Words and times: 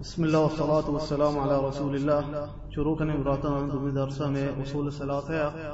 بسم 0.00 0.24
الله 0.24 0.38
والصلاة 0.38 0.90
والسلام 0.90 1.38
على 1.38 1.68
رسول 1.68 1.94
الله 1.94 2.44
شروع 2.74 2.96
کرنے 2.96 3.16
براتان 3.16 3.70
دومی 3.72 3.90
درسہ 3.90 4.22
میں 4.22 4.48
اصول 4.48 4.90
صلاة 4.90 5.28
ہے۔ 5.28 5.70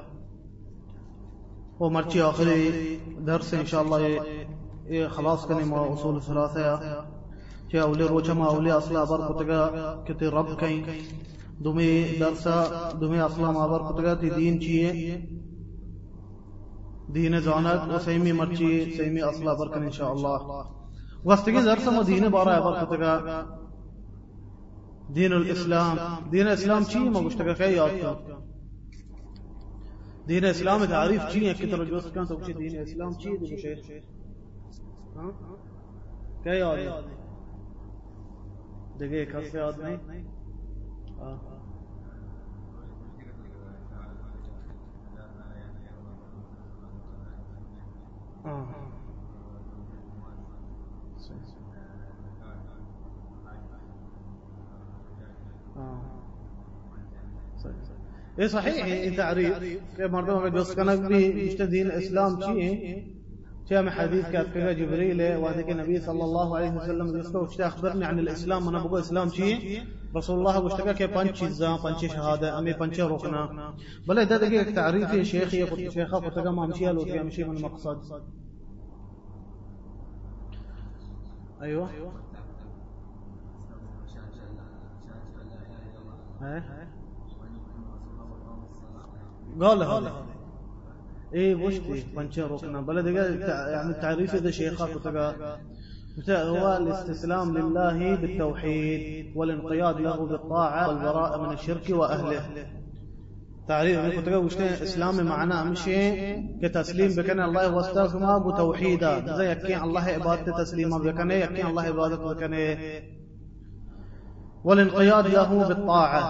وہ 1.78 1.90
مرچی 1.90 2.20
آخری 2.20 2.96
درس 3.26 3.54
انشاءاللہ 3.54 4.22
یہ 4.84 5.06
خلاص 5.08 5.46
کرنے 5.46 5.64
ما 5.64 5.76
اصول 5.76 6.20
صلاة 6.20 6.56
ہے۔ 6.56 7.00
کہ 7.68 7.76
اولی 7.80 8.04
روچہ 8.04 8.32
ما 8.32 8.44
اولی 8.44 8.70
اصلا 8.70 9.04
بر 9.04 9.18
کتگا 9.18 9.68
کتی 10.08 10.26
رب 10.26 10.60
کہیں۔ 10.60 10.82
دومی 11.64 12.16
درسہ 12.20 12.90
دومی 13.00 13.18
اصلا 13.18 13.50
ما 13.50 13.66
بر 13.66 13.78
کتگا 13.78 14.14
تی 14.14 14.30
دین 14.30 14.60
چیئے 14.60 15.16
دین 17.14 17.40
زانت 17.40 17.94
و 17.94 17.98
سیمی 17.98 18.32
مرچی 18.32 18.94
سیمی 18.96 19.22
اصلا 19.22 19.52
برکن 19.52 19.82
انشاءاللہ۔ 19.82 20.62
وستگی 21.24 21.62
درسہ 21.64 21.90
ما 21.90 22.02
دین 22.06 22.28
بارا 22.30 22.60
بر 22.60 22.84
کتگا 22.84 23.44
دين 25.14 25.32
الإسلام. 25.32 25.96
دين 26.30 26.46
الإسلام 26.46 26.82
شيء 26.84 27.10
ما 27.10 27.20
مشترك 27.20 27.56
خيات 27.56 28.18
دين 30.26 30.44
الإسلام 30.44 30.84
تعريف 30.84 31.28
شيء 31.28 31.52
كتر 31.52 31.82
الجوز 31.82 32.08
كان 32.08 32.26
سوى 32.26 32.44
شيء 32.44 32.56
دين 32.58 32.76
الإسلام 32.76 33.12
شيء 33.18 33.38
دي 33.38 33.56
شيء 33.56 34.02
ها؟ 35.16 35.32
كي 36.44 36.50
ياد 36.50 37.04
دقيقة 38.98 39.40
كيف 39.40 39.54
ياد 39.54 39.74
نہیں؟ 39.74 40.00
آه 41.20 41.40
آه 48.44 48.99
إيه 58.38 58.46
صحيح 58.46 58.84
إيه 58.84 59.16
تعريف. 59.16 59.58
كيف 59.96 60.12
مرضوها 60.12 60.44
قد 60.44 60.54
يسكنك 60.54 60.98
به 60.98 61.16
يشتدين 61.16 61.86
الإسلام 61.86 62.40
شيء؟ 62.40 63.04
شيء؟ 63.68 63.90
حديث 63.90 64.28
كانت 64.28 64.48
فيها 64.48 64.72
جبريل 64.72 65.36
وهذيك 65.36 65.70
النبي 65.70 66.00
صلى 66.00 66.24
الله 66.24 66.56
عليه 66.56 66.70
وسلم 66.76 67.20
يسكو 67.20 67.44
اشتا 67.44 67.66
أخبرني 67.66 68.04
عن 68.04 68.18
الإسلام؟ 68.18 68.68
أنا 68.68 68.78
بقول 68.78 69.00
إسلام 69.00 69.28
شيء؟ 69.28 69.82
رسول 70.16 70.38
الله 70.38 70.60
واشتكى 70.60 70.94
كي 70.94 71.06
بانش 71.06 71.38
چیزاں 71.40 71.78
پانچ 71.78 72.06
شهادة 72.06 72.58
أمي 72.58 72.74
پانچ 72.74 73.00
ركنا 73.00 73.74
بل 74.08 74.18
إذا 74.18 74.36
دقيقة 74.36 74.70
تعريف 74.70 75.12
يا 75.12 75.22
شيخ 75.22 75.54
يا 75.54 75.90
شيخة 75.90 76.20
فتقى 76.20 76.52
ما 76.52 76.66
مشي 76.66 76.86
لو 76.86 77.24
مشي 77.24 77.44
من 77.44 77.56
المقصد. 77.56 78.22
أيوة 81.62 81.90
إيه 81.90 82.12
قال 89.60 89.82
هذا. 89.82 90.12
إيه 91.34 91.54
بوشتي 91.54 92.06
بانشين 92.16 92.44
ركنا 92.44 92.80
بلا 92.80 93.10
يعني 93.70 93.90
التعريف 93.90 94.34
إذا 94.34 94.50
شيخات 94.50 94.96
وتقى 94.96 95.34
هو 96.30 96.76
الاستسلام 96.76 97.58
لله 97.58 98.16
بالتوحيد 98.16 99.36
والانقياد 99.36 100.00
له 100.00 100.26
بالطاعة 100.26 100.88
والبراءة 100.88 101.46
من 101.46 101.52
الشرك 101.52 101.90
وأهله. 101.90 102.42
تعريف 103.68 103.98
انك 103.98 104.24
تقول 104.26 104.44
وش 104.44 104.56
إسلام 104.56 105.26
معناه 105.26 105.64
مشي 105.64 106.36
كتسليم 106.62 107.14
بكن 107.22 107.40
الله 107.40 107.74
واستغفر 107.74 108.38
بتوحيدا. 108.38 109.36
زي 109.36 109.50
يكين 109.52 109.82
الله 109.82 110.00
عبادته 110.00 110.62
تسليما 110.62 110.98
بكن 110.98 111.30
يكين 111.30 111.66
الله 111.66 111.82
عبادته 111.82 112.34
بكن. 112.34 112.54
والانقياد 114.64 115.26
له 115.26 115.68
بالطاعة. 115.68 116.22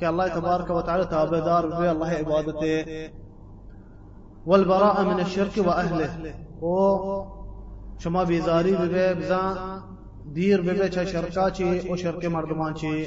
كالله 0.00 0.28
تبارك 0.28 0.70
وتعالى 0.70 1.04
تابدار 1.04 1.70
في 1.76 1.90
الله 1.90 2.08
عبادته. 2.08 3.10
والبراءة 4.46 5.02
من 5.02 5.20
الشرك 5.20 5.56
وأهله. 5.66 6.10
و 6.62 6.66
شما 7.98 8.24
بیزاری 8.24 8.72
ببه 8.72 9.14
بزا 9.14 9.56
دیر 10.34 10.60
ببه 10.60 10.88
چه 10.88 11.04
شرکا 11.04 11.50
چی 11.50 11.64
و 11.92 11.96
شرک 11.96 12.24
مردمان 12.24 12.74
چی 12.74 13.06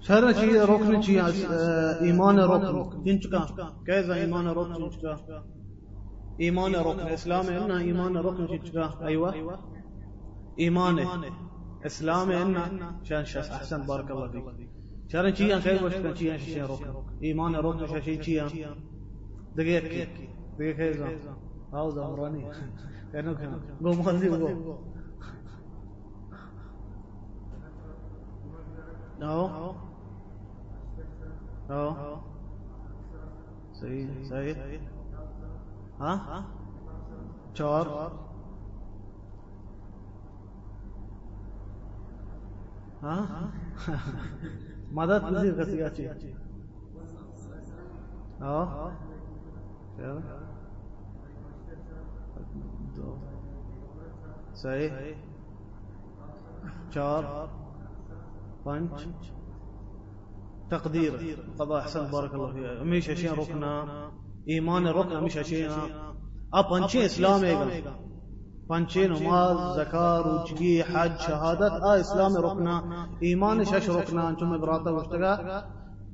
شر 0.00 0.32
چی 0.32 0.58
رکن 0.58 1.00
چی 1.00 1.20
ایمان 2.00 2.38
رکن. 2.38 3.02
تین 3.04 3.18
چکا 3.20 3.46
کیسا 3.86 4.12
ایمان 4.12 4.46
رکن 4.46 4.90
چکا 4.90 5.16
ایمان 6.44 6.74
رکن 6.74 7.00
اسلام 7.12 7.48
ہے 7.50 7.58
نا 7.68 7.76
ایمان 7.88 8.16
رکن 8.16 8.46
چکا 8.66 9.06
ایوہ 9.06 9.30
ایمانه. 10.56 11.04
اسلام 11.88 12.30
ان 12.30 12.54
شان 13.08 13.24
شاس 13.24 13.50
احسن 13.50 13.80
بارك 13.88 14.10
الله 14.10 14.28
فيك 14.32 14.70
شان 15.12 15.30
چی 15.36 15.44
خیر 15.64 15.82
وش 15.84 15.94
کن. 16.02 16.14
چی 16.14 16.38
شی 16.38 16.60
رکن. 16.60 16.90
ایمان 17.18 17.54
رکن 17.54 18.00
شی 18.00 18.16
چی 18.24 18.40
دقیقه 19.58 20.06
دقیقه 20.58 20.92
زان 20.92 21.14
هاو 21.72 21.90
زمرانی 21.90 22.42
کنو 23.12 23.34
کنو 23.34 23.58
گو. 23.82 23.90
مالدی 24.02 24.28
گو 24.28 24.76
No. 29.18 29.36
No. 31.68 31.82
صحیح. 33.80 34.24
صحیح. 34.28 34.95
ها؟ 36.00 36.44
چهار. 37.54 38.12
ها؟ 43.02 43.50
مدد 44.92 45.24
نزيد 45.24 45.60
قصياتي 45.60 46.34
آه 48.42 48.92
صحيح 54.54 54.92
چار 56.90 57.48
پنج. 58.64 59.08
تقدير 60.70 61.12
قضاء 61.58 61.78
احسن. 61.80 62.10
بارك 62.10 62.34
الله 62.34 62.52
فيك 62.52 62.80
همیشه 62.80 63.12
اشیاء 63.12 63.34
رکنا. 63.34 64.05
ایمان 64.46 64.86
رکن 64.86 65.16
همیشه 65.16 65.40
اشیاء 65.40 65.72
اب 66.52 66.68
پنچه 66.68 66.98
اسلام 67.04 67.42
ایگا 67.42 67.66
پنچه 68.68 69.08
نماز 69.08 69.76
زکا 69.76 70.20
روچگی 70.20 70.80
حج 70.80 71.20
شهادت 71.20 71.72
آ 71.82 71.90
اسلام 71.90 72.36
رکنا 72.36 72.82
ایمان 73.20 73.64
شش 73.64 73.88
رکنا 73.88 74.34
چون 74.34 74.60
براتا 74.60 74.96
وشتگا 74.96 75.62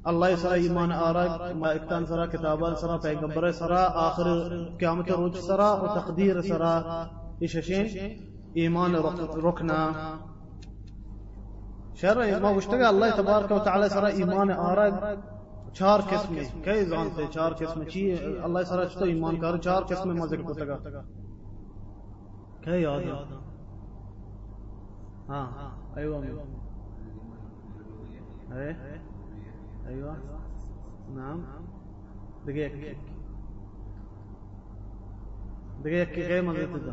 الله 0.04 0.36
سرا 0.36 0.52
ایمان 0.52 0.92
آرگ 0.92 1.56
مائکتان 1.56 2.06
سرا 2.06 2.26
کتابان 2.26 2.74
سرا 2.74 2.98
پیغمبر 2.98 3.52
سرا 3.52 3.84
آخر 3.86 4.48
قیامت 4.78 5.10
روچ 5.10 5.36
سرا 5.36 5.80
و 5.84 6.00
تقدیر 6.00 6.42
سرا 6.42 7.06
ششين 7.46 7.86
ایمان 8.54 8.94
رکنا 9.36 9.90
شر 11.94 12.38
ما 12.38 12.54
وشتگا 12.54 12.88
الله 12.88 13.10
تبارك 13.10 13.50
وتعالى 13.50 13.88
سرا 13.88 14.06
ایمان 14.06 14.50
آرگ 14.50 14.94
چار 15.72 16.00
قسمیں 16.10 16.44
کئی 16.64 16.84
زان 16.84 17.08
سے 17.16 17.22
چار 17.30 17.52
قسمیں 17.58 17.86
چی 17.86 18.00
اللہ 18.42 18.62
سارا 18.68 18.82
اچھتا 18.82 19.04
ایمان 19.04 19.36
کر 19.40 19.56
چار 19.56 19.82
قسم 19.82 20.08
میں 20.08 20.16
مزے 20.16 20.36
کو 20.36 20.52
تگا۔ 20.54 20.76
کئی 22.60 22.82
یاد 22.82 23.32
ہاں 25.28 25.46
ایوہ 25.96 26.18
میں۔ 26.20 26.30
ہے 28.50 28.68
ایوہ 29.86 30.14
نام 31.08 31.40
دیکھے 32.46 32.62
ایک۔ 32.62 32.98
دیکھے 35.84 35.98
ایک 35.98 36.14
کے 36.14 36.40
مزے 36.40 36.66
تدا 36.66 36.92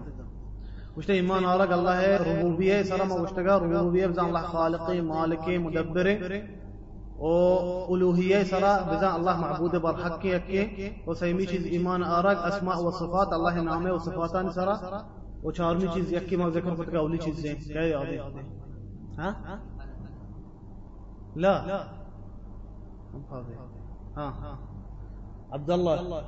مجھتے 0.98 1.14
ایمان 1.14 1.46
آرک 1.46 1.72
اللہ 1.72 2.02
ہے 2.02 2.16
ربوبی 2.18 2.72
ہے 2.72 2.84
سارا 2.84 3.04
مجھتے 3.04 3.46
گا 3.46 3.60
ربوبی 3.60 4.02
ہے 4.02 4.08
بزان 4.08 4.26
اللہ 4.26 4.48
خالقی 4.48 5.02
مالکی 5.02 5.58
مدبر 5.58 6.08
أو 7.22 7.96
الوهيه 7.96 8.44
سرا 8.44 8.74
بزا 8.92 9.16
الله 9.16 9.38
معبود 9.42 9.76
بر 9.76 9.96
حق 10.04 10.26
يك 10.26 10.50
أو 11.08 11.14
ايمان 11.66 12.04
ارق 12.04 12.40
اسماء 12.46 12.84
وصفات 12.84 13.34
الله 13.34 13.62
نامه 13.62 13.94
وصفاتان 13.94 14.52
سرا 14.52 14.76
أو 15.46 15.52
چارمی 15.52 15.84
يكي 15.84 16.16
یکی 16.16 16.36
ما 16.38 16.50
ذکر 16.50 16.76
کرد 16.76 16.96
اولی 16.96 17.32
زين 17.32 17.56
کیا 17.56 17.82
يا 17.82 18.00
ہے 18.00 18.20
ها؟ 19.20 19.60
لا. 21.36 21.84
هم 23.14 23.24
ها. 24.18 24.58
عبد 25.52 25.72
الله 25.72 26.24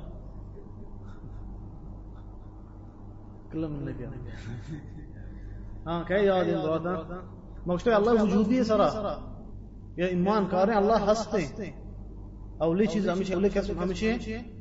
كلهم 3.52 3.72
منك 3.84 4.10
ها 5.86 6.02
كيف 6.02 6.22
يا 6.22 6.34
هذه 6.42 6.52
المراد 6.64 6.86
ما 7.66 7.74
الله 7.98 8.22
وجودي 8.22 8.64
سرا. 8.64 9.31
یا 9.96 10.06
ایمان 10.06 10.46
کا 10.50 10.64
رہے 10.66 10.72
ہیں. 10.72 10.80
اللہ 10.80 10.98
ہنستے 11.06 11.70
اولی 12.60 12.86
چیز 12.86 13.08
ہمیشہ 13.08 13.34
اولی 13.34 13.48
قسم 13.48 13.78
ہمیشہ 13.78 14.16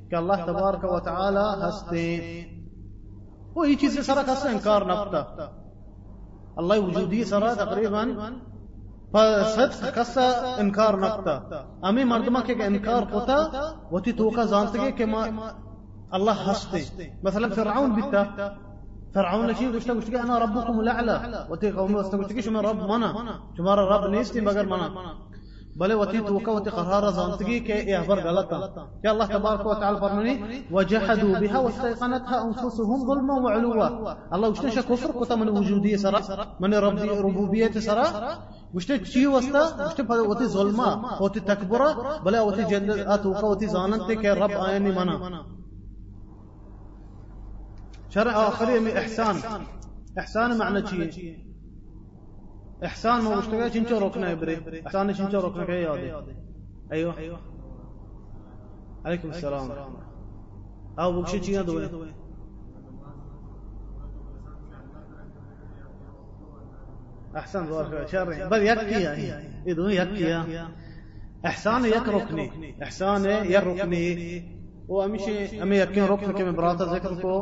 کہ 0.09 0.15
اللہ 0.15 0.45
تبارک 0.45 0.83
و 0.85 0.99
تعالی 0.99 1.45
ہنستے 1.61 2.05
وہ 3.55 3.69
یہ 3.69 3.75
چیز 3.75 3.99
سارا 4.05 4.21
کس 4.27 4.45
انکار 4.45 4.81
نبتا 4.81 5.21
اللہ 6.57 6.79
وجودی 6.79 7.23
سارا 7.23 7.53
تقریباً. 7.55 8.13
فسد 9.11 9.71
کس 9.95 10.17
انکار 10.57 10.93
نبتا 10.95 11.35
امی 11.87 12.03
مردمہ 12.03 12.39
کے 12.45 12.53
انکار 12.65 13.03
ہوتا، 13.11 13.35
وہ 13.91 13.99
تی 13.99 14.11
توقع 14.11 14.43
جانتے 14.49 14.91
کہ 14.97 15.05
اللہ 16.11 16.43
ہنستے. 16.47 17.07
مثلا 17.23 17.47
فرعون 17.55 17.89
بیتا. 17.91 18.23
فرعون 19.15 19.45
لشيء 19.47 19.69
قشتا 19.75 19.93
قشتا 19.93 20.19
انا 20.23 20.35
ربكم 20.39 20.79
الاعلى 20.79 21.15
وتي 21.49 21.71
قومي 21.71 21.95
وستا 21.95 22.17
قشتا 22.17 22.41
شما 22.41 22.61
رب 22.61 22.79
منا 22.91 23.09
شما 23.57 23.75
رب 23.75 24.07
نیستی 24.11 24.39
مگر 24.41 24.65
منا۔ 24.65 24.87
بلے 25.79 25.93
وتی 25.93 26.19
توقع 26.27 26.51
وتی 26.51 26.69
قرار 26.69 27.11
زانتگی 27.11 27.59
کہ 27.67 27.73
یہ 27.89 27.97
خبر 28.05 28.17
غلط 28.23 28.51
ہے 28.53 28.57
کہ 29.01 29.07
اللہ 29.07 29.23
تبارک 29.33 29.65
و 29.67 29.73
تعالی 29.73 29.99
فرمانی 29.99 30.33
وجحدوا 30.71 31.35
بها 31.39 31.59
واستيقنتها 31.65 32.37
انفسهم 32.47 32.99
ظلما 33.09 33.35
وعلوا 33.45 33.87
اللہ 34.35 34.47
گشتے 34.47 34.69
شک 34.75 34.87
کفر 34.87 35.11
کو 35.19 35.25
تمن 35.25 35.49
وجودی 35.57 35.95
سرا 36.03 36.19
من 36.59 36.73
رب 36.73 36.99
ربوبیت 37.25 37.77
سرا۔ 37.87 38.05
گشتے 38.75 38.97
چی 39.13 39.25
وستا 39.35 39.63
گشتے 39.85 40.03
وتی 40.09 40.45
ظلما 40.57 40.89
وتی 41.19 41.39
تکبر 41.51 41.81
بلے 42.23 42.39
وتی 42.39 42.63
جنت 42.69 43.23
توقع 43.23 43.45
وتی 43.45 43.67
زانت 43.75 44.11
کہ 44.21 44.27
رب 44.43 44.53
آئے 44.67 44.79
منا۔ 44.79 45.15
شرع 48.13 48.31
آخری 48.35 48.79
میں 48.79 48.91
إحسان. 49.01 49.35
إحسان 50.19 50.57
معنى 50.57 50.81
چی؟ 50.89 51.35
إحسان 52.83 53.21
ما 53.23 53.35
مشتاق 53.35 53.73
چنچو 53.73 53.99
روکنا 53.99 54.27
ہے 54.29 54.35
برے 54.35 54.55
إحسان 54.85 55.13
چنچو 55.17 55.41
روکنا 55.41 55.63
ہے 55.67 55.81
یاد 55.81 55.97
ہے 55.97 56.11
أيوه 56.91 57.39
عليكم 59.05 59.29
السلام. 59.29 59.71
آو 60.99 61.21
بكشي 61.21 61.39
چینا 61.39 61.61
دوے 61.61 61.85
احسن 67.35 67.65
بارك 67.65 68.07
شر 68.07 68.47
بل 68.47 68.61
يكفي 68.63 69.07
اذن 69.67 69.91
يكفي 69.91 70.65
إحسان 71.45 71.85
يكركني 71.85 72.83
إحسان 72.83 73.25
يركني 73.25 74.60
وأمشي 74.91 75.63
أمي 75.63 75.77
يكين 75.83 76.05
ركن 76.11 76.31
كما 76.37 76.51
براتا 76.51 76.85
ذكرته 76.93 77.35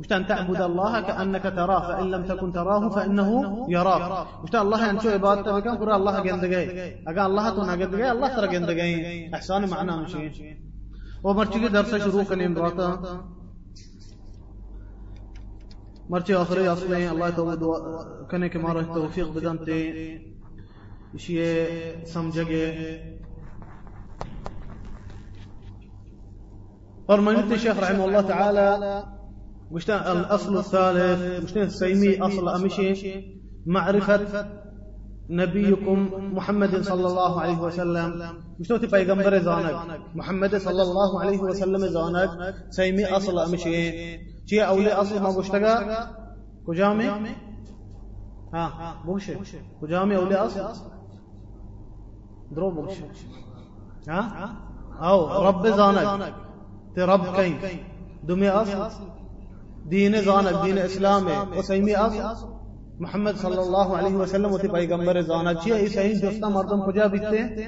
مش 0.00 0.12
أن 0.12 0.26
تعبد 0.26 0.60
الله 0.70 0.92
كأنك 1.08 1.44
تراه 1.58 1.82
فإن 1.88 2.06
لم 2.10 2.22
تكن 2.30 2.52
تراه 2.52 2.82
فإنه 2.88 3.30
يراك. 3.74 4.04
مش 4.44 4.54
الله 4.64 4.80
أن 4.90 4.96
شو 5.00 5.08
عبادته 5.16 5.50
وكان 5.56 5.74
قرأ 5.80 5.96
الله 5.96 6.14
جندجي 6.26 6.64
أقال 7.08 7.26
الله 7.30 7.44
تون 7.54 7.70
جندجي 7.80 8.10
الله 8.14 8.28
ترى 8.36 8.48
جندجي 8.54 8.90
إحسان 9.36 9.62
معنا 9.72 9.94
مشي 10.02 10.24
ومرتي 11.24 11.68
درس 11.68 11.92
شروع 12.04 12.24
كان 12.30 12.54
براتا. 12.54 12.88
مرتي 16.10 16.34
آخري 16.42 16.68
أصلي 16.74 17.10
الله 17.14 17.30
توبد 17.30 17.62
كان 18.30 18.46
كما 18.46 18.72
رأيت 18.72 18.90
توفيق 18.94 19.28
بدنتي 19.36 19.80
شيء 21.16 22.04
سمجھے 22.04 22.44
فرمانيت 27.08 27.52
الشيخ 27.52 27.78
رحمه 27.78 28.04
الله 28.04 28.20
تعالى 28.20 29.04
مش 29.72 29.90
الأصل 29.90 30.56
الثالث 30.58 31.44
مش 31.44 31.56
السيمي 31.56 32.18
أصل 32.20 32.48
أمشي 32.48 33.12
معرفة 33.66 34.46
نبيكم 35.30 36.10
محمد 36.36 36.80
صلى 36.82 37.06
الله 37.06 37.40
عليه 37.40 37.58
وسلم. 37.60 38.34
مش 38.60 38.70
نوتي 38.70 38.88
پیغمبر 38.88 39.38
زانك 39.38 40.00
محمد 40.14 40.56
صلى 40.56 40.82
الله 40.82 41.20
عليه 41.20 41.38
وسلم 41.38 41.86
زانك 41.86 42.54
سيمي 42.70 43.04
أصل 43.06 43.38
أمشي 43.38 44.18
چي 44.46 44.62
أولي 44.68 44.92
أصل 44.92 45.22
ما 45.22 45.30
گشتگا 45.32 45.74
کجامي 46.66 47.08
ها 48.54 49.02
بوشه 49.06 49.34
کجامي 49.82 50.16
أولي 50.16 50.34
أصل؟ 50.36 50.68
درو 52.52 52.70
بوشه 52.70 53.04
ها؟ 54.08 54.56
أو 55.00 55.42
رب 55.48 55.66
زانك 55.66 56.34
تے 56.98 57.06
te 57.06 57.10
Rab 57.12 57.36
kayım. 57.36 57.56
Dumi 58.28 58.48
asıl. 58.48 58.78
Dine 59.90 60.22
zanat, 60.22 60.66
dine 60.66 60.84
İslam'e. 60.86 61.58
O 61.58 61.62
saymi 61.62 61.94
asıl. 61.94 62.46
محمد 63.00 63.30
صلی 63.36 63.58
اللہ 63.58 63.88
علیہ 63.98 64.16
وسلم 64.16 64.50
ہوتی 64.50 64.68
پیغمبر 64.68 65.20
زانا 65.20 65.54
چیئے 65.54 65.78
جی، 65.78 65.84
اس 65.86 65.96
این 65.96 66.18
جوستا 66.18 66.48
مردم 66.48 66.80
کجا 66.80 67.06
بیتے؟ 67.06 67.62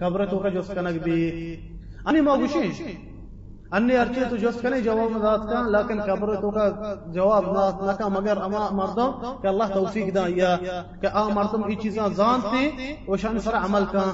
قبرتو 0.00 0.38
کا 0.38 0.48
جوست 0.48 0.74
کنک 0.74 1.02
بھی۔ 1.02 1.56
انی 2.06 2.20
موگوشی 2.20 2.92
انی 3.72 3.96
ارچے 3.96 4.20
تو 4.30 4.36
جوست 4.36 4.62
کنی 4.62 4.80
جواب 4.80 5.10
مداد 5.10 5.38
کا۔ 5.38 5.68
لیکن 5.68 6.02
قبرتو 6.02 6.50
کا 6.50 6.94
جواب 7.06 7.44
مداد 7.44 7.98
کا۔ 7.98 8.08
مگر 8.08 8.36
اما 8.36 8.68
مردم 8.72 9.10
کہ 9.42 9.46
اللہ 9.46 9.64
توفیق 9.74 10.14
دا۔ 10.14 10.24
یا 10.26 10.56
کہ 11.00 11.06
آ 11.12 11.28
مردم 11.28 11.64
ای 11.64 11.74
چیزاں 11.74 12.08
زانتے 12.08 12.94
وشان 13.08 13.38
سر 13.38 13.54
عمل 13.54 13.84
کا۔ 13.92 14.04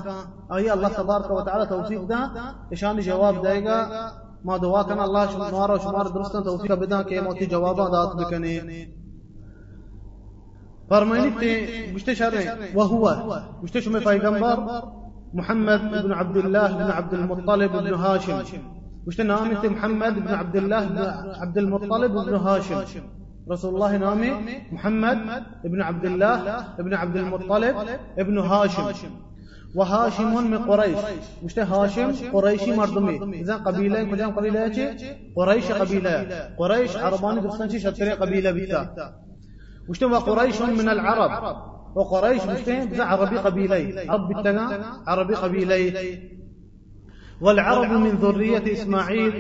آئی 0.49 0.71
اللہ 0.71 0.89
تبارک 0.97 1.31
و 1.31 1.41
تعالی 1.41 1.65
توفیق 1.69 2.09
دا۔ 2.09 2.51
اشان 2.71 3.01
جواب 3.01 3.45
دائے 3.45 3.65
گا۔ 3.65 4.11
ما 4.45 4.57
دعا 4.57 4.83
كان 4.83 5.01
الله 5.01 5.27
شمار 5.27 5.71
وشمار 5.73 6.09
درستا 6.09 6.41
توفيق 6.41 6.75
بدا 6.75 7.03
كي 7.03 7.21
موتي 7.21 7.47
جوابا 7.47 7.89
دات 7.95 8.17
بكني 8.17 8.89
فرمانيت 10.91 11.95
مشت 11.95 12.13
شر 12.13 12.35
وهو 12.75 13.05
مشت 13.63 13.79
شو 13.79 14.01
پیغمبر 14.01 14.57
محمد 15.35 15.81
بن 16.05 16.13
عبد 16.13 16.37
الله 16.37 16.73
بن 16.73 16.91
عبد 16.91 17.15
المطلب 17.15 17.73
بن 17.73 17.95
هاشم 17.95 18.39
مشت 19.07 19.21
نامت 19.21 19.67
محمد 19.67 20.15
بن 20.25 20.35
عبد 20.35 20.57
الله 20.57 20.83
بن 20.89 20.99
عبد 21.43 21.59
المطلب 21.59 22.13
بن 22.13 22.35
هاشم 22.35 22.81
رسول 23.51 23.75
الله 23.75 23.97
نامي 23.97 24.31
محمد 24.73 25.19
بن 25.65 25.83
عبد 25.83 26.05
الله 26.05 26.37
بن 26.79 26.95
عبد 26.95 27.17
المطلب 27.17 27.75
بن 28.19 28.39
هاشم 28.39 28.85
وهاشم 29.75 30.51
من 30.51 30.59
قريش. 30.59 30.99
مش 31.43 31.59
هاشم 31.59 32.13
قريشي 32.33 32.73
مردمي 32.73 33.41
اذا 33.41 33.57
قبيله 33.57 34.05
كجام 34.05 34.31
قبيله 34.31 34.97
قريش 35.37 35.73
قبيله 35.73 36.51
قريش 36.59 36.97
عرباني 36.97 37.41
درستان 37.41 37.69
شي 37.69 37.81
شتري 37.81 38.11
قبيله 38.11 38.51
بيتا 38.51 39.13
مش 39.89 40.03
وقريش 40.03 40.63
من 40.63 40.89
العرب. 40.89 41.57
وقريش 41.97 42.43
مش 42.43 42.61
بزا 42.61 43.05
عربي 43.05 43.39
قبيلي 43.39 44.11
عرب 44.11 44.29
بالتنا 44.29 44.65
عربي 45.07 45.35
قبيلي 45.35 46.19
والعرب 47.41 47.91
من 47.91 48.11
ذرية 48.11 48.73
إسماعيل 48.73 49.35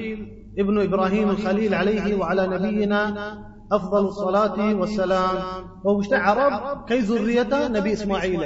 ابن 0.59 0.81
إبراهيم 0.81 1.31
الخليل 1.31 1.75
عليه 1.75 2.15
وعلى 2.15 2.47
نبينا 2.47 3.03
أفضل 3.73 4.07
الصلاة 4.07 4.75
والسلام. 4.75 5.37
ومش 5.85 6.09
عرب 6.13 6.85
كي 6.89 6.99
ذرية 6.99 7.69
نبي 7.69 7.93
إسماعيل. 7.93 8.41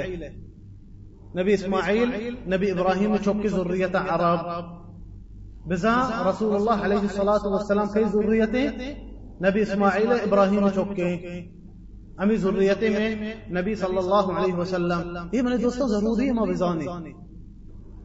نبی 1.35 1.53
اسماعیل، 1.53 2.09
نبی 2.53 2.71
ابراہیم 2.71 3.15
چوکی 3.17 3.47
ضروریت 3.47 3.95
عرب۔ 3.95 4.41
بزا 5.69 6.23
رسول 6.29 6.55
اللہ 6.55 6.83
علیہ 6.85 6.97
الصلاة 6.97 7.51
والسلام 7.51 7.87
کی 7.93 8.03
ذریت 8.03 8.55
نبی 9.45 9.61
اسماعیل، 9.61 10.11
ابراہیم 10.11 10.69
چوکی 10.75 11.17
امی 12.17 12.35
ضروریت 12.35 12.83
میں 12.83 13.33
نبی 13.61 13.75
صلی 13.75 13.97
اللہ 13.97 14.25
علیہ 14.37 14.53
وسلم۔ 14.53 15.27
یہ 15.31 15.41
میرے 15.41 15.57
دوستو 15.57 15.87
ضروری 15.87 16.27
ہے 16.27 16.33
ما 16.33 16.43
بزانی 16.43 16.85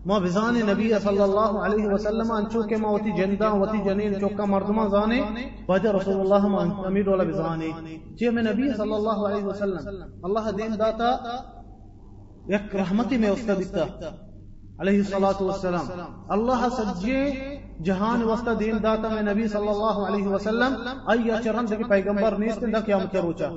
ما 0.06 0.18
بزانی 0.18 0.62
نبی 0.62 0.90
صلی 1.02 1.22
اللہ 1.22 1.52
علیہ 1.64 1.86
وسلم 1.92 2.32
ان 2.32 2.44
چوکے 2.52 2.76
ما 2.76 2.88
موتی 2.88 3.10
جندہ 3.16 3.48
وتی 3.54 3.78
جنین 3.84 4.14
چوکا 4.20 4.44
مردمہ 4.44 4.84
زانے۔ 4.88 5.20
وجہ 5.68 5.88
رسول 5.88 6.20
اللہ 6.20 6.46
ما 6.46 6.62
امیر 6.86 7.08
والا 7.08 7.24
بزانی 7.24 7.70
جی 8.18 8.30
میں 8.30 8.42
نبی 8.42 8.68
صلی 8.76 8.94
اللہ 8.94 9.18
علیہ 9.28 9.44
وسلم۔ 9.44 10.24
اللہ 10.26 10.50
دین 10.58 10.72
داتا 10.78 11.10
یک 12.48 12.76
رحمتی 12.76 13.16
میں 13.16 13.30
وسط 13.30 13.50
دیتا۔ 13.58 14.08
علیہ 14.78 14.98
الصلاة 14.98 15.46
والسلام۔ 15.46 15.86
اللہ 16.28 16.68
سجے 16.72 17.32
جہان 17.84 18.22
وسط 18.22 18.48
دین 18.60 18.82
داتا 18.82 19.08
میں 19.08 19.22
نبی 19.22 19.48
صلی 19.48 19.68
اللہ 19.68 20.06
علیہ 20.06 20.28
وسلم۔ 20.28 20.74
ایا 21.06 21.42
چرند 21.44 21.68
کی 21.68 21.84
پیغمبر 21.84 22.32
نیست 22.32 22.64
دا 22.72 22.80
قیامت 22.80 23.12
کے 23.12 23.18
روچا۔ 23.18 23.48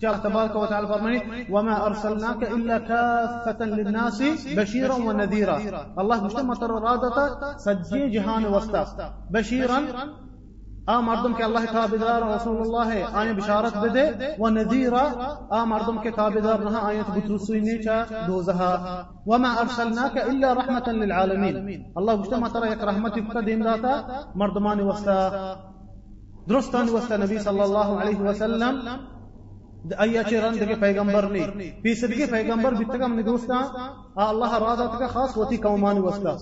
جاء 0.00 0.12
تبارك 0.22 0.56
وتعالى 0.56 0.86
فرماني 0.86 1.42
وما 1.48 1.86
أرسلناك 1.86 2.44
إلا 2.52 2.78
كافة 2.78 3.64
للناس 3.64 4.22
بشيرا 4.56 4.94
ونذيرا۔ 4.94 5.56
الله 5.96 6.14
مجتمع 6.22 6.54
رادتا 6.60 7.58
سجي 7.58 8.10
جهان 8.10 8.44
وسطا 8.44 9.10
بشيرا 9.30 9.78
آ 10.92 11.00
مردم 11.06 11.32
کے 11.38 11.42
اللہ 11.44 11.64
تابدار 11.72 12.22
رسول 12.22 12.60
اللہ 12.60 12.92
ہے 12.92 13.02
آئیں 13.12 13.32
بشارت 13.36 13.76
بدے 13.76 14.04
و 14.38 14.48
نذیرا 14.48 15.02
آ 15.58 15.64
مردم 15.72 15.96
کے 16.02 16.10
تابدار 16.10 16.58
نہ 16.58 16.78
آئیں 16.80 17.02
بترسوی 17.08 17.60
نیچا 17.60 17.96
دوزہا۔ 18.26 18.72
وما 19.26 19.50
ارسلناك 19.62 20.16
الا 20.30 20.52
رحمة 20.54 20.92
للعالمين 21.00 21.56
الله 21.96 22.14
مجتمع 22.20 22.48
ترى 22.48 22.70
یک 22.70 22.84
رحمت 22.84 23.18
ابتدین 23.22 23.64
داتا، 23.64 23.92
مردمان 24.34 24.80
وستا 24.80 25.18
درستان 26.48 26.88
وستا 26.88 27.16
نبی 27.16 27.38
صلی 27.38 27.60
اللہ 27.60 27.94
علیہ 28.00 28.20
وسلم 28.20 28.80
ایا 29.98 30.22
چران 30.22 30.54
دغه 30.60 30.74
پیغمبر 30.80 31.30
نه 31.32 31.46
فیصدګي 31.82 32.26
پیغمبر 32.30 32.74
بیتګم 32.74 33.12
نه 33.12 33.22
دوستا 33.22 33.60
الله 34.28 34.58
را 34.58 34.88
کا 34.98 35.06
خاص 35.06 35.36
وتی 35.38 35.56
قومان 35.68 35.98
وستا 35.98 36.34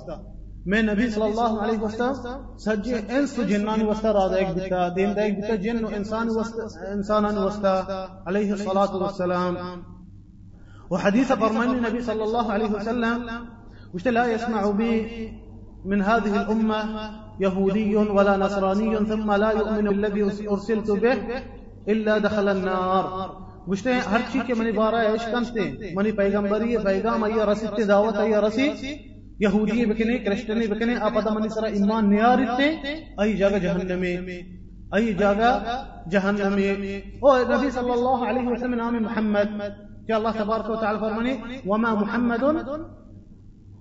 میں 0.70 0.82
نبی 0.82 1.11
صلی 1.11 1.23
اللہ 1.23 1.61
علیہ 1.64 1.78
وسلم 1.78 2.56
سجی 2.56 2.94
انس 2.94 3.40
جنان 3.49 3.82
وستا 3.87 4.12
راز 4.12 4.32
ایک 4.32 4.49
بتا 4.49 4.88
دین 4.96 5.16
دا 5.16 5.23
ایک 5.23 5.38
بتا 5.38 5.54
جن 5.54 5.85
و 5.85 5.88
انسان 5.96 6.26
وستا 6.30 6.92
انسان 6.92 7.25
وستا 7.25 8.06
علیہ 8.26 8.52
الصلاة 8.52 8.96
والسلام۔ 8.96 9.56
وحديث 10.90 11.28
فرمان 11.28 11.68
النبي 11.68 12.00
صلى 12.00 12.23
الله 12.23 12.52
عليه 12.52 12.70
وسلم 12.73 13.26
وش 13.94 14.06
لا 14.06 14.26
يسمع 14.26 14.70
بي 14.70 15.30
من 15.85 16.02
هذه 16.02 16.35
الأمة 16.40 16.80
يهودي 17.40 17.96
ولا 17.96 18.37
نصراني 18.37 18.96
ثم 18.96 19.32
لا 19.32 19.50
يؤمن 19.50 19.88
الذي 19.88 20.23
أرسلت 20.23 20.90
به 20.90 21.14
إلا 21.88 22.18
دخل 22.18 22.49
النار۔ 22.49 23.04
گشتے 23.70 23.92
ہر 23.92 24.20
چیز 24.32 24.42
کے 24.46 24.54
منی 24.54 24.73
بارہ 24.73 24.94
عشق 24.94 25.32
کنتے 25.32 25.90
منی 25.94 26.12
پیغمبری 26.12 26.76
ہے 26.76 26.82
پیغام 26.85 27.25
ہے 27.25 27.44
رسی 27.44 27.82
دعوت 27.82 28.16
ہے 28.16 28.37
رسی 28.37 28.68
یہودی 29.38 29.86
بکنے 29.86 30.18
کرسچنی 30.18 30.66
بکنے 30.66 30.94
آپدا 30.96 31.32
منی 31.34 31.48
سرا 31.48 31.66
ایمان 31.66 32.10
نیارتے 32.10 32.68
ای 33.18 33.36
جگہ 33.36 33.58
جہنمی 33.58 34.16
ای 34.92 35.12
جگہ 35.14 35.82
جہنمی 36.10 37.00
أو 37.22 37.38
نبی 37.38 37.70
صلی 37.70 37.90
اللہ 37.90 38.28
علیہ 38.30 38.48
وسلم 38.48 38.74
نام 38.74 39.02
محمد. 39.02 39.58
کہ 40.06 40.12
اللہ 40.12 40.28
تبارک 40.38 40.70
و 40.70 40.76
تعالی 40.76 40.98
فرمانی 41.00 41.32
وما 41.66 41.94
محمد 41.94 42.42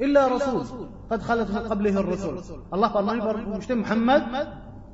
إلا 0.03 0.27
رسول 0.27 0.63
قد 1.09 1.21
خلت 1.21 1.51
من 1.51 1.67
قبله 1.69 1.99
الرسل. 1.99 2.35
الله 2.71 2.87
فرماني 2.93 3.57
مشت 3.57 3.71
محمد 3.71 4.21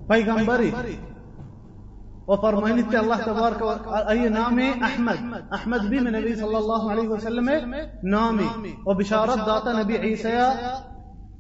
پیغمبری. 0.08 0.72
وفرماني 2.28 3.00
الله 3.00 3.18
تبارك 3.18 3.62
أي 4.10 4.30
نامي؟ 4.30 4.84
أحمد. 4.84 5.20
أحمد 5.54 5.90
بي 5.90 6.00
من 6.00 6.08
النبي 6.08 6.36
صلى 6.36 6.58
الله 6.58 6.92
عليه 6.92 7.08
وسلم 7.08 7.48
نامي. 8.04 8.50
وبشارة 8.88 9.36
داتا 9.46 9.72
نبي 9.80 9.98
عيسى 9.98 10.52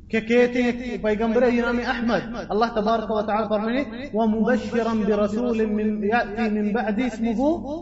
ككيتي 0.09 0.97
پیغمبر 0.97 1.43
أي 1.43 1.61
نامي؟ 1.61 1.83
أحمد. 1.89 2.21
الله 2.51 2.67
تبارك 2.67 3.09
وتعالى 3.09 3.50
فرماني 3.50 4.11
ومبشرا 4.13 4.93
برسول 5.07 5.67
من 5.67 6.03
يأتي 6.03 6.50
من 6.50 6.73
بعد 6.73 7.00
اسمه 7.00 7.39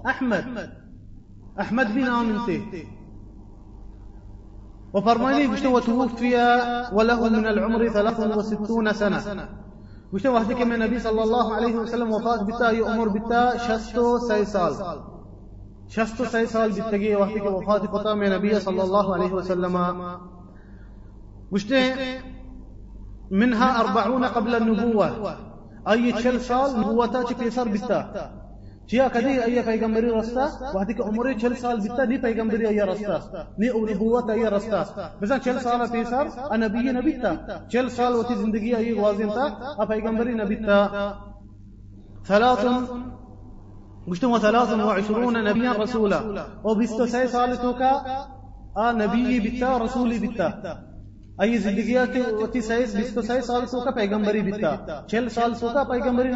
أحمد. 0.07 0.45
أحمد 1.59 1.87
بن 1.95 2.03
آمنته 2.03 2.61
وفرماني 4.93 5.47
بشتو 5.47 5.75
وتوفي 5.75 6.35
وله 6.93 7.29
من 7.29 7.47
العمر 7.47 7.87
63 7.87 8.87
سنة 10.09 10.17
بشتو 10.17 10.35
وحدك 10.35 10.61
من 10.61 10.73
النبي 10.73 10.99
صلى 10.99 11.23
الله 11.23 11.53
عليه 11.53 11.75
وسلم 11.75 12.11
وفاة 12.11 12.43
بتا 12.43 12.69
يؤمر 12.69 13.07
بتا 13.07 13.57
شستو 13.57 14.17
سي 14.17 14.45
سال 14.45 14.73
شستو 15.87 16.25
سي 16.25 16.45
سال 16.45 16.71
بتجي 16.71 17.15
وحدك 17.15 17.45
وفاة 17.45 17.77
بتا 17.77 18.13
من 18.13 18.25
النبي 18.27 18.59
صلى 18.59 18.83
الله 18.83 19.13
عليه 19.13 19.33
وسلم. 19.33 19.75
بشتو 21.51 21.75
منها 23.31 23.81
أربعون 23.81 24.25
قبل 24.25 24.55
النبوة. 24.55 25.35
أي 25.87 26.11
تشل 26.11 26.41
سال 26.41 26.79
نبوتا 26.79 27.23
كيسر 27.23 27.67
بتا. 27.67 28.31
چیا 28.89 29.09
کدی 29.09 29.33
ایا 29.39 29.61
پیغمبری 29.63 30.09
رستا 30.09 30.45
وقتی 30.75 30.93
که 30.93 31.03
عمر 31.03 31.33
40 31.33 31.53
سال 31.53 31.81
بیتا 31.81 32.03
نی 32.05 32.17
پیغمبری 32.17 32.65
ایا 32.65 32.85
رستا 32.85 33.19
نی 33.57 33.67
نبوت 33.67 34.29
ایا 34.29 34.49
رستا 34.49 34.85
مثلا 35.21 35.39
40 35.39 35.59
سال 35.59 35.87
پیسر 35.87 36.25
نبی 36.57 36.91
نبیتا 36.91 37.35
40 37.67 37.89
سال 37.89 38.15
وتی 38.15 38.35
زندگی 38.35 38.75
ایا 38.75 39.01
وازن 39.01 39.29
تا 39.29 39.85
پیغمبری 39.85 40.33
نبیتا 40.33 40.79
ثلاث 42.27 42.65
ثلاث 44.39 44.69
وعشرون 44.73 45.43
نبيا 45.43 45.71
رسولا 45.71 46.19
وبستو 46.63 47.05
سي 47.05 47.27
سالتوكا 47.27 47.91
آ 48.77 48.91
نبي 48.91 49.39
بتا 49.39 49.77
رسولي 49.77 50.19
بتا 50.19 50.77
أي 51.41 51.57
زندگیات 51.57 52.15
وتی 52.41 52.61
سيس 52.61 52.95
بستو 52.95 53.21
سي 53.21 53.41
سالتوكا 53.41 53.91
پیغمبری 53.91 54.41
بتا 54.41 55.03
40 55.13 55.29
سال 55.29 55.55
سوكا 55.55 55.83
پیغمبری 55.83 56.31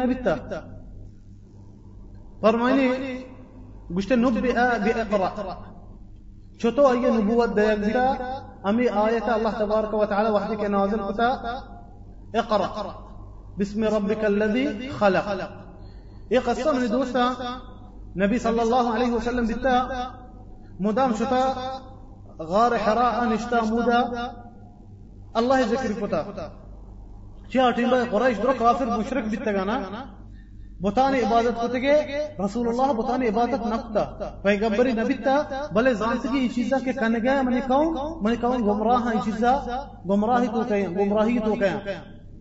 فرماني 2.42 2.86
قشت 3.96 4.12
نبئ 4.12 4.52
بإقرأ 4.84 5.30
شتو 6.58 6.90
أي 6.90 7.10
نبوة 7.10 7.46
ديال 7.46 8.18
أمي 8.66 8.86
آية 9.06 9.36
الله 9.36 9.50
تبارك 9.50 9.92
وتعالى 9.94 10.28
وحدك 10.30 10.64
نازل 10.64 11.00
قتا 11.08 11.30
اقرأ. 12.34 12.94
باسم 13.58 13.84
ربك 13.84 14.24
الذي 14.24 14.88
خلق. 15.00 15.26
إيه 16.32 16.38
قصة 16.38 16.72
من 16.72 16.88
دوستا 16.88 17.26
نبي 18.16 18.38
صلى 18.38 18.62
الله 18.62 18.94
عليه 18.94 19.12
وسلم 19.12 19.44
بتا 19.46 19.76
مدام 20.80 21.14
شتا 21.14 21.42
غار 22.42 22.78
حراء 22.78 23.24
نشتا 23.32 23.58
مودا 23.64 24.00
الله 25.36 25.60
ذكر 25.60 25.92
قتا 26.00 26.20
شيا 27.52 27.70
ٹیمبا 27.70 28.04
قريش 28.12 28.38
درو 28.38 28.54
كافر 28.54 28.98
مشرك 28.98 29.24
بتگانا 29.24 29.76
بتان 30.80 31.14
عبادت 31.14 31.62
کتگے 31.62 31.96
رسول 32.44 32.68
اللہ 32.68 32.92
بتان 32.92 33.22
عبادت 33.22 33.66
نکتا۔ 33.66 34.04
پیغمبری 34.42 34.92
نبیتا، 34.92 35.66
بلے 35.72 35.94
زانتگی 35.94 36.38
یہ 36.38 36.48
چیزا 36.48 36.76
کے 36.84 36.92
کن 36.92 37.14
گیا 37.22 37.42
منی 37.42 37.60
کون 37.60 37.96
منی 38.22 38.36
کون 38.36 38.62
گمراہ 38.62 39.14
یہ 39.14 39.20
چیزا؟ 39.24 39.52
گمراہی 40.08 40.46
تو 40.46 40.62
کہیں، 40.68 40.88
گمراہی 40.88 41.38
تو 41.38 41.54
کہیں۔ 41.54 41.78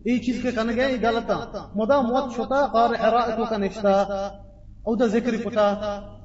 یہ 0.06 0.18
چیز 0.18 0.42
کے 0.42 0.52
کن 0.52 0.70
گیا 0.70 0.88
یہ 0.88 1.08
غلطا 1.08 1.40
مدا 1.76 2.02
موت 2.02 2.34
شتا 2.34 2.66
قار 2.66 2.90
حراء 2.90 3.36
تو 3.38 3.46
کا 3.46 3.58
نشتا 3.58 4.02
او 4.86 4.96
دا 4.96 5.06
ذکر 5.06 5.36
کتا۔ 5.36 5.68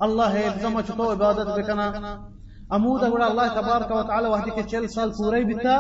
اللہ 0.01 0.23
ہے 0.23 0.49
زما 0.63 0.83
چتو 0.83 1.13
عبادت 1.13 1.59
بکنا 1.59 1.93
امود 2.71 3.03
اگڑا 3.03 3.27
اللہ 3.27 3.47
تبارک 3.55 3.93
و 3.93 4.03
تعالی 4.03 4.29
وحدی 4.29 4.51
کے 4.51 4.63
چل 4.63 4.89
سال 4.89 5.11
پورے 5.11 5.45
بیتا۔ 5.45 5.77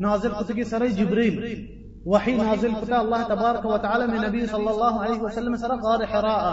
نازل 0.00 0.30
کتگی 0.40 0.64
سرے 0.64 0.88
جبریل۔ 0.88 1.81
وحي 2.06 2.32
نازل 2.36 2.72
كتا 2.80 3.00
الله 3.00 3.22
تبارك 3.22 3.64
وتعالى 3.64 4.06
من 4.06 4.16
النبي 4.16 4.46
صلى 4.46 4.70
الله 4.70 4.94
عليه 5.02 5.20
وسلم 5.22 5.56
سر 5.56 5.72
غار 5.84 6.06
حراء. 6.06 6.44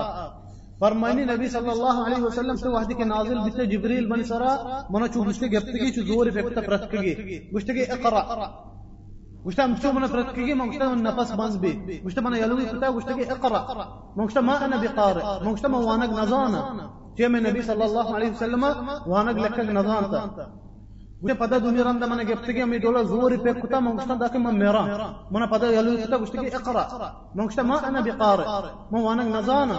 فرماني 0.82 1.26
نبي 1.26 1.48
صلى 1.50 1.72
الله 1.72 1.96
عليه 2.06 2.22
وسلم 2.24 2.56
سے 2.56 2.68
وحدی 2.70 2.94
کے 2.94 3.04
نازل 3.04 3.40
بت 3.46 3.58
جبريل 3.72 4.06
بن 4.10 4.24
سرا 4.24 4.52
منا 4.90 5.08
چو 5.14 5.24
گشتے 5.28 5.48
گفتگی 5.54 5.90
چو 5.96 6.02
زور 6.08 6.26
فکتا 6.36 6.62
پرتکگی 6.68 7.14
گشتے 7.56 7.72
اقرا 7.96 8.22
گشتا 9.46 9.66
مشتو 9.66 9.92
من 9.92 10.04
گشتا 10.70 10.86
من 10.90 11.04
نفس 11.04 11.32
بنز 11.32 11.56
بي. 11.58 11.72
گشتا 12.06 12.22
من 12.22 12.34
يلوي 12.36 12.66
كتا 12.66 12.88
گشتے 12.96 13.12
اقرا 13.32 13.60
ما 14.16 14.26
گشتا 14.26 14.42
ما 14.42 14.66
أنا 14.66 14.78
بقارئ. 14.84 15.24
ما 15.44 15.52
گشتا 15.54 15.68
ما 15.68 15.78
وانق 15.78 16.12
نزانا 16.20 16.62
من 17.20 17.36
النبي 17.36 17.62
صلى 17.62 17.86
الله 17.86 18.16
عليه 18.16 18.30
وسلم 18.32 18.64
وانق 19.08 19.38
لكك 19.44 19.60
وجه 21.24 21.34
پدا 21.34 21.58
دوني 21.58 21.82
رندا 21.82 22.06
منا 22.08 22.24
گفتگي 22.24 22.64
مي 22.66 22.80
دولا 22.80 23.04
زوري 23.04 23.38
پكتا 23.38 23.80
مونگشتا 23.80 24.16
داك 24.16 24.36
من 24.36 24.60
ميرا 24.60 24.84
منا 25.32 25.46
پدا 25.54 25.68
يلو 25.68 25.92
يفتا 25.92 26.18
گشتگي 26.18 26.56
اقرا 26.56 26.84
مونگشتا 27.36 27.64
ما 27.64 27.88
أنا 27.88 28.02
بقارئ 28.02 28.46
ما 28.92 29.00
وانا 29.00 29.24
نزانا 29.24 29.76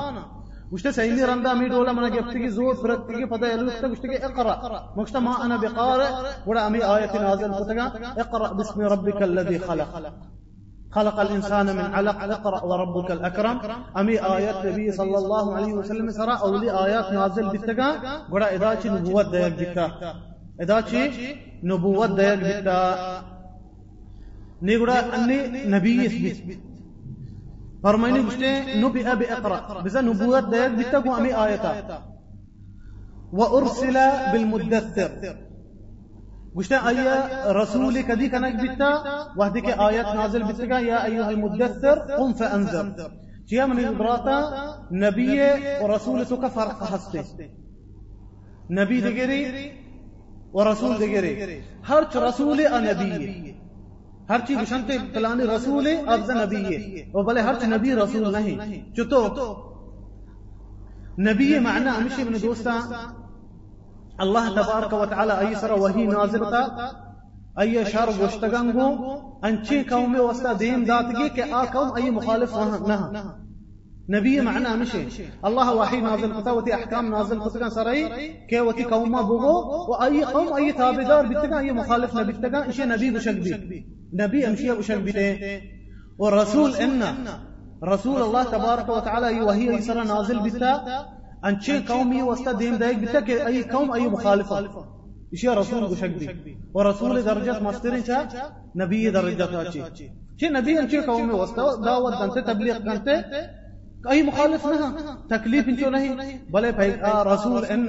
وشتا 0.72 0.90
سيلي 0.90 1.24
رندا 1.24 1.54
مي 1.54 1.68
دولا 1.68 1.92
منا 1.92 2.08
گفتگي 2.08 2.48
زور 2.50 2.74
پرتگي 2.74 3.26
پدا 3.32 3.46
يلو 3.52 3.66
يفتا 3.66 3.88
گشتگي 3.88 4.16
اقرا 4.24 4.54
مونگشتا 4.96 5.20
ما 5.20 5.44
أنا 5.44 5.56
بقارئ 5.56 6.10
ولا 6.46 6.66
امي 6.66 6.84
آية 6.84 7.12
نازل 7.22 7.50
كتگا 7.54 7.86
اقرا 8.22 8.52
باسم 8.52 8.80
ربك 8.80 9.22
الذي 9.22 9.58
خلق 9.58 10.12
خلق 10.92 11.20
الإنسان 11.20 11.66
من 11.76 11.94
علق 11.94 12.22
اقرأ 12.22 12.64
وربك 12.64 13.10
الأكرم 13.10 13.58
أمي 13.96 14.16
آيات 14.36 14.64
النبي 14.64 14.92
صلى 14.92 15.18
الله 15.18 15.54
عليه 15.56 15.72
وسلم 15.72 16.10
سرى 16.10 16.34
أولي 16.42 16.70
آيات 16.86 17.12
نازل 17.12 17.48
بالتقى 17.48 17.90
قرأ 18.32 18.46
إذا 18.56 18.74
چن 18.80 18.94
نبوت 18.94 19.26
نبوت 20.60 22.10
دیگ 22.16 22.38
بیتا. 22.44 22.78
نیگڑا 24.62 24.94
انی 25.16 25.38
نبی 25.72 25.92
اسبیت 26.06 26.58
فرمائنی 27.82 28.20
گشتے 28.26 28.50
نبی 28.82 29.00
ابی 29.12 29.26
اقرأ. 29.34 29.58
بزا 29.84 30.00
نبوت 30.00 30.44
دیگ 30.52 30.70
بیتا 30.76 30.98
کو 31.04 31.14
امی 31.14 31.30
آیتا. 31.32 31.72
وارسل 33.32 33.96
بالمدثر. 34.32 35.10
گشتے 36.56 36.74
آیا 36.74 37.14
رسول 37.62 38.02
کدی 38.08 38.28
کنک 38.28 38.54
بیتا؟ 38.60 38.90
وحدی 39.36 39.60
کے 39.60 39.72
آیت 39.72 40.14
نازل 40.14 40.42
بیتا 40.42 40.78
یا 40.78 40.98
ایها 40.98 41.28
المدثر 41.28 41.96
قم 42.16 42.32
فانذر. 42.38 42.86
چیا 43.48 43.66
من 43.66 43.84
ابراتا 43.84 44.38
نبی 44.92 45.28
و 45.82 45.88
رسول 45.96 46.24
تو 46.28 46.36
کا 46.36 46.48
فرق 46.54 46.82
ہستے 46.94 47.20
نبی 48.78 49.00
دگری 49.00 49.42
و 50.54 50.64
رسول 50.64 51.02
ہر 51.88 52.02
چ 52.12 52.16
رسول 52.16 52.60
نبی 52.84 53.10
ہے۔ 53.10 53.52
ہر 54.28 54.40
چیز 54.46 54.58
شنت 54.68 54.90
پلان 55.14 55.40
رسول 55.40 55.86
افز 56.06 56.30
نبی 56.30 56.64
ہے۔ 56.64 57.02
او 57.12 57.22
بھلے 57.22 57.40
ہر 57.40 57.54
چ 57.54 57.64
نبی 57.64 57.94
رسول 57.94 58.32
نہیں۔ 58.32 58.94
چتو 58.94 59.22
نبی 61.18 61.58
معنی 61.58 61.90
ہمیشہ 61.98 62.20
من 62.20 62.36
دوستا 62.42 62.78
اللہ 64.18 64.48
تبارک 64.56 64.92
و 64.92 65.04
تعالی 65.06 65.32
ای 65.46 65.54
سر 65.54 65.70
وہی 65.70 66.06
نازل 66.06 66.44
تا 66.44 66.62
ای 67.56 67.84
شر 67.84 68.10
گشتگنگو 68.20 68.88
انچے 69.42 69.82
قوم 69.82 70.12
میں 70.12 70.20
وستا 70.20 70.52
دین 70.60 70.88
داتگی 70.88 71.28
کہ 71.28 71.42
آ 71.52 71.64
قوم 71.64 71.88
ای 71.94 72.10
مخالف 72.10 72.56
نہ 72.86 72.92
ہاں۔ 72.92 73.49
نبي 74.14 74.40
معنا 74.40 74.76
مشي. 74.76 75.02
الله 75.44 75.74
وحي 75.74 76.00
نازل 76.00 76.34
قطا 76.34 76.52
وتي 76.52 76.74
أحكام 76.74 77.10
نازل 77.10 77.40
قطا 77.40 77.68
سري. 77.68 78.08
كي 78.50 78.60
وتي 78.60 78.84
قوم 78.84 79.22
بوغو. 79.22 79.54
وأي 79.90 80.24
قوم 80.24 80.52
أي 80.52 80.72
تابدار 80.72 81.26
بتقا 81.26 81.58
أي 81.58 81.72
مخالف 81.72 82.16
نبي 82.16 82.32
بتقا 82.32 82.66
إيش 82.66 82.80
نبي. 82.80 83.10
بشك 83.10 83.34
بي 83.34 83.86
نبي 84.12 84.46
امشي 84.48 84.72
ابو 84.72 84.82
شنبته 84.82 85.60
والرسول 86.18 86.74
ان 86.74 87.02
رسول 87.84 88.22
الله 88.22 88.44
تبارك 88.44 88.88
وتعالى 88.88 89.40
وهي 89.40 89.66
يسرى 89.76 90.04
نازل 90.04 90.38
بتا 90.40 90.72
انشي 91.44 91.78
قومي 91.78 92.22
وسط 92.22 92.56
دين 92.56 92.78
دايك 92.78 92.98
بتا 92.98 93.46
أي 93.46 93.62
قوم 93.62 93.92
أي 93.92 94.08
مخالفة. 94.08 94.56
اشياء 95.32 95.58
رسول 95.58 95.82
بشكبي 95.90 96.56
ورسول 96.74 97.22
درجة 97.22 97.62
مسترين 97.62 98.02
نبي 98.76 99.10
درجة 99.10 99.70
شي 100.36 100.48
نبي 100.48 100.80
انشي 100.80 101.00
قومي 101.00 101.32
وسط 101.32 101.78
دعوت 101.84 102.12
دانت 102.12 102.38
تبليغ 102.48 102.78
دانت 102.78 103.08
کہیں 104.04 104.22
مخالف 104.22 104.64
نہ 104.66 104.74
ہاں۔ 104.74 105.14
تکلیف 105.28 105.66
جو 105.80 105.90
نہیں۔ 105.90 106.14
بلے 106.50 106.70
رسول 107.26 107.64
ان 107.68 107.82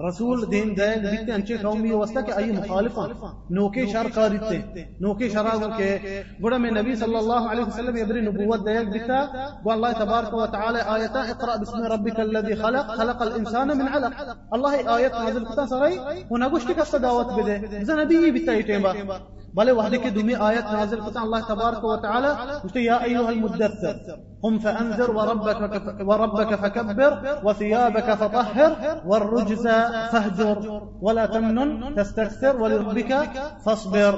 رسول 0.00 0.44
دین 0.52 0.72
دائل 0.76 1.02
دیتے 1.02 1.32
انچے 1.32 1.56
قومی 1.56 1.90
وسطہ 1.92 2.20
کہ 2.20 2.32
آئی 2.32 2.50
مخالفہ 2.52 3.00
نوکے 3.50 3.86
شر 3.86 4.06
قاردتے 4.14 4.58
نوکے 5.00 5.28
شر 5.28 5.46
آگر 5.46 5.70
کے 5.78 6.22
گڑا 6.44 6.56
میں 6.56 6.70
نبی 6.70 6.94
صلی 6.94 7.16
اللہ 7.16 7.48
علیہ 7.50 7.64
وسلم 7.64 7.96
یدری 7.96 8.20
نبوت 8.20 8.66
دائل 8.66 8.92
دیتا 8.94 9.24
گو 9.64 9.70
اللہ 9.70 9.92
تبارک 9.98 10.34
و 10.34 10.46
تعالی 10.46 10.80
آیتا 10.86 11.20
اقرأ 11.30 11.56
بسم 11.56 11.82
ربک 11.92 12.20
الذي 12.20 12.54
خلق 12.54 12.96
خلق 12.96 13.22
الانسان 13.22 13.68
من 13.68 13.88
علق۔ 13.88 14.20
اللہ 14.50 14.88
آیت 14.88 15.14
نازل 15.14 15.44
کتا 15.44 15.66
سرائی۔ 15.66 15.96
ہونا 16.30 16.48
گوشتی 16.48 16.74
کستا 16.74 16.98
دعوت 17.02 17.32
بدے؟ 17.32 17.56
زنبی 17.84 18.30
بیتا 18.30 18.52
ایٹیں 18.52 18.78
با 18.78 18.92
بتايتين 19.54 19.66
بل 19.66 19.70
وحدك 19.70 20.06
دمي 20.06 20.36
آية 20.36 20.72
نازل 20.72 21.10
كتا 21.10 21.22
الله 21.22 21.40
تبارك 21.40 21.84
وتعالى 21.84 22.30
يا 22.76 23.04
أيها 23.04 23.30
المدثر 23.30 23.96
قم 24.42 24.58
فأنذر 24.58 25.10
وربك, 25.10 25.60
وربك 26.08 26.54
فكبر 26.54 27.40
وثيابك 27.44 28.14
فطهر 28.14 28.72
والرجز 29.06 29.66
فاهجر 30.12 30.82
ولا 31.00 31.26
تمنن 31.26 31.94
تستكثر 31.94 32.56
ولربك 32.62 33.30
فاصبر۔ 33.64 34.14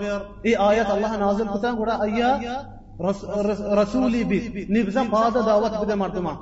اي 0.46 0.56
آيات 0.56 0.90
الله 0.90 1.16
نازل 1.16 1.46
كتان 1.54 1.76
قرأ 1.76 2.02
أيا 2.02 2.30
رسولي 3.80 4.24
بي 4.24 4.66
نبزا 4.70 5.02
بعد 5.02 5.32
دعوت 5.32 5.74
بدا 5.82 5.94
مردما 5.94 6.32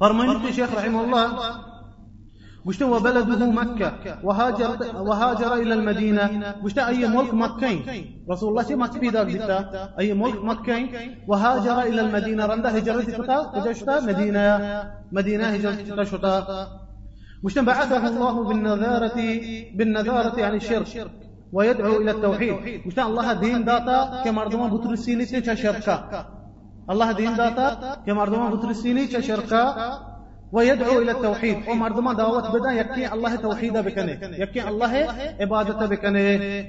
فرمانيت 0.00 0.44
الشيخ 0.44 0.70
رحمه 0.74 1.00
الله 1.04 1.24
وشتا 2.66 2.86
وبلده 2.86 3.46
مكة؟ 3.60 3.92
وهاجر 4.26 4.70
وهاجر 5.08 5.54
إلى 5.54 5.74
المدينة. 5.74 6.54
وشتا 6.64 6.88
أي 6.88 7.06
ملك 7.06 7.34
مكين؟ 7.34 7.78
رسول 8.30 8.48
الله 8.50 8.76
ما 8.76 8.86
تبي 8.86 9.10
دتا 9.10 9.58
أي 9.98 10.14
ملك 10.14 10.44
مكين؟ 10.44 10.84
وهاجر 11.28 11.80
إلى 11.82 12.00
المدينة. 12.00 12.46
رنده 12.46 12.68
هجرتي 12.68 13.12
تتا 13.12 13.38
وجشتا 13.56 14.00
مدينة. 14.00 14.44
مدينة 15.12 15.44
هجرتي 15.44 16.06
شتا 16.10 16.66
وشتا 17.44 17.62
بعثه 17.62 18.08
الله 18.08 18.44
بالنذارة 18.48 19.18
بالنذارة 19.76 20.44
عن 20.44 20.54
الشرك 20.54 21.10
ويدعو 21.52 21.96
إلى 22.02 22.10
التوحيد. 22.10 22.86
وشتا 22.86 23.02
الله 23.06 23.32
دين 23.32 23.64
داتا 23.64 24.22
كمردما 24.24 24.66
بترسيني 24.68 25.24
تشركا 25.24 26.26
الله 26.90 27.12
دين 27.12 27.36
داتا 27.36 27.68
كمردما 28.06 28.50
بترسيني 28.50 29.06
تشركا 29.06 29.62
ويدعو 30.52 30.98
إلى 30.98 31.10
التوحيد. 31.10 31.56
ومردما 31.68 32.12
دعوت 32.12 32.46
بدأ 32.56 32.70
يكي 32.70 33.12
الله 33.12 33.36
توحيدا 33.36 33.80
بكنه. 33.80 34.18
يكي 34.22 34.68
الله 34.68 35.06
عبادة 35.40 35.86
بكنه. 35.86 36.64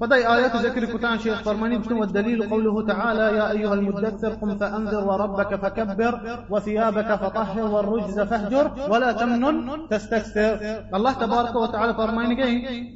فدي 0.00 0.14
آيات 0.14 0.56
ذكر 0.56 0.84
كتان 0.84 1.18
شيخ 1.18 1.42
فرماني 1.42 1.78
بشنو 1.78 2.00
والدليل 2.00 2.50
قوله 2.50 2.86
تعالى 2.86 3.36
يا 3.38 3.50
أيها 3.50 3.74
المدثر 3.74 4.28
قم 4.28 4.58
فأنذر 4.58 5.04
وربك 5.04 5.54
فكبر 5.54 6.46
وثيابك 6.50 7.14
فطهر 7.14 7.66
والرجز 7.74 8.20
فاهجر 8.20 8.66
ولا 8.90 9.12
تمنن 9.12 9.88
تستكثر. 9.90 10.54
الله 10.94 11.12
تبارك 11.12 11.56
وتعالى 11.56 11.94
فرماني 11.94 12.36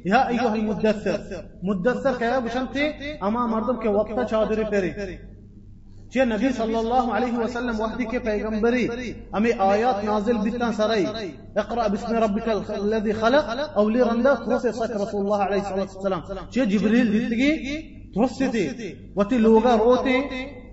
يا 0.05 0.27
أيها 0.27 0.55
المدثر. 0.55 1.19
مدثر 1.63 2.17
كيا 2.17 2.39
بشنتي 2.39 2.85
أما 3.23 3.47
مردم 3.47 3.79
كي 3.79 3.87
وقت 3.87 4.29
شادر 4.29 4.65
فري 4.65 5.19
چې 6.13 6.21
نبی 6.33 6.49
صلی 6.57 6.75
الله 6.75 7.13
علیه 7.15 7.35
وسلم 7.39 7.79
وحدی 7.79 8.05
کې 8.05 8.17
پیغمبري 8.25 9.15
امي 9.37 9.51
آیات 9.53 10.03
نازل 10.03 10.37
بتان 10.37 10.73
سري 10.73 11.05
اقرأ 11.57 11.87
باسم 11.87 12.13
ربك 12.15 12.47
الذي 12.69 13.13
خلق. 13.13 13.45
أو 13.77 13.89
لرندا 13.89 14.33
تروس 14.35 14.65
رسول 14.65 15.21
الله 15.25 15.43
عليه 15.43 15.61
الصلاه 15.61 15.89
والسلام. 15.95 16.21
چې 16.53 16.59
جبريل 16.59 17.07
دتګي 17.13 18.02
درست 18.15 18.43
تھے۔ 18.51 18.69
وتی 19.15 19.37
لوگا 19.37 19.77
روتے۔ 19.77 20.21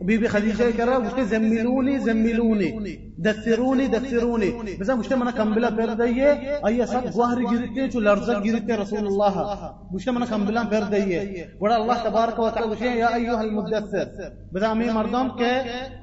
بی 0.07 0.19
بی 0.19 0.27
خدیجہ 0.27 0.65
کہہ 0.77 0.85
رہا 0.85 0.99
مجھے 0.99 1.25
زمیلونی 1.25 1.99
زمیلونی 1.99 2.97
دسترونی 3.23 3.87
دسترونی 3.87 4.51
مثلا 4.79 4.95
مجھے 4.95 5.17
منا 5.17 5.31
کمبلا 5.31 5.69
پیر 5.77 5.89
دئیے 5.89 6.29
ایا 6.63 6.87
سب 6.87 7.05
گوہر 7.15 7.39
گرتے 7.53 7.89
جو 7.89 8.01
لرزق 8.01 8.47
گرتے 8.47 8.77
رسول 8.83 9.07
اللہ۔ 9.07 9.73
مجھے 9.91 10.11
منا 10.11 10.27
کمبلا 10.29 10.63
پیر 10.71 10.83
دئیے 10.93 11.45
بڑا 11.61 11.75
اللہ 11.75 11.93
تبارک 12.03 12.41
و 12.41 12.51
تعالی 12.51 12.71
مجھے 12.71 12.89
یا 12.89 13.07
ایها 13.07 13.41
المدثر۔ 13.41 14.07
بتا 14.53 14.73
میں 14.73 14.93
مردوں 14.93 15.39
کہ 15.39 15.51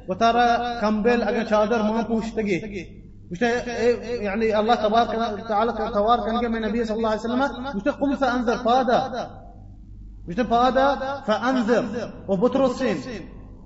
وترى 0.08 0.80
کمبل 0.82 1.23
اگر 1.26 1.43
چادر 1.50 1.80
ماں 1.80 2.02
پوچھتے 2.08 2.41
گے 2.41 2.60
يعني 4.21 4.52
الله 4.52 4.76
تبارك 4.84 5.12
وتعالى 5.34 5.71
توارك 5.93 6.28
عن 6.30 6.39
جميع 6.41 6.60
النبي 6.60 6.84
صلى 6.84 6.97
الله 6.97 7.12
عليه 7.12 7.26
وسلم 7.26 7.69
مشتاق 7.76 8.00
قمت 8.00 8.23
انذر 8.23 8.56
فادا۔ 8.63 9.28
مش 10.28 10.36
فادا 10.36 11.22
فأنذر. 11.28 11.86
وبطرسين. 12.28 12.98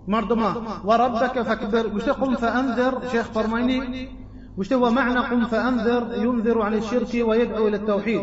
مردما 0.07 0.49
وربك 0.85 1.41
فكبر 1.41 1.95
وش 1.95 2.09
قم 2.09 2.35
فأنذر. 2.35 3.07
شيخ 3.11 3.25
فرميني 3.25 4.09
وش 4.57 4.73
هو 4.73 4.89
معنى 4.89 5.19
قم 5.19 5.45
فأنذر. 5.45 6.01
ينذر 6.25 6.61
عن 6.61 6.73
الشرك 6.73 7.13
ويدعو 7.27 7.67
إلى 7.67 7.77
التوحيد. 7.77 8.21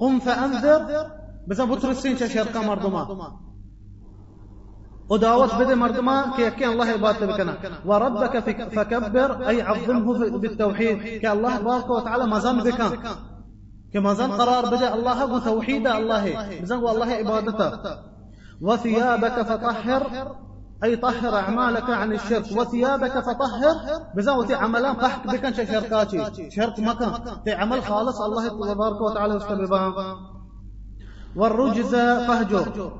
قم 0.00 0.18
فأنذر. 0.18 0.80
بس 1.48 1.60
بطرسين 1.60 2.16
شركة 2.16 2.62
مردما 2.66 3.02
ودعوت 5.10 5.54
بده 5.54 5.74
مردما 5.74 6.36
كي 6.36 6.66
الله 6.66 6.86
عبادته 6.86 7.26
بكنا 7.26 7.54
وربك 7.86 8.34
فكبر. 8.76 9.48
أي 9.48 9.62
عظمه 9.62 10.38
بالتوحيد. 10.38 10.96
كي 11.22 11.32
الله 11.32 11.56
تبارك 11.56 11.90
وتعالى 11.90 12.26
مزان 12.26 12.56
بكا 12.62 12.88
كمزان 13.96 14.32
قرار 14.32 14.66
بدا 14.66 14.94
الله 14.94 15.38
توحيد 15.38 15.86
الله. 15.86 16.24
بزن 16.62 16.76
الله 16.76 17.06
عبادته. 17.06 17.70
وثيابك 18.60 19.42
فطهر. 19.42 20.02
أي 20.84 20.96
طهر 20.96 21.36
أعمالك 21.36 21.90
عن 21.90 22.12
الشرك. 22.12 22.44
وثيابك 22.56 23.14
فطهر. 23.28 23.74
بزاوتي 24.16 24.54
عملان 24.54 24.94
قحك 24.94 25.26
بكن 25.26 25.52
شركاتي. 25.52 26.50
شرك 26.50 26.80
مكان. 26.80 27.12
تي 27.44 27.52
عمل 27.52 27.82
خالص 27.82 28.20
الله 28.20 28.48
تبارك 28.48 29.00
وتعالى 29.00 29.34
واستببها 29.34 29.94
والرجز 31.36 31.94
فهجر. 32.28 32.92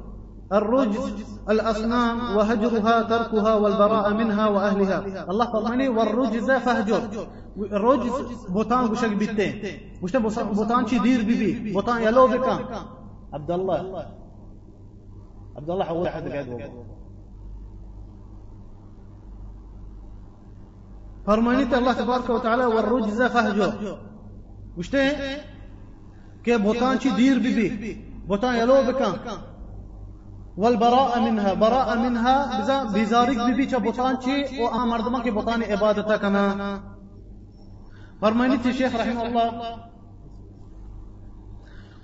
الرجز 0.53 1.27
الأصنام 1.51 2.37
وهجرها 2.37 3.03
تركها 3.03 3.55
والبراء 3.55 4.15
منها 4.15 4.49
وأهلها. 4.49 5.31
الله 5.31 5.53
فرماني 5.53 5.89
والرجز 5.89 6.51
فهجر. 6.51 7.03
الرجز 7.59 8.13
بوتان 8.49 8.87
بشك 8.87 9.13
بيتين. 9.13 9.81
مش 10.03 10.17
بوتان 10.37 10.87
شي 10.87 10.99
دير 10.99 11.23
بيبي. 11.23 11.73
بوتان 11.73 12.03
يلو 12.03 12.27
بكان. 12.27 12.61
عبد 13.33 13.51
الله. 13.51 14.07
عبد 15.57 15.71
الله. 15.71 15.85
حول 15.85 16.09
حد 16.09 16.29
قاعد 16.29 16.71
فرمانيت 21.27 21.75
الله 21.75 21.93
تبارك 21.93 22.31
وتعالى 22.31 22.65
والرجز 22.67 23.23
فهجر. 23.23 23.99
وشته 24.79 25.13
كي 26.45 26.59
بوتان 26.59 27.01
شي 27.01 27.11
دير 27.11 27.39
ببي 27.39 28.05
بوتان 28.29 28.55
يلو 28.55 28.83
بكان. 28.83 29.15
والبراء 30.57 31.21
منها. 31.21 31.55
براء 31.55 31.99
منها 31.99 32.61
بزا 32.61 32.85
بزارك 32.85 33.37
ببي 33.37 33.67
چا 33.69 33.79
بوتان 33.79 34.21
شي 34.21 34.63
و 34.63 34.71
مردمان 34.71 35.23
كي 35.23 35.31
بوتان 35.31 35.63
عبادتا 35.63 36.17
كما 36.17 36.81
فرمانيت 38.23 38.67
الشيخ 38.67 38.95
رحمه 38.97 39.27
الله. 39.27 39.77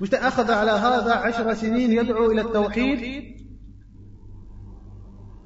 وشته 0.00 0.28
أخذ 0.28 0.50
على 0.50 0.70
هذا 0.70 1.14
عشر 1.14 1.54
سنين 1.54 1.92
يدعو 1.92 2.30
إلى 2.30 2.40
التوحيد 2.40 3.22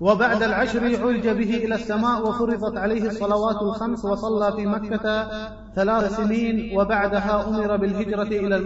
وبعد 0.01 0.43
العشر 0.43 0.85
عرج 1.03 1.29
به 1.29 1.57
إلى 1.65 1.75
السماء 1.75 2.29
وفرضت 2.29 2.77
عليه 2.77 3.07
الصلوات 3.07 3.63
الخمس 3.63 4.05
وصلى 4.05 4.53
في 4.53 4.67
مكة 4.67 5.29
ثلاث 5.77 6.17
سنين 6.17 6.79
وبعدها 6.79 7.49
أمر 7.49 7.77
بالهجرة 7.77 8.23
إلى 8.23 8.57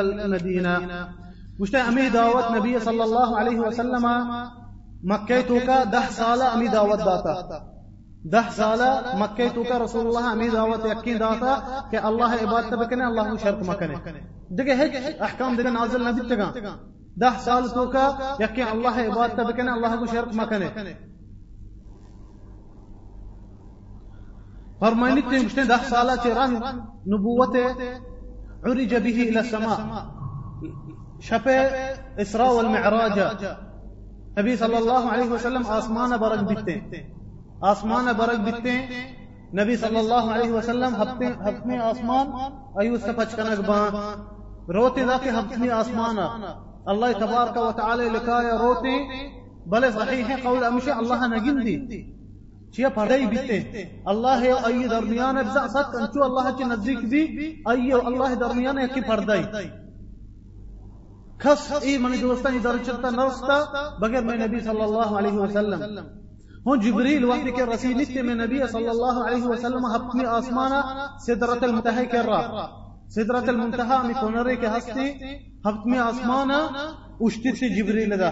المدينة. 0.00 1.08
گوشتے 1.58 1.80
امی 1.80 2.08
دعوت 2.14 2.50
نبی 2.56 2.72
صلی 2.84 3.00
اللہ 3.02 3.30
علیہ 3.40 3.58
وسلم 3.60 4.06
مکہ 5.10 5.40
تو 5.48 5.58
کا 5.66 5.82
دہ 5.92 6.10
سالہ 6.10 6.44
امی 6.54 6.66
دعوت 6.72 7.00
داتا۔ 7.06 7.58
دہ 8.32 8.48
سالہ 8.56 8.90
مکہ 9.18 9.46
تو 9.54 9.62
کا 9.68 9.78
رسول 9.78 10.06
اللہ 10.06 10.26
امی 10.30 10.48
دعوت 10.48 10.84
یقین 10.86 11.16
داتا 11.20 11.52
کہ 11.90 11.96
اللہ 12.08 12.30
عبادت 12.42 12.72
بکنے 12.74 13.04
اللہ 13.04 13.34
شرط 13.42 13.68
مکنے 13.68 13.94
دیکھے 14.58 14.74
ہے 14.74 14.84
احکام 15.26 15.56
دینے 15.56 15.70
نازل 15.70 16.04
نہ 16.04 16.10
دیتگا 16.16 16.48
دہ 17.20 17.38
سال 17.44 17.68
تو 17.74 17.86
کا 17.92 18.06
یقین 18.40 18.66
اللہ 18.70 18.98
عبادت 19.06 19.40
بکنے 19.48 19.70
اللہ 19.72 19.96
کو 19.98 20.06
شرط 20.12 20.34
مکنے 20.34 20.68
فرمائنی 24.80 25.20
تین 25.30 25.42
گوشتے 25.42 25.62
دہ 25.64 25.88
سالہ 25.88 26.12
چی 26.22 26.34
راہ 26.34 26.50
نبوت 27.08 27.56
عرج 28.64 28.94
به 28.94 29.18
الى 29.22 29.38
السماء۔ 29.38 29.78
شب 31.20 31.48
اسراء 32.18 32.50
والمعراج. 32.52 33.18
نبی 34.38 34.56
صلی 34.56 34.76
اللہ 34.76 35.04
علیہ 35.12 35.30
وسلم 35.30 35.62
آسمان 35.70 36.10
برگ 36.20 36.42
بتتے 36.46 37.02
آسمان 37.70 38.06
برگ 38.16 38.40
بتتے 38.46 38.76
نبی 39.54 39.76
صلی 39.76 39.98
اللہ 39.98 40.32
علیہ 40.34 40.52
وسلم 40.52 40.94
حکم 40.94 41.70
آسمان 41.82 42.26
ایو 42.80 42.96
سپچ 42.98 43.34
کنک 43.36 43.60
بان. 43.66 43.94
روتے 44.76 45.04
ذاتے 45.06 45.30
حکم 45.30 45.62
آسمان 45.72 46.18
اللہ 46.92 47.18
تبارک 47.20 47.56
و 47.58 47.70
تعالی 47.76 48.08
لکایا 48.14 48.58
روتے 48.58 48.96
بلے 49.70 49.90
صحیح 49.90 50.24
ہے 50.28 50.34
قول 50.42 50.64
امشی 50.64 50.90
اللہ 50.90 51.26
نگن 51.26 51.64
دی 51.66 52.02
چیا 52.74 52.88
پڑھائی 52.94 53.26
بیتے. 53.26 53.58
اللہ 54.12 54.42
ای 54.66 54.86
درمیان 54.88 55.36
ابزا 55.38 55.66
ست 55.74 55.94
انچو 56.00 56.24
اللہ 56.24 56.50
چی 56.58 56.64
نزدیک 56.64 57.10
دی 57.10 57.22
ایو 57.72 58.00
اللہ 58.06 58.34
درمیان 58.40 58.78
اکی 58.78 59.00
پڑھائی 59.08 59.42
ای 61.82 61.98
من 61.98 62.12
دوستانی 62.20 62.58
درچتا 62.58 63.10
نرستا 63.10 63.58
بغیر 64.00 64.22
میں 64.24 64.36
نبی 64.36 64.60
صلی 64.60 64.82
اللہ 64.82 65.10
علیہ 65.18 65.32
وسلم 65.32 65.82
هون 66.66 66.80
جبريل 66.80 67.24
وقت 67.24 67.48
کے 67.56 67.64
رسول 67.72 67.92
نستے 68.00 68.22
میں 68.22 68.34
نبی 68.34 68.60
صلی 68.72 68.88
اللہ 68.88 69.18
علیہ 69.26 69.44
وسلم 69.46 69.84
اپنی 69.84 70.24
آسمانا 70.36 70.80
صدرت 71.26 71.64
المنتہا 71.64 72.04
کرا 72.12 72.40
صدرت 73.16 73.48
المنتہا 73.48 74.02
می 74.06 74.14
کونرے 74.20 74.56
کے 74.62 74.66
ہستے 74.76 75.10
اپنی 75.72 75.98
آسمانا 75.98 76.58
اشتت 77.26 77.62
جبريل 77.76 78.18
دا 78.20 78.30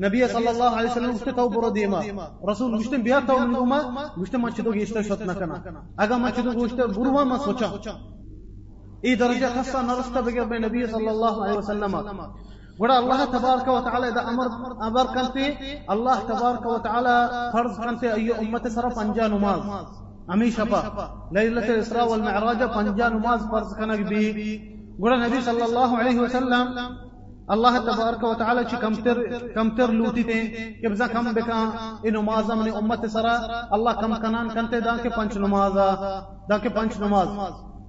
نبي 0.00 0.28
صلى 0.28 0.50
الله 0.50 0.76
عليه 0.76 0.90
وسلم 0.90 1.12
گوشته 1.12 1.32
تو 1.32 1.48
برو 1.48 1.70
دیما 1.70 2.00
رسول 2.48 2.76
گوشته 2.76 2.98
بیا 2.98 3.20
تو 3.20 3.38
من 3.38 3.54
اوما 3.54 3.80
گوشته 4.16 4.38
ما 4.38 4.50
چتو 4.50 4.72
گیشته 4.72 5.02
شد 5.02 5.22
نکنه 5.22 5.82
اگه 5.98 6.16
ما 6.16 6.30
چتو 6.30 6.52
گوشته 6.52 6.86
برو 6.86 7.24
ما 7.24 7.38
سوچا 7.38 7.68
ای 9.02 9.16
درجه 9.16 9.48
خاصه 9.48 9.82
نرسته 9.82 10.22
بگیر 10.22 10.44
به 10.44 10.58
نبی 10.58 10.86
صلی 10.86 11.08
الله 11.08 11.44
علیه 11.44 11.58
وسلم 11.58 11.94
وڑا 12.78 12.98
الله 12.98 13.24
تبارك 13.26 13.68
وتعالى 13.68 14.10
ده 14.10 14.28
امر 14.28 14.46
امر 14.82 15.06
کنتے 15.14 15.46
الله 15.90 16.20
تبارك 16.20 16.66
وتعالى 16.66 17.16
فرض 17.52 17.78
کنتے 17.78 18.10
ایو 18.12 18.34
امت 18.34 18.68
سر 18.68 18.88
پنجا 18.88 19.26
نماز 19.26 19.60
امی 20.28 20.50
شپا 20.50 20.80
لیلت 21.32 21.70
الاسراء 21.70 22.06
والمعراج 22.08 22.62
پنجا 22.74 23.08
نماز 23.08 23.40
فرض 23.50 23.74
کنک 23.78 24.06
بھی 24.08 24.24
وڑا 24.98 25.16
نبی 25.26 25.40
صلی 25.44 25.62
اللہ 25.62 26.00
علیہ 26.00 26.20
وسلم 26.20 26.66
الله 27.50 27.78
تبارك 27.78 28.22
وتعالى 28.22 28.64
چی 28.70 28.76
کمتر 28.80 29.22
کمتر 29.54 29.88
لوٹی 29.92 30.22
تے 30.22 30.40
کہ 30.82 30.88
بزا 30.88 31.06
کم 31.12 31.32
بکا 31.34 31.60
ای 32.02 32.10
نماز 32.10 32.50
من 32.50 32.68
امت 32.82 33.06
سرا 33.12 33.36
اللہ 33.70 34.00
کم 34.00 34.14
کنان 34.22 34.48
کنتے 34.54 34.80
دا 34.80 34.96
کے 35.02 35.08
پنچ 35.16 35.36
نماز 35.36 35.78
دا 36.50 36.58
کے 36.58 36.68
پنچ 36.68 36.98
نماز 37.00 37.28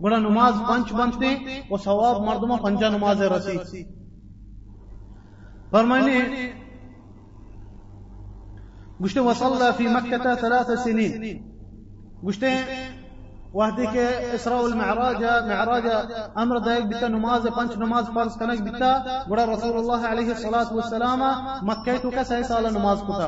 بڑا 0.01 0.17
نماز 0.17 0.53
پنچ 0.67 0.93
بنتے 0.93 1.35
و 1.69 1.77
ثواب 1.77 2.21
مردمہ 2.21 2.55
پنجا 2.55 2.89
نماز 2.89 3.21
رسی۔ 3.21 3.83
فرمائنے 5.71 6.19
گشتے 9.05 9.19
وصلى 9.19 9.69
في 9.77 9.87
مكة 9.87 10.33
ثلاث 10.41 10.69
سنين 10.83 11.37
گشتے 12.27 12.47
وحدی 13.53 13.85
کے 13.91 14.07
اسراء 14.33 14.59
المعراج، 14.59 15.23
معراج 15.23 15.87
امر 16.35 16.57
دائق 16.59 16.85
بتا 16.85 17.07
نماز 17.07 17.47
پنچ، 17.55 17.77
نماز 17.77 18.05
فرض 18.13 18.37
کنک 18.39 18.61
بتا 18.61 19.23
بڑا 19.29 19.45
رسول 19.45 19.77
اللہ 19.77 20.07
علیہ 20.07 20.29
الصلاة 20.29 20.71
والسلام 20.71 21.23
مکیتو 21.61 22.11
کا 22.11 22.23
سی 22.23 22.43
سال 22.43 22.63
نماز 22.73 23.01
کتا۔ 23.07 23.27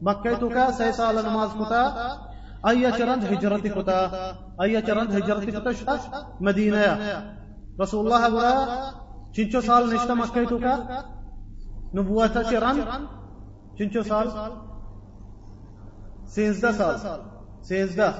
مکیتو 0.00 0.48
کا 0.48 0.68
سی 0.76 0.92
سال 0.92 1.14
نماز 1.14 1.48
کتا۔ 1.54 2.14
ایا 2.68 2.90
چرند 2.90 3.24
ہجرت 3.24 3.62
کتا 3.74 3.98
ایا 4.58 4.80
چرند 4.80 5.14
ہجرت 5.14 5.46
کتا 5.46 5.72
شتا، 5.72 5.94
مدینہ۔ 6.40 6.84
رسول 7.82 8.12
اللہ 8.12 8.28
بڑا 8.36 8.54
چنچو 9.36 9.60
سال 9.60 9.92
نشتا 9.92 10.14
مکیتو 10.14 10.58
کا؟ 10.58 10.74
نبوتا 11.94 12.42
چرند؟ 12.42 12.80
چنچو 13.78 14.02
سال؟ 14.02 14.28
سینزدہ 16.34 16.70
سال۔ 16.76 16.96
سینزدہ 17.62 18.10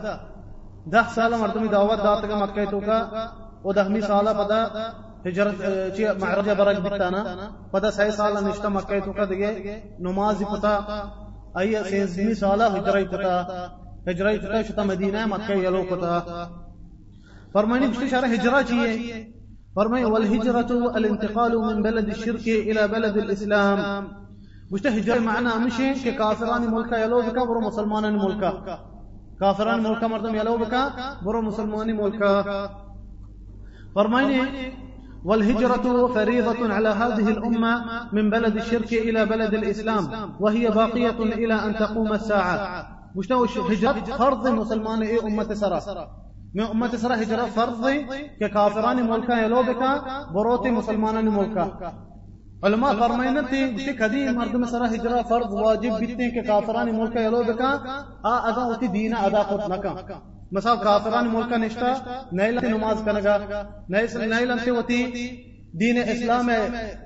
ده 0.86 1.02
سال 1.14 1.34
مردمی 1.34 1.68
دعوت 1.68 1.98
دات 1.98 2.22
کا 2.28 2.36
مکہ 2.36 2.64
تو 2.70 2.80
کا 2.80 2.98
و 3.64 3.72
دهمی 3.72 4.00
سال 4.00 4.26
پدا 4.34 4.60
ہجرت 5.26 5.62
چی 5.96 6.04
معرج 6.20 6.48
برک 6.50 6.80
بتانا 6.80 7.22
پدا 7.72 7.90
سی 7.90 8.10
سال 8.10 8.32
نشتا 8.44 8.68
مکہ 8.68 9.00
تو 9.00 9.12
کا 9.12 9.24
دیگه 9.24 9.76
نماز 9.98 10.42
پتا 10.52 10.74
ای 11.54 11.82
سیزمی 11.90 12.34
سال 12.34 12.62
ہجرت 12.62 13.10
پتا 13.12 13.34
ہجرت 14.06 14.42
پتا 14.42 14.62
شتا 14.68 14.82
مدینہ 14.90 15.26
مکہ 15.32 15.54
یلو 15.66 15.82
پتا 15.90 16.18
فرمانی 17.52 17.86
بشتی 17.86 18.08
شرح 18.08 18.34
ہجرہ 18.34 18.62
چیئے 18.68 18.92
فرمائے 19.74 20.04
والهجرة 20.04 20.70
الانتقال 20.98 21.52
من 21.58 21.82
بلد 21.82 22.08
الشرك 22.08 22.46
إلى 22.48 22.82
بلد 22.88 23.16
الإسلام. 23.16 23.78
بشته 24.70 24.90
هجرة 24.98 25.18
معنا 25.18 25.58
مشي 25.58 25.94
ككافران 25.94 26.62
ملكا 26.74 26.96
يلو 26.96 27.20
بكا 27.22 27.42
ورو 27.42 27.60
مسلمان 27.60 28.04
ملكا. 28.16 28.50
کافران 29.40 29.82
ملکا 29.82 30.06
مردم 30.06 30.34
یلو 30.34 30.56
بکا 30.58 30.82
برو 31.24 31.42
مسلمانی 31.42 31.92
ملکا 31.92 32.70
فرمائني 33.94 34.72
والهجرة 35.24 36.06
فريضة 36.14 36.74
على 36.74 36.88
هذه 36.88 37.28
الأمة 37.28 37.72
من 38.12 38.30
بلد 38.30 38.56
الشرك 38.56 38.92
إلى 38.92 39.26
بلد 39.26 39.54
الإسلام 39.54 40.04
وهي 40.40 40.70
باقية 40.70 41.18
إلى 41.18 41.54
أن 41.54 41.74
تقوم 41.74 42.12
الساعة. 42.12 42.93
گوشنا 43.14 43.36
هجرت 43.70 44.10
فرض 44.18 44.46
مسلمان 44.46 45.02
اي 45.02 45.18
امه 45.18 45.54
سرا؟ 45.54 46.04
میں 46.54 46.64
امت 46.64 46.94
سرا 47.00 47.14
ہجرت 47.20 47.54
فرض 47.54 47.84
کہ 48.38 48.48
کافران 48.48 49.00
ملکا 49.06 49.38
یلو 49.40 49.62
بکا 49.66 49.92
بروت 50.34 50.66
مسلمانان 50.72 51.28
ملکا 51.36 51.64
علماء 52.66 52.92
فرمائنا 52.98 53.40
تھی 53.48 53.62
کہ 53.76 53.92
کدی 53.92 54.28
مردم 54.36 54.64
سرا 54.64 54.90
ہجرت 54.90 55.28
فرض 55.28 55.52
واجب 55.52 55.98
بیتے 56.00 56.30
کہ 56.30 56.42
کافران 56.46 56.94
ملکا 56.98 57.20
یلو 57.20 57.42
بکا 57.48 57.70
آ 58.22 58.36
ادا 58.50 58.64
ہوتی 58.64 58.86
دین 58.92 59.14
ادا 59.22 59.42
خود 59.48 59.60
نکا 59.72 59.94
مثلا 60.52 60.74
کافران 60.84 61.32
ملکا 61.32 61.56
نشتا 61.56 61.92
نیلہ 62.32 62.66
نماز 62.66 63.02
کنگا 63.04 63.36
نیلہ 63.88 64.58
سے 64.64 64.70
ہوتی 64.70 65.02
دین 65.80 65.98
اسلام 65.98 66.50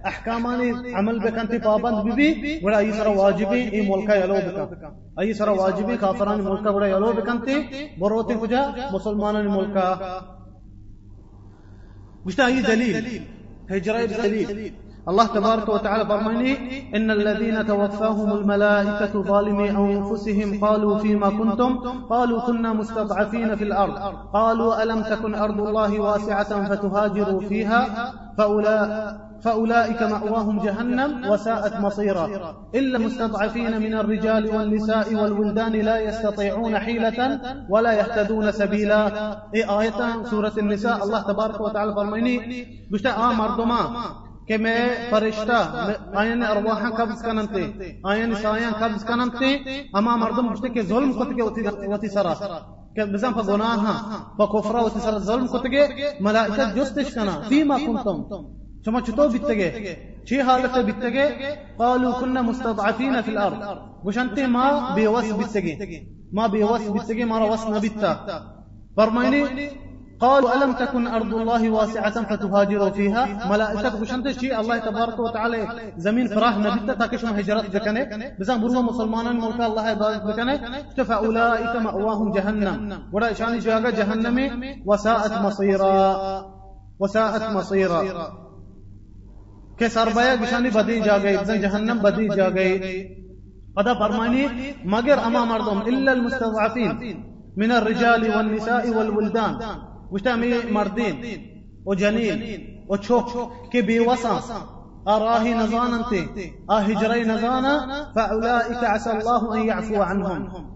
احکامانی 0.05 0.71
عمل 0.95 1.19
بکنتی 1.19 1.59
پابند 1.65 2.03
بھی 2.05 2.13
بھی 2.15 2.59
بڑا 2.63 2.79
ای 2.79 2.91
سرا 2.93 3.13
واجبی 3.19 3.61
ای 3.61 3.81
ملک 3.89 4.11
یلو 4.23 4.35
بکا 4.47 4.91
ای 5.23 5.33
سرا 5.35 5.53
واجبی 5.61 5.97
کافران 6.01 6.41
ملک 6.45 6.67
بڑا 6.67 6.87
یلو 6.89 7.13
بکنتی 7.13 7.55
بروتی 8.01 8.35
کجا 8.41 8.63
مسلمانان 8.93 9.47
ملک 9.55 9.79
مشتا 12.27 12.47
ای 12.47 12.61
دلیل 12.69 13.19
هجرہ 13.71 14.07
دلیل. 14.07 14.71
الله 15.09 15.27
تبارك 15.27 15.69
وتعالى 15.69 16.07
فرماني 16.07 16.53
إن 16.97 17.11
الذين 17.11 17.67
توفاهم 17.67 18.33
الملائكة 18.33 19.23
ظالمي 19.23 19.71
أنفسهم 19.71 20.65
قالوا 20.65 20.99
فيما 20.99 21.31
كنتم 21.31 21.79
قالوا 22.11 22.41
كنا 22.41 22.73
مستضعفين 22.73 23.57
في 23.57 23.65
الأرض 23.65 23.95
قالوا 24.33 24.83
ألم 24.83 25.03
تكن 25.03 25.35
أرض 25.35 25.61
الله 25.61 26.01
واسعة 26.01 26.69
فتهاجروا 26.69 27.41
فيها 27.41 27.81
فأولئك 29.43 30.03
مأواهم 30.03 30.59
جهنم 30.63 31.31
وساءت 31.31 31.81
مصيرا 31.81 32.27
إلا 32.75 32.99
المستضعفين 32.99 33.81
من 33.81 33.95
الرجال 33.95 34.55
والنساء 34.55 35.15
والولدان 35.15 35.73
لا 35.73 36.01
يستطيعون 36.01 36.79
حيلة 36.79 37.41
ولا 37.71 37.93
يهتدون 37.93 38.53
سبيلا 38.53 39.03
إيه 39.55 39.81
آية 39.81 40.23
سورة 40.25 40.53
النساء 40.59 41.05
الله 41.05 41.23
تبارك 41.23 41.61
وتعالى 41.61 41.95
فرماني 41.95 42.67
بشتا 42.91 43.11
آمر 43.29 43.51
دما 43.59 43.83
کہ 44.49 44.57
میں 44.57 44.79
فرشتہ 45.11 45.57
آئین 46.17 46.43
ارواحاں 46.43 46.91
قبض 46.91 47.23
کننتے 47.23 47.65
آئین 48.11 48.35
سایاں 48.43 48.71
قبض 48.81 49.05
کننتے 49.05 49.55
اما 49.99 50.17
مردم 50.17 50.47
مشتے 50.51 50.69
کہ 50.75 50.83
ظلم 50.83 51.13
کتگے 51.13 51.43
وتی 51.89 52.09
سرا 52.09 52.33
بزن 53.05 53.33
فا 53.35 53.43
گناہاں 53.49 53.97
فا 54.37 54.45
کفرہ 54.53 54.83
وتی 54.85 55.01
سرا 55.01 55.19
ظلم 55.29 55.47
کتگے 55.47 55.87
ملائکت 56.21 56.77
جستش 56.77 57.15
کنا 57.15 57.39
فیما 57.49 57.77
کنتم. 57.79 58.23
شما 58.85 59.01
چطور 59.07 59.29
بیتگے 59.31 59.95
چی 60.29 60.41
حالت 60.41 60.79
بیتگے 60.87 61.27
قالوا 61.79 62.13
كنا 62.21 62.41
مستضعفين 62.43 63.21
في 63.25 63.31
الأرض. 63.31 63.61
وشانتے 64.05 64.47
ما 64.47 64.95
بیوس 64.95 65.33
بیتگے 65.39 65.75
ما 66.33 66.47
بیوس 66.53 66.89
بیتگے 66.95 67.25
مارا 67.25 67.45
وس 67.53 67.67
نبیتا. 67.69 68.13
فرمائنی 68.97 69.43
قالوا 70.21 70.55
ألم 70.55 70.73
تكن 70.73 71.07
أرض 71.07 71.35
الله 71.35 71.71
واسعة 71.71 72.17
فتهاجروا 72.31 72.91
فيها؟ 72.91 73.49
ملائكة 73.51 74.01
بشنت 74.01 74.29
شيء 74.29 74.61
الله 74.61 74.79
تبارك 74.79 75.19
وتعالى 75.19 75.69
زمين 75.97 76.27
فراح 76.29 76.59
نبيتا 76.59 76.95
تاكش 76.95 77.25
ما 77.25 77.41
هجرت 77.41 77.77
بكنه 77.77 78.35
بزان 78.39 78.61
بروه 78.61 78.83
مسلمان 78.83 79.37
ملك 79.37 79.61
الله 79.61 79.83
عبادت 79.83 80.23
بكنه 80.27 80.57
فأولئك 81.05 81.77
مأواهم 81.77 82.33
جهنم. 82.33 82.99
ولا 83.13 83.33
إشاني 83.33 83.59
جاغا 83.59 83.91
جهنم 83.91 84.39
وساءت 84.87 85.33
مصيرا 85.47 85.97
وساءت 87.01 87.43
مصيرا 87.57 88.03
کہ 89.79 89.89
سربایا 89.89 90.35
گشانی 90.43 90.71
بدی 90.75 91.01
جا 91.01 91.17
گئی 91.23 91.37
بزن 91.37 91.61
جہنم 91.61 91.99
بدی 92.03 92.29
جا 92.37 92.49
گئی 92.55 92.75
قدا 93.77 93.93
فرمانی 93.99 94.47
مگر 94.85 95.19
اما 95.27 95.45
مردم 95.45 95.79
الا 95.79 96.13
المستضعفين 96.13 96.93
من 97.57 97.71
الرجال 97.73 98.31
والنساء 98.31 98.89
والولدان. 98.97 99.55
وشتامي 100.13 100.55
مردين 100.71 101.19
وجنين 101.87 102.41
وشوك 102.89 103.53
كي 103.73 103.83
بيوسا 103.83 104.41
أراهي 105.09 105.55
نزانا 105.55 105.97
انت 105.97 106.13
آهجري 106.71 107.25
نزانا 107.25 107.75
فأولئك 108.17 108.85
عسى 108.85 109.11
الله 109.13 109.55
أن 109.55 109.61
يعفو 109.69 110.03
عنهم. 110.03 110.69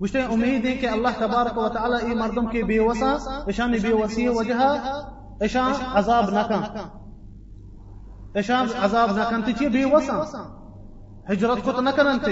وشتي 0.00 0.26
أميدي 0.26 0.74
كي 0.74 0.94
الله 0.94 1.12
تبارك 1.12 1.56
وتعالى 1.56 1.98
إي 2.00 2.14
مردم 2.14 2.48
كي 2.50 2.62
بيوسا 2.62 3.18
إشان 3.48 3.72
بيوسي 3.78 4.28
وجهها 4.28 4.72
إشان 5.42 5.72
عذاب 5.96 6.34
نكا 6.34 6.90
إشان 8.36 8.66
عذاب 8.82 9.08
نكا 9.18 9.52
چي 9.58 9.68
بيوسا 9.68 10.16
هجرت 11.26 11.58
كت 11.58 11.78
نكا 11.80 12.12
انت 12.14 12.26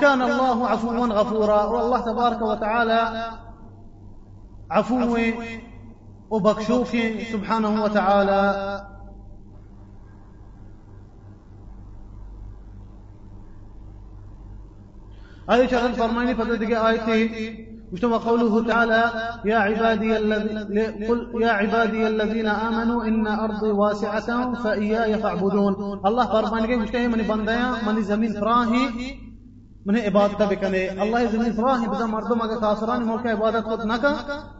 كان 0.00 0.22
الله 0.22 0.68
عفوا 0.68 1.06
غفورا. 1.06 1.64
والله 1.64 2.00
تبارك 2.00 2.42
وتعالى 2.42 3.30
عفو 4.70 5.18
وبكشوف 6.30 6.96
سبحانه 7.32 7.82
وتعالى. 7.84 8.42
آية 15.50 15.66
شغل 15.66 15.92
فرماني 15.92 16.34
فدقى 16.34 16.88
آيتي. 16.88 17.68
وشتم 17.92 18.14
قوله 18.14 18.64
تعالى 18.64 19.04
يا 19.44 19.56
عبادي 19.56 20.16
الذي 20.16 21.06
قل 21.06 21.42
يا 21.42 21.50
عبادي 21.50 22.06
الذين 22.06 22.46
آمنوا 22.46 23.04
إن 23.04 23.26
أرضي 23.26 23.70
واسعة 23.70 24.54
فإياي 24.54 25.18
فاعبدون. 25.18 26.00
الله 26.06 26.26
فرماني 26.26 26.76
مشتهي 26.76 27.08
من 27.08 27.22
بنديا 27.22 27.74
من 27.86 28.02
زمين 28.02 28.32
فراهي 28.40 28.84
من 29.88 29.96
عبادت 29.96 30.42
بکنه 30.42 31.02
الله 31.02 31.26
زمین 31.26 31.52
فراهی 31.52 31.86
بدا 31.88 32.06
مردم 32.06 32.40
اگر 32.40 32.56
کافران 32.60 33.02
ملک 33.02 33.26
عبادت 33.26 33.64
خود 33.64 33.86
نکا 33.86 34.12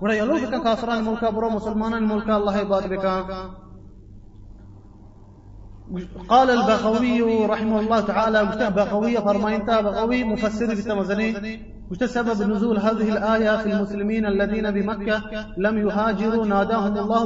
وڑا 0.02 0.14
یلو 0.14 0.34
بکن 0.34 0.60
کافران 0.62 1.04
ملک 1.04 1.24
برو 1.24 1.50
مسلمانان 1.50 2.04
ملک 2.12 2.28
الله 2.30 2.56
عبادت 2.56 2.86
بکن. 2.86 3.24
قال 6.28 6.50
البغوي 6.50 7.46
رحمه 7.46 7.80
الله 7.80 8.00
تعالى 8.00 8.44
مشتهى 8.44 8.70
بغوي 8.70 9.16
فرماينتا 9.20 9.80
بغوي 9.80 10.24
مفسر 10.24 10.74
بتمزني 10.74 11.28
مشتهى 11.90 12.08
سبب 12.08 12.42
نزول 12.50 12.78
هذه 12.78 13.08
الآية 13.12 13.56
في 13.56 13.72
المسلمين 13.72 14.26
الذين 14.26 14.70
بمكة 14.70 15.22
لم 15.58 15.78
يهاجروا 15.78 16.46
ناداهم 16.46 16.98
الله 16.98 17.22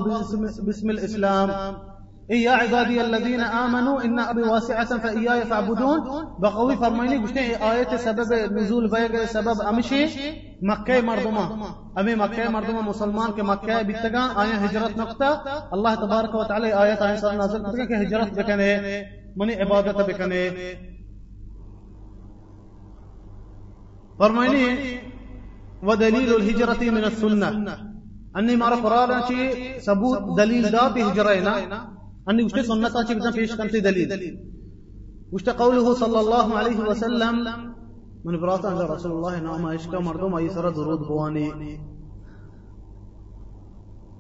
باسم 0.66 0.90
الإسلام. 0.90 1.48
یا 2.38 2.54
عبادی 2.54 2.98
الذین 3.00 3.40
آمنوا 3.40 4.00
ان 4.04 4.18
ابی 4.18 4.42
واسعتا 4.42 4.96
فإیای 5.02 5.42
فعبدون 5.48 6.00
بقوی 6.42 6.76
فرمائنی 6.80 7.16
گوشتے 7.22 7.44
آیت 7.70 7.94
سبب 8.00 8.32
نزول 8.50 8.86
بیگ 8.92 9.16
سبب 9.32 9.62
امشی 9.66 10.04
مکہ 10.68 11.00
مردما 11.04 11.44
امی 12.00 12.14
مکہ 12.14 12.48
مردمہ 12.50 12.80
مسلمان 12.86 13.32
کے 13.36 13.42
مکہ 13.42 13.82
بیتگا 13.86 14.26
آیا 14.34 14.64
ہجرت 14.64 14.96
نقطہ۔ 14.98 15.30
اللہ 15.72 15.94
تبارک 16.00 16.34
و 16.34 16.44
تعالی 16.48 16.72
آیت 16.72 17.02
آئین 17.02 17.16
سال 17.16 17.36
نازل 17.36 17.62
کرتا 17.62 17.84
کہ 17.84 18.02
ہجرت 18.02 18.32
بکنے 18.38 18.70
منی 19.36 19.54
عبادت 19.62 20.00
بکنے 20.08 20.48
فرمائنی 24.18 24.64
ودلیل 25.82 26.34
الہجرت 26.34 26.82
من 26.82 27.04
السنہ۔ 27.04 27.46
انی 28.34 28.56
مارا 28.56 28.76
قرآن 28.82 29.10
چی 29.28 29.40
ثبوت 29.86 30.38
دلیل 30.38 30.72
دا 30.72 30.88
بھی 30.92 31.02
ہجرہ 31.02 31.34
أني 32.30 32.42
وشت 32.42 32.60
سنة 32.60 33.04
شيء 33.06 33.16
بدنا 33.18 33.30
فيش 33.30 33.54
كنتي 33.54 33.80
دليل. 33.80 34.38
وشت 35.32 35.48
قوله 35.50 35.94
صلى 35.94 36.20
الله 36.20 36.58
عليه 36.58 36.80
وسلم؟ 36.90 37.34
من 38.24 38.40
برات 38.40 38.64
عند 38.66 38.80
رسول 38.80 39.12
الله 39.12 39.40
نعم 39.40 39.66
إشكا 39.66 39.98
مردم 39.98 40.34
أي 40.34 40.48
سر 40.48 40.70
درود 40.70 40.98
بواني. 40.98 41.80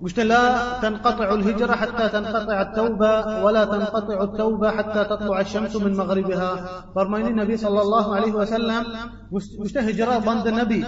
وشت 0.02 0.20
لا 0.20 0.42
تنقطع 0.82 1.34
الهجرة 1.34 1.72
حتى 1.72 2.08
تنقطع 2.08 2.62
التوبة 2.62 3.44
ولا 3.44 3.64
تنقطع 3.64 4.22
التوبة 4.22 4.70
حتى 4.70 5.04
تطلع 5.04 5.40
الشمس 5.40 5.76
من 5.76 5.96
مغربها. 5.96 6.50
فرمين 6.94 7.26
النبي 7.26 7.56
صلى 7.56 7.80
الله 7.82 8.14
عليه 8.16 8.32
وسلم 8.32 8.84
وشت 9.32 9.78
هجرة 9.78 10.18
بند 10.18 10.46
النبي. 10.46 10.80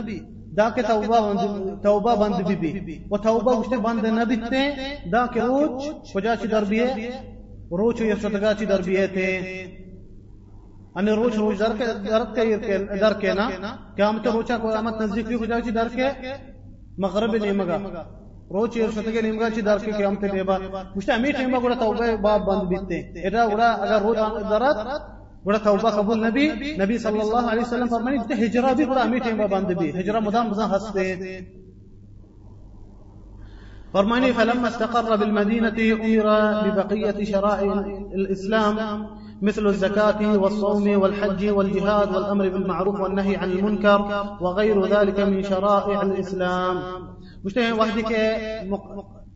da 0.56 0.74
ke 0.74 0.82
tavba 0.82 1.22
bandı 1.22 1.82
tavba 1.82 2.20
bandı 2.20 2.48
bibi 2.48 2.70
ve 3.12 3.22
tavba 3.22 3.62
işte 3.62 3.84
bandı 3.84 4.16
ne 4.16 4.28
bitte 4.30 4.76
da 5.12 5.26
ke 5.26 5.40
roç 5.40 5.82
hocaçı 6.14 6.50
darbiye 6.50 6.88
roç 7.72 8.00
ya 8.00 8.16
sadgaçı 8.16 8.64
ہے 9.00 9.06
te 9.14 9.26
ان 10.98 11.08
روچ 11.08 11.36
روچ 11.36 11.58
در 11.58 11.72
کے 11.78 11.86
در 12.10 12.24
کے 12.34 12.78
در 13.02 13.14
کے 13.20 13.32
نا. 13.34 13.46
قیامت 13.96 14.26
روچا 14.26 14.56
قیامت 14.58 15.00
نزدیک 15.00 15.26
بھی 15.26 15.36
خدا 15.36 15.58
کی 15.60 15.70
در 15.70 15.88
کے 15.94 16.08
مغرب 17.02 17.34
نیمگا 17.44 17.76
روچ 18.54 18.76
ارشتگے 18.82 19.20
نیمگا 19.22 19.48
چی 19.54 19.60
در 19.68 19.78
کے 19.84 19.92
قیامت 19.92 20.22
دیبا 20.32 20.56
مشتا 20.96 21.14
امی 21.14 21.30
نیمگا 21.38 21.58
گڑا 21.64 21.74
توبہ 21.80 22.16
باب 22.22 22.46
بند 22.46 22.68
بیتے 22.70 22.98
ایڈا 23.22 23.46
گڑا 23.52 23.70
اگر 23.84 24.02
روچ 24.02 24.18
درت 24.50 24.78
ګوره 25.44 25.58
توبہ 25.64 25.90
قبول 25.96 26.24
نبی 26.26 26.46
نبی 26.82 26.96
صلی 26.98 27.20
الله 27.26 27.50
علیہ 27.52 27.66
وسلم 27.66 27.88
فرمایي 27.96 28.18
تے 28.28 28.34
هجرة 28.44 28.72
بھی 28.72 28.84
ګوره 28.84 29.02
امی 29.08 29.18
ٹیم 29.26 29.36
باندې 29.46 29.74
بھی 29.80 29.88
هجرة 30.00 30.20
مدام 30.28 30.50
بزن 30.50 30.74
ہستے 30.76 31.06
فرماني 33.94 34.32
فلما 34.32 34.68
استقر 34.68 35.16
بالمدينة 35.16 35.78
أمر 35.92 36.26
ببقية 36.64 37.24
شرائع 37.24 37.72
الإسلام 38.14 39.06
مثل 39.42 39.66
الزكاة 39.66 40.38
والصوم 40.38 41.02
والحج 41.02 41.48
والجهاد 41.50 42.14
والأمر 42.14 42.48
بالمعروف 42.48 43.00
والنهي 43.00 43.36
عن 43.36 43.52
المنكر 43.52 44.00
وغير 44.40 44.86
ذلك 44.86 45.20
من 45.20 45.42
شرائع 45.42 46.02
الإسلام. 46.02 46.76
مشتهي 47.44 47.72
وحدك 47.72 48.12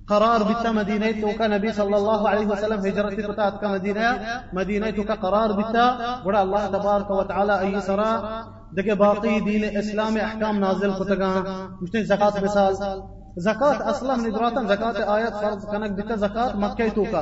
قرار 0.09 0.41
بتا 0.49 0.71
مدینہ 0.73 1.09
تو 1.21 1.31
کا 1.39 1.47
نبی 1.47 1.71
صلی 1.77 1.95
اللہ 1.95 2.21
علیہ 2.31 2.47
وسلم 2.47 2.85
ہجرت 2.87 3.19
بتا 3.29 3.49
کا 3.61 3.69
مدینہ 3.69 4.07
مدینہ 4.53 4.87
تو 4.97 5.03
کا 5.03 5.15
قرار 5.25 5.51
بتا 5.59 5.85
بڑا 6.25 6.41
اللہ 6.41 6.65
تبارک 6.73 7.11
و 7.11 7.23
تعالی 7.25 7.55
ای 7.65 7.81
سرا۔ 7.87 8.13
دگے 8.77 8.95
باقی 8.95 9.39
دین 9.41 9.65
اسلام 9.79 10.17
احکام 10.23 10.59
نازل 10.59 10.91
کتگا 10.99 11.33
مشتے 11.81 12.05
زکات 12.05 12.43
مثال۔ 12.43 12.75
زکات 13.45 13.81
اصلا 13.93 14.15
ندراتن 14.17 14.67
زکات 14.69 14.97
آیت 15.07 15.35
فرض 15.43 15.65
کنک 15.71 15.91
بتا 15.99 16.15
زکات 16.25 16.55
مکہ 16.63 16.89
تو 16.95 17.05
کا 17.13 17.21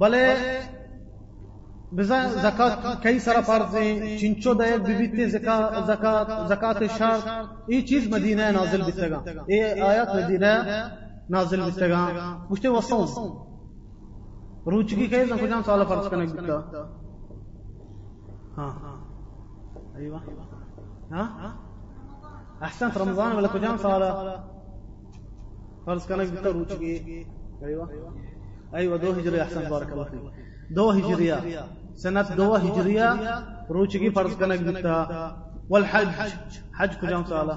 بلے 0.00 0.26
بزا 1.96 2.18
زکات 2.42 3.02
کئی 3.02 3.18
سارا 3.24 3.40
فرض 3.46 3.74
ہیں۔ 3.76 4.18
چنچو 4.18 4.54
دے 4.54 4.76
بیبیتے 4.86 5.28
زکات 5.28 5.72
زکات 6.48 6.82
شرط 6.98 7.24
یہ 7.68 7.80
چیز 7.88 8.08
مدینہ 8.14 8.50
نازل 8.58 8.82
بتگا 8.82 9.18
یہ 9.48 9.82
آیات 9.88 10.14
مدینہ۔ 10.14 10.52
نازل 11.30 11.60
بتگا 11.70 12.06
مشتے 12.50 12.68
وصوم. 12.68 13.06
کئی 15.10 15.24
زن 15.26 15.38
کجان 15.38 15.62
سوالا 15.62 15.84
فرض 15.84 16.08
کنک 16.10 16.32
بتا 16.32 16.84
ها 18.56 18.66
أيوه 19.96 20.20
ها؟ 21.12 21.52
احسنت 22.62 22.98
رمضان 22.98 23.36
ولا 23.36 23.48
کجان 23.48 23.78
سوالا 23.78 24.44
فرض 25.86 26.06
کنک 26.06 26.28
بتا 26.30 26.50
روچگی 26.50 27.26
أيوه 27.62 27.88
أيوه 28.74 28.96
دو 28.96 29.12
هجري 29.12 29.42
احسن 29.42 29.68
بارك 29.70 29.92
الله 29.92 30.04
فيك 30.04 30.20
دو 30.70 30.90
هجرية 30.90 31.64
سنة 31.94 32.22
دو 32.22 32.54
هجرية 32.54 33.08
روچگی 33.70 34.10
فرض 34.10 34.30
کنک 34.40 34.60
بتا 34.60 35.36
والحج. 35.70 36.32
حج 36.72 36.98
کجام 36.98 37.24
سوالا 37.24 37.54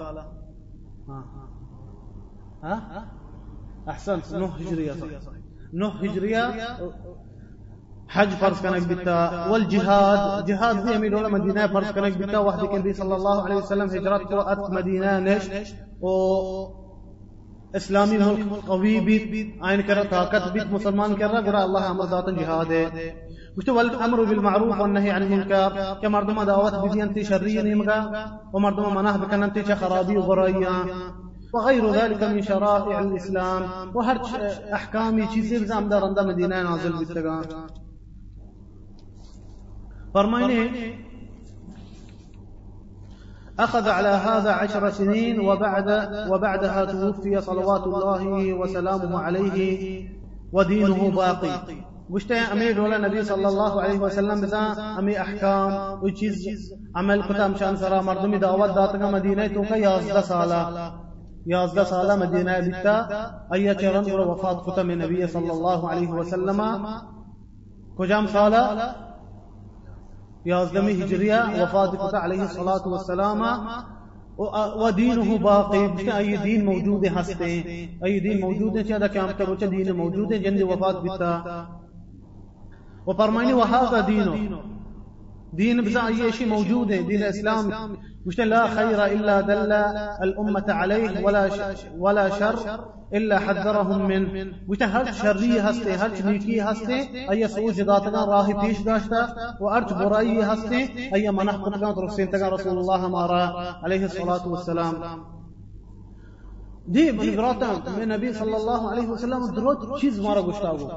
ها 2.63 2.75
ها؟ 2.75 3.18
أحسنت. 3.89 4.34
نو 4.34 4.45
هجرية 4.45 4.93
صح 4.93 5.08
نو 5.73 5.88
هجرية 5.88 6.43
حج 8.10 8.30
فرض 8.39 8.62
کنک 8.62 8.84
بتا 8.88 9.19
والجهاد. 9.49 10.45
جهاد. 10.47 10.75
بھی 10.84 10.95
ہمیں 10.95 11.10
دولا 11.10 11.28
مدینہ 11.28 11.60
فرض 11.73 11.89
کنک 11.95 12.17
بتا 12.17 12.39
وحدی 12.39 12.67
کے 12.67 12.78
نبی 12.78 12.93
صلی 12.93 13.13
اللہ 13.13 13.38
علیہ 13.45 13.58
وسلم 13.58 13.89
ہجرت 13.95 14.23
کو 14.30 14.39
ات 14.39 14.69
مدینہ 14.78 15.12
نش 15.25 15.43
و 16.02 16.10
اسلامی 17.78 18.17
ملک 18.17 18.65
قوی 18.67 18.99
بیت 19.06 19.63
آئین 19.67 19.82
کرا 19.88 20.04
طاقت 20.10 20.52
بیت 20.54 20.71
مسلمان 20.71 21.15
کر 21.15 21.30
رہا 21.32 21.41
گرا 21.47 21.62
اللہ 21.63 21.84
أمر 21.89 22.06
ذات 22.10 22.28
جہاد 22.39 22.71
ہے 22.71 22.86
مشتو 23.58 23.80
الامر 23.80 24.19
بالمعروف 24.23 24.80
والنهي 24.80 25.10
عن 25.10 25.23
المنكر. 25.23 25.71
كما 26.02 26.10
مردما 26.10 26.43
دعوات 26.43 26.75
بدينتي 26.75 27.23
شرية 27.23 27.62
نيمغا 27.62 27.99
ومردما 28.54 28.89
مناه 28.89 29.17
بكننتي 29.17 29.75
خرابي 29.75 30.17
وبرايا 30.17 30.75
وغير 31.53 31.91
ذلك 31.91 32.23
من 32.23 32.41
شرائع 32.41 32.99
الإسلام. 32.99 33.62
وهر 33.95 34.17
أحكامي 34.73 35.27
چیزی 35.27 35.59
بزام 35.59 35.89
دار 35.89 36.01
اندر 36.01 36.25
مدینہ 36.25 36.53
نازل 36.53 36.91
بتگا. 36.91 37.41
فرمائنے 40.13 40.63
أخذ 43.59 43.89
على 43.89 44.07
هذا 44.07 44.51
عشر 44.51 44.89
سنين 44.89 45.39
وبعد 45.39 45.89
وبعدها 46.29 46.85
توفي 46.85 47.41
صلوات 47.41 47.83
الله 47.83 48.53
وسلامه 48.53 49.19
عليه 49.19 50.09
ودينه 50.53 51.09
باقي. 51.12 51.75
وشتى 52.09 52.33
أمير 52.33 52.81
ولا 52.81 52.97
نبي 52.97 53.23
صلى 53.23 53.47
الله 53.47 53.81
عليه 53.81 53.99
وسلم 53.99 54.41
بزا 54.41 54.75
أمي 54.99 55.21
أحكام 55.21 56.01
وچيز 56.01 56.73
عمل 56.95 57.23
كتا 57.23 57.47
مشان 57.47 57.75
سرا 57.75 58.01
مردمي 58.01 58.38
دعوت 58.38 58.69
داتنا 58.69 59.12
مدينة 59.12 59.47
توكا 59.47 59.99
یازدہ 61.51 61.83
سالہ 61.89 62.15
مدینہ 62.15 62.49
سالة 62.49 62.62
ایہ 62.62 62.71
بتا 62.71 63.55
أي 63.55 63.73
چرن 63.81 64.12
ور 64.12 64.19
وفات 64.19 64.57
قتم 64.65 64.89
نبی 65.01 65.27
صلی 65.27 65.49
اللہ 65.49 65.81
علیہ 65.91 66.09
وسلم. 66.09 66.62
کجام 67.97 68.25
سالہ 68.31 68.63
یازدہ 70.45 70.81
میں 70.81 70.93
ہجریہ، 70.93 71.39
وفات 71.62 71.91
قتم 71.91 72.17
عليه 72.17 72.41
الصلاة 72.41 72.83
والسلام. 72.85 73.41
و 74.39 74.89
دینه 74.97 75.38
باقی، 75.41 76.09
ای 76.09 76.35
دین 76.43 76.65
موجود 76.65 77.05
ہیں 77.05 77.21
ہستے 77.21 77.45
ہیں 77.45 77.88
ای 78.01 78.19
دین 78.19 78.39
موجود 78.39 78.77
ہیں 78.77 78.99
دا 78.99 79.07
قیامت 79.07 79.38
ته 79.38 79.51
وچ 79.51 79.63
دین 79.71 79.89
موجود 79.97 80.31
ہیں 80.31 80.51
دی 80.57 80.63
وفات 80.63 81.01
بیتا 81.01 81.31
و 83.07 83.13
فرمانی 83.13 83.53
وهذا 83.53 83.99
دینو؟ 84.07 84.35
دین 85.57 85.81
بزا 85.81 86.01
ایشی 86.07 86.45
موجود 86.45 86.91
ہے 86.91 87.01
دین 87.09 87.23
اسلام. 87.23 87.69
مش 88.25 88.39
لا 88.39 88.67
خير 88.67 89.05
إلا 89.05 89.41
دل 89.41 89.71
الأمة 90.25 90.65
عليه 90.67 91.25
ولا 91.25 91.49
ولا 91.97 92.29
شر 92.29 92.79
إلا 93.13 93.39
حذرهم 93.39 94.08
من 94.08 94.23
وش 94.69 94.84
هل 94.84 95.13
شري 95.13 95.60
هستي 95.60 95.93
هل 95.93 96.12
نيكي 96.25 96.62
هستي؟ 96.62 96.99
أي 97.32 97.47
سوء 97.47 97.71
ذاتنا 97.71 98.25
راهي 98.25 98.53
بيش 98.53 98.82
داشتا؟ 98.82 99.21
وأرج 99.62 99.93
برأي 99.93 100.43
هستي؟ 100.43 101.13
أي 101.15 101.32
منح 101.32 101.55
قطنا 101.55 101.91
ترسين 101.91 102.29
تقى 102.32 102.51
رسول 102.51 102.77
الله 102.77 103.10
مارا. 103.10 103.43
عليه 103.84 104.05
الصلاة 104.05 104.47
والسلام. 104.47 104.93
دي 106.88 107.12
بلغراتا 107.12 107.69
من 107.97 108.01
النبي 108.03 108.34
صلى 108.34 108.58
الله 108.58 108.82
عليه 108.91 109.08
وسلم 109.08 109.41
دروت 109.55 109.99
چیز 110.01 110.19
مارا 110.19 110.41
گشتاگو. 110.41 110.88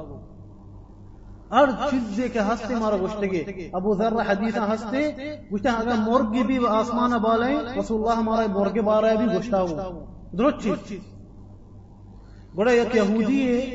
هر 1.53 1.89
چیزی 1.89 2.29
که 2.29 2.41
هستی 2.41 2.75
ما 2.75 2.89
را 2.89 2.97
گشتگی 2.99 3.71
ابو 3.73 3.95
ذر 3.95 4.21
حدیث 4.21 4.57
هستی 4.57 5.13
گشته 5.51 5.79
اگر 5.79 5.95
مرگی 5.95 6.43
بی 6.43 6.57
و 6.57 6.65
آسمان 6.65 7.19
بالای 7.19 7.55
رسول 7.77 8.01
الله 8.01 8.21
ما 8.21 8.41
را 8.41 8.47
مرگ 8.47 8.81
بارای 8.81 9.17
بی 9.17 9.25
گشتا 9.25 9.61
ہو۔ 9.61 10.05
درست 10.37 10.87
چیز۔ 10.87 11.01
بڑا 12.55 12.73
یک 12.73 12.95
یهودی 12.95 13.71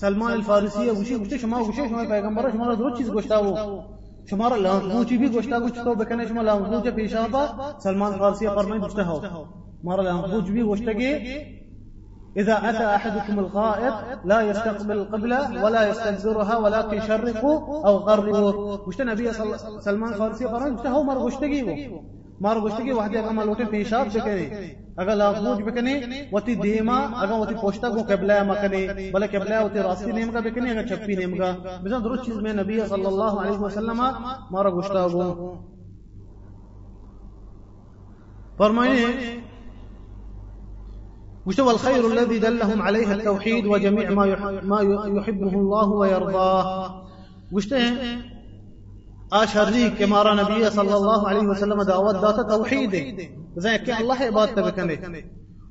سلمان 0.00 0.32
الفارسی 0.32 0.90
گوشی 0.90 1.16
گشته 1.16 1.38
شما 1.38 1.64
گوشه 1.64 1.88
شما 1.88 2.04
پیغمبر 2.04 2.50
شما 2.50 2.66
را 2.66 2.74
درست 2.74 2.98
چیز 2.98 3.10
گشتا 3.10 3.38
ہو۔ 3.38 3.80
شما 4.30 4.48
را 4.48 4.56
لانگوچی 4.56 5.16
بھی 5.16 5.28
گشتا 5.28 5.60
گوش 5.60 5.72
تو 5.72 5.94
بکنه 5.94 6.26
شما 6.26 6.42
لانگوچ 6.42 6.94
پیشا 6.94 7.26
سلمان 7.82 8.18
فارسی 8.18 8.46
فرمای 8.46 8.78
گشته 8.78 9.02
ہو۔ 9.02 9.44
ما 9.84 9.96
را 9.96 10.02
لانگوچ 10.02 10.44
بھی 10.44 10.62
گشتگی 10.62 11.14
إذا 12.36 12.70
أتى 12.70 12.84
أحدكم 12.84 13.38
الغائط 13.38 13.94
لا 14.24 14.40
يستقبل 14.40 14.92
القبلة 14.92 15.64
ولا 15.64 15.88
يستدبرها 15.88 16.56
ولكن 16.56 17.00
شرقوا 17.00 17.86
أو 17.86 17.96
غربوا. 17.96 18.78
وش 18.86 19.00
النبي 19.00 19.32
سلمان 19.80 20.12
فارسی 20.12 20.44
فرمان 20.44 20.74
وش 20.74 20.86
هو 20.86 21.02
مر 21.02 21.18
گشتگی 21.18 21.62
وہ 21.62 22.00
مار 22.40 22.56
گشتگی 22.56 22.92
وحدی 22.92 23.18
اگر 23.18 23.32
ملوٹے 23.32 23.64
پیشاب 23.70 24.06
بکنے 24.14 24.74
اگر 24.96 25.14
لاغوج 25.16 25.62
بکنے 25.62 25.94
وتی 26.32 26.54
دیما 26.54 26.96
اگر 27.22 27.32
وتی 27.32 27.54
پوشتا 27.60 27.88
کو 27.90 28.02
قبلہ 28.08 28.42
مکنے 28.48 29.10
بلے 29.12 29.26
قبلہ 29.26 29.62
وتی 29.64 29.78
راستی 29.78 30.12
نیم 30.12 30.30
کا 30.32 30.40
بکنے 30.40 30.70
اگر 30.70 30.86
چپی 30.86 31.14
نیم 31.16 31.36
کا 31.38 31.52
بزن 31.84 32.04
درست 32.04 32.24
چیز 32.26 32.36
میں 32.42 32.52
نبی 32.52 32.80
صلی 32.88 33.06
اللہ 33.06 33.40
علیہ 33.42 33.58
وسلم 33.58 34.02
گشتا 34.78 35.04
وہ 35.12 35.54
فرمائے 38.58 39.04
وش 41.46 41.60
هو 41.60 41.70
الخير 41.70 42.06
الذي 42.06 42.38
دلهم 42.38 42.82
عليه 42.82 43.12
التوحيد 43.12 43.66
وجميع 43.66 44.10
ما 44.10 44.24
ما 44.62 44.78
يحبه 45.16 45.52
الله 45.52 45.88
ويرضاه. 45.88 47.04
وش 47.52 47.72
اشهر 49.32 49.88
كما 49.98 50.34
نبي 50.34 50.70
صلى 50.70 50.94
الله 50.96 51.28
عليه 51.28 51.46
وسلم 51.48 51.82
دعوت 51.82 52.16
ذات 52.16 52.38
توحيد 52.50 52.92
زي 53.56 53.78
كي 53.78 53.92
الله 54.00 54.18
عبادته 54.24 54.62
بكنه 54.62 55.22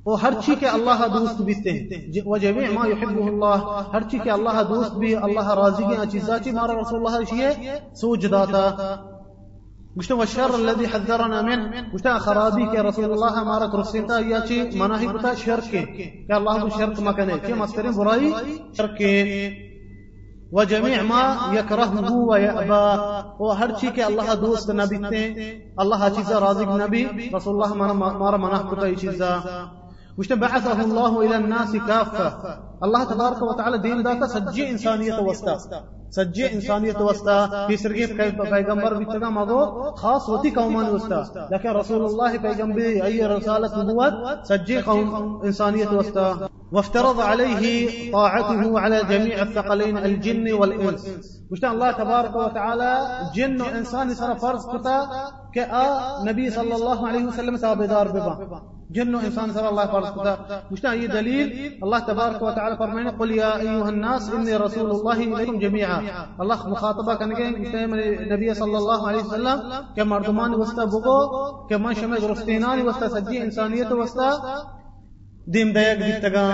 وہ 0.05 0.21
ہر 0.21 0.33
چیز 0.45 0.55
کے 0.59 0.67
اللہ 0.67 1.07
دوست 1.13 1.41
بیتے 1.47 1.71
ہیں 1.71 2.21
وجميع 2.25 2.69
ما 2.77 2.83
يحبه 2.88 3.25
الله، 3.31 3.57
ہر 3.93 4.03
چیز 4.12 4.21
کے 4.23 4.31
اللہ 4.31 4.57
دوست 4.69 4.93
بھی، 4.99 5.15
اللہ 5.15 5.47
راضی 5.59 5.83
کی 5.83 5.95
چیزاں 6.12 6.38
چی 6.43 6.51
مارا 6.51 6.73
رسول 6.81 6.97
اللہ 6.99 7.23
شیء 7.29 7.49
سوج 8.01 8.21
داتا۔ 8.31 8.63
گشته 9.99 10.15
و 10.15 10.25
شر 10.25 10.49
الذي 10.53 10.86
حذرنا 10.86 11.41
من. 11.41 11.69
گشته 11.93 12.17
خرابی 12.19 12.65
که 12.65 12.82
رسول 12.82 13.06
الله 13.06 13.41
ہمارا 13.41 13.65
درستیتا 13.65 14.19
یا 14.19 14.39
چی 14.47 14.69
مناہی 14.73 15.08
کتا 15.08 15.34
شرک 15.34 15.71
کے۔ 15.71 15.82
کہ 16.27 16.32
اللہ 16.32 16.49
کو 16.62 16.69
شرک 16.69 16.99
مکنے 16.99 17.34
چی 17.47 17.53
مستری 17.53 17.88
برائی 17.97 18.32
شرک 18.77 18.97
کے۔ 18.97 19.49
و 20.51 20.63
جميع 20.63 21.01
ما 21.01 21.21
يكرهه 21.53 22.06
ويأبى 22.12 22.97
وہ 23.39 23.60
ہر 23.60 23.69
چیز 23.82 23.89
کے 23.95 24.03
اللہ 24.03 24.36
دوست 24.36 24.69
نہ 24.69 24.84
بیتے 24.89 25.34
اللہ 25.77 26.08
چیز 26.15 26.32
رازق 26.32 26.67
نبی۔ 26.67 27.06
رسول 27.38 27.63
اللہ 27.63 27.91
ہمارا 27.91 28.38
مناہ 28.38 28.62
کتا 28.62 28.88
یہ 28.88 28.95
چیز 28.95 29.21
گشته 30.19 30.36
بعثه 30.36 30.82
الله 30.82 31.19
الى 31.21 31.36
الناس 31.36 31.75
كافه 31.88 32.29
الله 32.83 33.03
تبارك 33.03 33.41
وتعالى 33.41 33.77
دين 33.77 34.01
ذاك 34.03 34.25
سجي 34.25 34.69
إنسانية 34.69 35.19
وستا 35.19 35.55
سجی 36.13 36.45
انسانیت 36.47 37.01
وستا 37.01 37.67
تیسرگی 37.67 38.05
پیغمبر 38.49 38.93
بیتگا 38.93 39.29
مگو 39.29 39.61
خاص 40.01 40.27
ہوتی 40.29 40.49
قومان 40.55 40.89
وستا 40.89 41.47
لیکن 41.51 41.69
رسول 41.69 42.01
الله 42.05 42.37
پیغمبر 42.37 42.81
ای 42.81 43.27
رسالت 43.27 43.77
نبوت 43.77 44.13
سجی 44.49 44.81
قوم 44.81 45.41
انسانیت 45.43 45.93
وستا 45.93 46.49
وافترض 46.71 47.19
عليه 47.19 48.11
طاعته 48.11 48.79
على 48.79 49.03
جميع 49.09 49.41
الثقلين 49.41 49.97
الجن 49.97 50.53
والإنس. 50.53 51.01
مشتان 51.51 51.71
الله 51.71 51.91
تبارك 51.91 52.35
وتعالى 52.35 52.91
جن 53.35 53.61
وإنسان 53.61 54.13
سر 54.13 54.35
فرض 54.35 54.61
كتا 54.73 54.97
كأ 55.55 55.83
نبي 56.23 56.49
صلى 56.49 56.75
الله 56.75 57.07
عليه 57.07 57.23
وسلم 57.25 57.57
تابدار 57.57 58.07
ببا. 58.07 58.61
جن 58.91 59.15
وإنسان 59.15 59.53
سر 59.53 59.69
الله 59.69 59.85
فرض 59.85 60.07
كتا. 60.17 60.33
مشتان 60.71 60.91
أي 60.91 61.07
دليل 61.07 61.47
الله 61.83 61.99
تبارك 61.99 62.41
وتعالى 62.41 62.72
تعالیٰ 62.75 62.77
فرمائیں، 62.79 63.17
قل 63.17 63.31
یا 63.31 63.49
ایوہ 63.49 63.88
الناس 63.88 64.29
انی 64.33 64.53
رسول 64.57 64.89
اللہ 64.89 65.17
علیکم 65.36 65.59
جميعا۔ 65.59 65.97
اللہ 66.39 66.67
مخاطبہ 66.67 67.13
کرنے 67.13 67.36
کے 67.36 67.51
کہتے 67.53 67.77
ہیں 67.77 67.88
نبی 68.31 68.53
صلی 68.53 68.75
اللہ 68.75 69.07
علیہ 69.09 69.23
وسلم 69.23 69.57
کہ 69.95 70.03
مردمان 70.05 70.53
وسطہ 70.62 70.86
بگو 70.93 71.19
کہ 71.67 71.77
من 71.77 71.93
شمع 71.93 72.17
درستینان 72.21 72.81
وسطہ 72.88 73.07
سجی 73.13 73.38
انسانیت 73.39 73.91
وسطہ 73.93 74.29
دیم 75.53 75.71
دیگ 75.73 76.01
دیتگا 76.01 76.49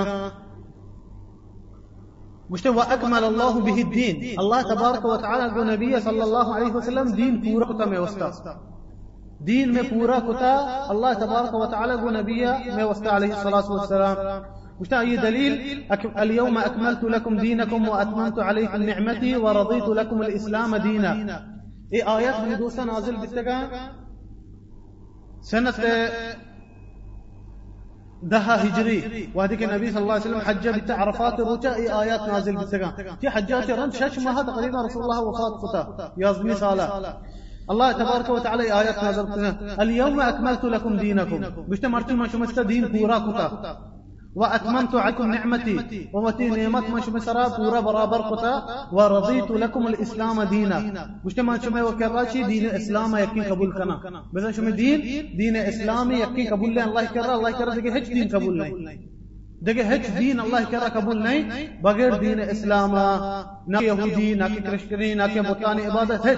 مشتے 2.50 2.70
واکمل 2.72 3.24
اللہ 3.24 3.58
به 3.66 3.78
الدین 3.78 4.24
اللہ 4.38 4.62
تبارک 4.70 5.06
و 5.06 5.16
تعالی 5.18 5.50
جو 5.56 5.64
نبی 5.66 5.92
صلی 6.04 6.22
اللہ 6.22 6.54
علیہ 6.56 6.76
وسلم 6.76 7.12
دین 7.18 7.40
پورا 7.42 7.72
کتا 7.72 7.86
میں 7.90 8.00
وسطہ 8.00 8.54
دین 9.48 9.74
میں 9.74 9.84
پورا 9.90 10.18
کتا 10.28 10.54
اللہ 10.94 11.20
تبارک 11.20 11.54
و 11.56 11.66
تعالی 11.72 11.94
جو 12.02 12.10
نبی 12.12 12.40
میں 12.76 12.84
وسطہ 12.84 13.10
علیہ 13.10 13.34
الصلوۃ 13.34 14.58
مش 14.82 14.94
أي 14.94 15.18
دليل؟ 15.18 15.84
اليوم 16.18 16.58
أكملت 16.58 17.04
لكم 17.04 17.38
دينكم 17.38 17.88
وأتممت 17.88 18.40
عليكم 18.40 18.84
نعمتي 18.84 19.38
ورضيت 19.38 19.88
لكم 19.88 20.22
الإسلام 20.22 20.76
دينا. 20.76 21.46
إيه 21.94 22.18
آيات 22.18 22.40
من 22.48 22.58
دوسا 22.58 22.84
نازل 22.84 23.18
بتكا 23.18 23.70
سنة 25.42 25.74
دها 28.24 28.64
هجري. 28.64 29.30
وهذيك 29.36 29.64
النبي 29.64 29.92
صلى 29.92 30.02
الله 30.02 30.14
عليه 30.14 30.24
وسلم 30.24 30.40
حج 30.40 30.68
بتاع 30.68 30.96
عرفات 31.02 31.40
الرجاء 31.40 32.02
آيات 32.02 32.22
نازل 32.22 32.58
بتسقى 32.58 33.18
في 33.22 33.30
حجات 33.30 33.70
رند 33.72 33.94
شش 33.94 34.20
ما 34.20 34.32
هذا 34.40 34.52
قريبا 34.52 34.82
رسول 34.82 35.04
الله 35.04 35.22
وفات 35.24 35.54
قتا 35.62 36.14
يازمي 36.18 36.56
صالة 36.56 37.18
الله 37.70 37.92
تبارك 37.92 38.30
وتعالى 38.30 38.64
آيات 38.64 39.04
نازل 39.04 39.26
بتسقى 39.26 39.84
اليوم 39.84 40.20
أكملت 40.20 40.64
لكم 40.64 40.98
دينكم. 40.98 41.42
مش 41.68 41.80
تمرتوا 41.80 42.16
ما 42.16 42.28
شو 42.28 42.64
دين 42.64 42.86
قتا 42.86 43.99
واتممت 44.36 44.96
عليكم 44.96 45.32
نعمتي 45.32 46.10
ومتي 46.14 46.50
نعمت 46.50 46.90
من 46.90 47.02
شما 47.02 47.20
سرا 47.20 47.48
پورا 47.48 47.80
برابر 47.80 48.22
قطا 48.22 48.54
ورضيت 48.92 49.52
لكم 49.52 49.88
الاسلام 49.88 50.44
دينا. 50.44 50.80
گشتے 51.26 51.42
شما 51.64 51.82
وہ 51.82 51.92
کہہ 52.00 52.12
رہا 52.14 52.48
دین 52.48 52.66
اسلام 52.72 53.16
قبول 53.50 53.72
کرنا 53.72 54.22
بزن 54.34 54.52
شما 54.56 54.70
دین 54.78 55.02
دین 55.38 55.56
اسلام 55.56 56.12
یقین 56.12 56.46
قبول 56.50 56.74
لے 56.74 56.82
اللہ 56.82 57.14
کر 57.14 57.22
رہا 57.26 57.34
اللہ 57.34 57.58
کر 57.60 57.68
رہا 57.68 57.80
کہ 57.80 58.28
قبول 58.32 58.58
نہیں. 58.58 58.98
دیکھیں 59.66 59.84
ہچ 59.84 60.20
دین 60.20 60.40
اللہ 60.40 60.70
کہہ 60.70 60.88
قبول 60.94 61.24
نہیں. 61.24 61.66
بغیر 61.82 62.12
دین 62.22 62.40
اسلام 62.50 62.96
نہ 63.68 63.84
یہودی، 63.84 64.34
نہ 64.34 64.44
کہ 64.56 64.62
کرسچنی 64.70 65.14
نہ 65.14 65.24
عبادت 65.24 66.26
ہے. 66.26 66.36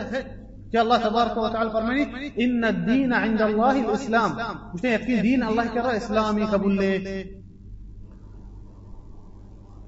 کہ 0.71 0.77
اللہ 0.77 1.04
تبارک 1.04 1.37
و 1.37 1.48
تعالی 1.50 1.69
فرمانی 1.73 2.29
ان 2.44 2.63
الدین 2.63 3.13
عند 3.13 3.42
اللہ 3.42 3.83
الاسلام. 3.83 4.31
گشتے 4.73 4.94
یقین، 4.94 5.23
دین 5.23 5.44
اللہ 5.44 5.73
کہہ 5.73 5.96
اسلامی 5.96 6.46
قبول 6.52 6.75
لے. 6.81 7.23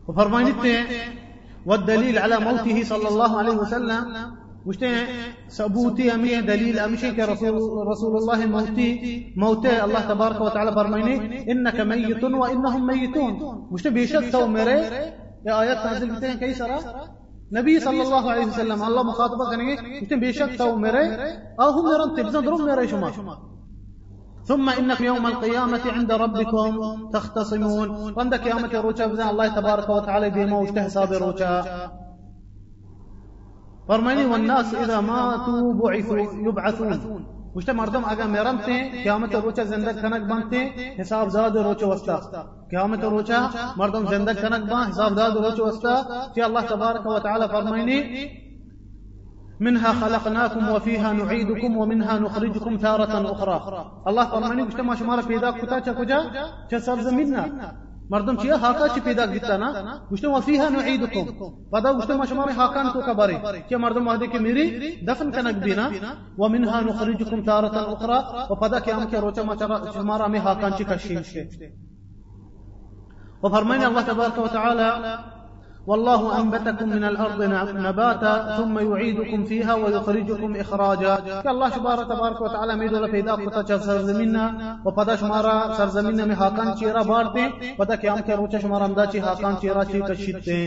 وفرمانيته 0.07 0.75
والدليل 1.65 2.15
على 2.23 2.35
موته 2.47 2.77
صلى 2.83 3.07
الله 3.11 3.31
عليه 3.39 3.55
وسلم. 3.63 4.03
وشتين 4.67 4.95
سبوتي 5.47 6.15
أمي 6.15 6.41
دليل 6.41 6.79
أمشي 6.79 7.11
كرسول 7.17 7.53
رسول 7.91 8.13
الله 8.19 8.39
موتي. 8.55 8.89
موتي 9.43 9.83
الله 9.85 10.01
تبارك 10.11 10.39
وتعالى 10.41 10.71
فرماني 10.77 11.15
إنك 11.51 11.77
ميت 11.91 12.23
وإنهم 12.23 12.81
ميتون. 12.87 13.33
بيشد 13.95 14.31
تو 14.31 14.47
ميري 14.47 14.77
يا 15.47 15.53
آيات 15.61 15.77
تنزل 15.83 16.09
بتين 16.15 16.33
كي 16.39 16.53
سرا 16.53 16.79
نبي 17.51 17.79
صلى 17.79 18.01
الله 18.01 18.23
عليه 18.31 18.45
وسلم 18.45 18.79
الله 18.83 19.03
مخاطبة 19.03 19.43
كان 19.51 19.61
وشتين 20.01 20.19
بيشد 20.23 20.51
تو 20.59 20.75
ميري 20.83 21.05
أو 21.61 21.69
هم 21.75 21.83
ميران 21.89 22.09
تبزن 22.15 22.43
درم 22.47 22.61
ميري 22.65 22.87
شما 22.87 23.09
ثم 24.47 24.69
إنكم 24.69 25.03
يوم 25.03 25.27
القيامة 25.27 25.81
عند 25.95 26.11
ربكم 26.11 26.71
تختصمون. 27.13 28.13
وعند 28.15 28.35
قيامة 28.35 28.81
روچا 28.81 29.05
بزن 29.05 29.27
الله 29.27 29.47
تبارك 29.47 29.89
وتعالى 29.89 30.29
بما 30.29 30.57
وشته 30.57 30.83
حساب 30.83 31.13
روچا 31.13 31.63
فرماني 33.87 34.25
والناس 34.25 34.75
إذا 34.75 34.99
ماتوا 34.99 35.73
بعثوا 35.73 36.17
يبعثون. 36.47 37.25
وشته 37.55 37.73
مردم 37.73 38.01
اگر 38.05 38.27
مرمتے 38.27 39.03
قیامت 39.03 39.35
روچا 39.35 39.63
زندگ 39.63 40.01
کنک 40.01 40.23
بنتے 40.29 40.61
حساب 41.01 41.29
زاد 41.29 41.57
روچا 41.57 41.87
وستا. 41.87 42.17
قیامت 42.69 43.03
روچا 43.03 43.49
مردم 43.77 44.05
زندگ 44.09 44.41
کنک 44.41 44.69
بان 44.69 44.87
حساب 44.89 45.11
زاد 45.15 45.31
روچا 45.31 45.63
وستا. 45.63 45.95
کہ 46.35 46.41
اللہ 46.41 46.59
تبارک 46.69 47.07
و 47.07 47.19
تعالی 47.19 47.45
فرمائنی 47.51 47.99
منها 49.59 49.93
خلقناكم 49.93 50.69
وفيها 50.69 51.13
نعيدكم 51.13 51.77
ومنها 51.77 52.19
نخرجكم 52.19 52.77
تارة 52.77 53.31
أخرى. 53.31 53.85
الله 54.07 54.25
فرماني 54.25 54.63
گشته 54.63 54.83
ما 54.83 54.95
شما 54.95 55.15
را 55.15 55.21
پیدا 55.21 55.51
کتا 55.51 55.79
چه 55.79 55.93
کجا 55.93 56.19
چه 56.71 56.79
سرزمین 56.79 57.37
مردم 58.09 58.35
چیه 58.35 58.55
هاکا 58.55 58.87
چی 58.87 58.99
پیدا 58.99 59.27
گیتا 59.27 59.57
نا 59.57 59.73
گشته 60.11 60.27
و 60.27 60.41
فیها 60.41 60.69
نعیدکم 60.69 61.25
بعدا 61.71 61.97
گشته 61.97 62.15
ما 62.15 62.25
شما 62.25 62.43
هاکان 62.43 62.93
تو 62.93 63.01
کباری 63.01 63.37
که 63.69 63.77
مردم 63.77 64.07
وحده 64.07 64.27
که 64.27 64.39
میری 64.39 64.65
دفن 65.05 65.31
کنک 65.31 65.55
بینا 65.55 65.89
و 66.39 66.49
منها 66.49 66.79
نخرجكم 66.81 67.43
تارة 67.43 67.93
أخرى. 67.93 68.19
و 68.51 68.55
پدا 68.55 68.79
که 68.79 68.93
هم 68.95 69.05
که 69.07 69.19
روچا 69.19 69.43
ما 69.43 69.55
شما 69.93 70.17
را 70.17 70.27
می 70.27 70.37
هاکان 70.37 70.71
چی 70.73 70.85
کشیم 70.85 71.21
شه 71.21 71.47
و 73.43 73.49
فرماني 73.49 73.85
الله 73.85 74.03
تبارك 74.03 74.37
وتعالى 74.37 75.17
والله 75.87 76.41
أنبتكم 76.41 76.89
من 76.89 77.03
الأرض 77.03 77.41
نباتا 77.87 78.57
ثم 78.57 78.79
يعيدكم 78.79 79.45
فيها 79.45 79.73
ويخرجكم 79.73 80.55
إخراجا. 80.55 81.15
الله 81.45 81.69
شبارك 81.69 82.07
تبارك 82.07 82.41
وتعالى 82.41 82.75
ميدو 82.75 82.99
لپیدا 83.05 83.35
کتا 83.35 83.79
سرزمیننا 83.79 84.77
و 84.85 84.91
پدا 84.91 85.15
شمارا 85.15 85.73
سرزمین 85.77 86.27
میں 86.27 86.35
حاکان 86.35 86.77
چیرا 86.79 87.01
بارتے 87.01 87.73
پدا 87.77 87.95
قیام 88.01 88.21
کے 88.25 88.33
روچا 88.35 88.59
شمارا 88.59 88.85
امدا 88.85 89.05
چی 89.05 89.19
حاکان 89.19 89.53
چیرا 89.61 89.83
چی 89.91 90.01
کشیدتے 90.07 90.57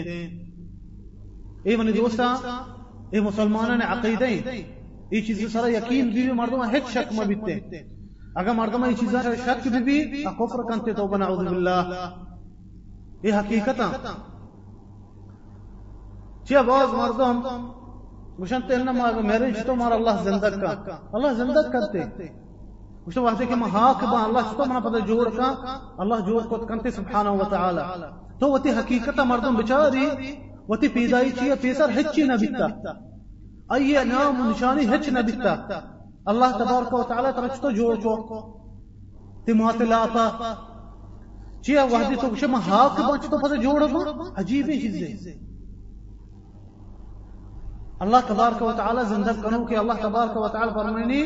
ای 1.64 1.77
منی 1.77 1.93
دوستا؟ 1.93 2.29
ای 3.12 3.21
مسلمانان 3.21 3.81
عقیدہ 3.83 4.25
ای 5.11 5.23
چیز 5.23 5.53
سره 5.53 5.73
یقین 5.73 6.11
بھی 6.11 6.33
مردم 6.33 6.62
هیچ 6.75 6.95
شک 6.95 7.12
ما 7.17 7.25
بیتے 7.25 7.83
اگر 8.37 8.53
مردم 8.53 8.83
ای 8.83 8.95
چیزا 9.01 9.23
شک 9.47 9.69
بھی 9.69 10.25
کفر 10.39 10.62
کنتے 10.69 10.93
توبہ 10.93 11.17
نعوذ 11.17 11.45
بالله. 11.49 11.85
ای 13.23 13.31
حقیقتا 13.31 13.91
چه 16.49 16.62
باز 16.62 16.94
مردان 16.94 17.42
گوشن 18.38 18.61
تل 18.68 18.82
نماز 18.82 19.14
میرے 19.14 19.53
چھتو 19.53 19.74
مار 19.74 19.92
اللہ 19.92 20.11
زندگ 20.22 20.61
کا۔ 20.61 20.97
اللہ 21.12 21.32
زندگ 21.32 21.70
کرتے۔ 21.72 22.01
گوشن 23.07 23.20
وحدے 23.20 23.47
کہ 23.47 23.55
محاق 23.55 24.05
با 24.05 24.24
اللہ 24.24 24.38
چھتو 24.38 24.64
منا 24.64 24.80
پتہ 24.80 24.99
جور 25.07 25.26
کا۔ 25.26 25.55
اللہ 25.99 26.14
جور 26.26 26.42
کو 26.42 26.57
کنتے 26.57 26.90
سبحانہ 26.90 27.28
و 27.28 27.44
تعالی۔ 27.51 27.80
تو 28.38 28.49
وہ 28.49 28.59
تی 28.59 28.70
حقیقتہ 28.70 29.20
مردان 29.22 29.55
بچاری، 29.55 30.09
وہ 30.68 30.76
تی 30.76 30.88
پیدائی 30.88 31.30
چیئے 31.30 31.55
پیسر 31.61 31.88
ہچی 32.01 32.22
نہ 32.22 32.32
بیتا 32.32 32.66
ایئے 33.74 34.05
نام 34.05 34.40
و 34.40 34.51
نشانی 34.51 34.86
ہچ 34.86 35.09
نہ 35.09 35.18
بیتا 35.18 35.55
اللہ 36.26 36.59
تبارک 36.59 36.94
و 36.94 37.03
تعالی 37.03 37.28
ترا 37.36 37.49
چھتو 37.49 37.70
جور 37.70 37.97
کو۔ 37.97 38.57
تی 39.44 39.53
معطلاتا 39.53 40.55
چیئے 41.62 41.82
وحدے 41.82 42.14
تو 42.20 42.28
گوشن 42.28 42.51
محاق 42.51 43.01
با 43.01 43.18
چھتو 43.18 43.38
پتہ 43.38 43.55
جور 43.55 43.80
کو؟ 43.80 44.22
عجیبی 44.36 44.80
چیزیں۔ 44.80 45.56
الله 48.03 48.20
تبارك 48.20 48.62
وتعالى 48.62 49.05
زندب 49.05 49.36
كنوك 49.44 49.72
الله 49.72 49.97
تبارك 49.97 50.36
وتعالى 50.36 50.74
فرميني 50.74 51.20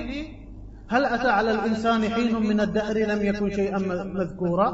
هل 0.89 1.05
أتى 1.05 1.29
على 1.29 1.51
الإنسان 1.51 2.09
حين 2.09 2.35
من 2.51 2.61
الدهر 2.61 2.97
لم 2.99 3.23
يكن 3.23 3.51
شيئا 3.51 3.79
مذكورا؟ 4.19 4.69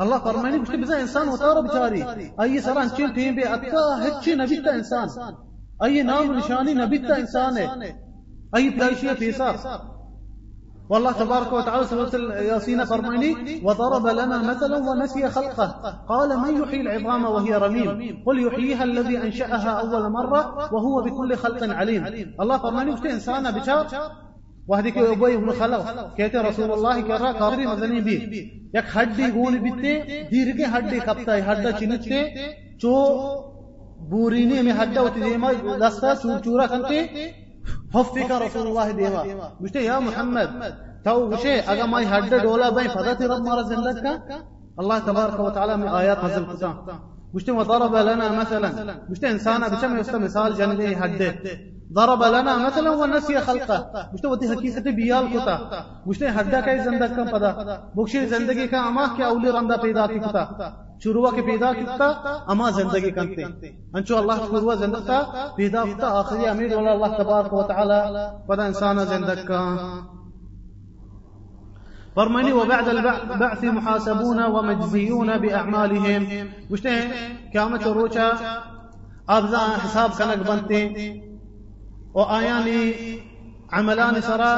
الله 0.00 0.18
فرميني 0.18 0.58
مش 0.58 0.68
بزا 0.70 1.00
إنسان 1.00 1.28
وتارا 1.28 1.60
بچاري 1.60 2.32
أي 2.40 2.60
سران 2.60 2.88
چيل 2.96 3.14
تين 3.14 3.34
بي 3.34 3.44
أكا 3.54 3.78
هتشي 4.02 4.34
نبيتا 4.34 4.74
إنسان. 4.74 5.08
أي 5.84 6.02
نام 6.02 6.32
نشاني 6.32 6.74
نبيتا 6.74 7.18
إنسان 7.18 7.56
أي 8.56 8.70
بلايشية 8.70 9.12
فيسا 9.12 9.54
والله 10.89 11.11
تبارك 11.11 11.53
وتعالى 11.53 11.85
سورة 11.85 12.15
ياسين 12.41 12.85
فرماني 12.85 13.61
وضرب 13.63 14.07
لنا 14.07 14.37
مثلا 14.41 14.77
ونسي 14.77 15.29
خلقه 15.29 15.67
قال 16.09 16.37
من 16.39 16.61
يحيي 16.61 16.81
العظام 16.81 17.25
وهي 17.25 17.53
رميم 17.55 18.23
قل 18.25 18.47
يحييها 18.47 18.83
الذي 18.83 19.17
أنشأها 19.17 19.69
أول 19.69 20.11
مرة 20.11 20.73
وهو 20.73 21.01
بكل 21.01 21.35
خلق 21.35 21.75
عليم 21.75 22.05
الله 22.41 22.57
فرماني 22.57 22.91
وشت 22.91 23.05
إنسان 23.05 23.51
بشار 23.51 23.87
وهذيك 24.67 24.97
أبي 24.97 25.37
بن 25.37 25.51
خلق 25.51 25.83
कहते 26.17 26.37
رسول 26.37 26.71
الله 26.71 27.01
كرا 27.01 27.31
काफरी 27.33 27.65
मदनी 27.65 28.01
भी 28.07 28.15
एक 28.77 28.85
हड्डी 28.95 29.29
गोल 29.37 29.57
बिते 29.59 29.93
दीर 30.31 30.57
के 30.57 30.65
हड्डी 30.73 30.99
कपता 30.99 31.33
है 31.33 31.41
हड्डा 31.49 31.71
चिनिते 31.79 32.19
चो 32.81 32.93
बूरीने 34.09 34.61
में 34.61 34.71
हड्डा 34.79 35.01
होती 35.01 35.21
देमा 35.21 35.51
दस्ता 35.83 36.13
चूर 36.21 36.39
चूरा 36.45 36.65
करते 36.73 36.97
ففك 37.94 38.30
رسول 38.30 38.66
الله 38.66 38.90
ديما 38.90 39.22
مشتي 39.60 39.84
يا 39.84 39.98
محمد. 39.98 40.48
تو 41.04 41.30
وشي 41.32 41.60
اگر 41.60 41.86
ما 41.86 41.98
حد 42.12 42.34
دولا 42.34 42.70
بين 42.70 42.88
فضات 42.88 43.22
رب 43.22 43.42
مارا 43.42 43.62
زندك 43.62 44.06
الله 44.80 44.98
تبارك 44.98 45.40
وتعالى 45.40 45.76
من 45.76 45.88
آيات 45.88 46.24
نزل 46.24 46.46
مشتي 47.34 47.52
وضرب 47.52 47.94
لنا 47.94 48.26
مثلا. 48.40 48.68
مشتي 49.10 49.30
انسانا 49.30 49.68
بشم 49.68 49.98
يست 49.98 50.14
مثال 50.14 50.54
جنبه 50.54 50.96
حد 50.96 51.20
ضرب 51.94 52.22
لنا 52.22 52.54
مثلا 52.66 52.90
ونسي 52.90 53.40
خلقه. 53.40 53.78
مشتي 54.12 54.26
ودي 54.26 54.48
حقيقة 54.48 54.90
بيال 54.90 55.24
كتا 55.32 55.56
مشتي 56.06 56.30
حد 56.30 56.54
كاي 56.54 56.78
زندك 56.84 57.10
كم 57.16 57.26
پدا. 57.34 57.50
بخشي 57.96 58.26
زندگی 58.26 58.66
کا 58.68 58.78
اما 58.86 59.04
کیا 59.16 59.26
اولی 59.26 59.50
رندا 59.52 59.76
پیدا 59.76 60.06
کی 60.06 60.18
کتا. 60.18 60.44
شروع 61.04 61.30
کے 61.30 61.42
پیدا 61.42 61.72
کتا 61.72 62.08
اما 62.52 62.70
زندگی 62.70 63.10
کنتے. 63.10 63.44
انچو 63.94 64.16
اللہ 64.16 64.32
شروع 64.46 64.74
زندگتا 64.74 65.22
پیدا 65.56 65.84
کتا، 65.84 66.08
آخری 66.18 66.46
امیر 66.48 66.74
والا 66.76 66.90
اللہ 66.90 67.18
تبارک 67.18 67.52
و 67.52 67.62
تعالی 67.62 68.00
پدا 68.48 68.64
انسان 68.64 69.04
زندگ 69.04 69.46
کا 69.46 69.60
فرماني 72.14 72.52
وبعد 72.52 72.88
البعث 72.88 73.62
محاسبون 73.64 74.42
ومجزيون 74.42 75.30
بأعمالهم. 75.38 76.22
وشته 76.70 76.92
قیامت 77.52 77.86
روچا 77.86 78.28
ابزا 79.36 79.62
حساب 79.84 80.10
کنک 80.18 80.46
بنتے. 80.48 80.80
عملان 83.72 84.20
سرا 84.26 84.54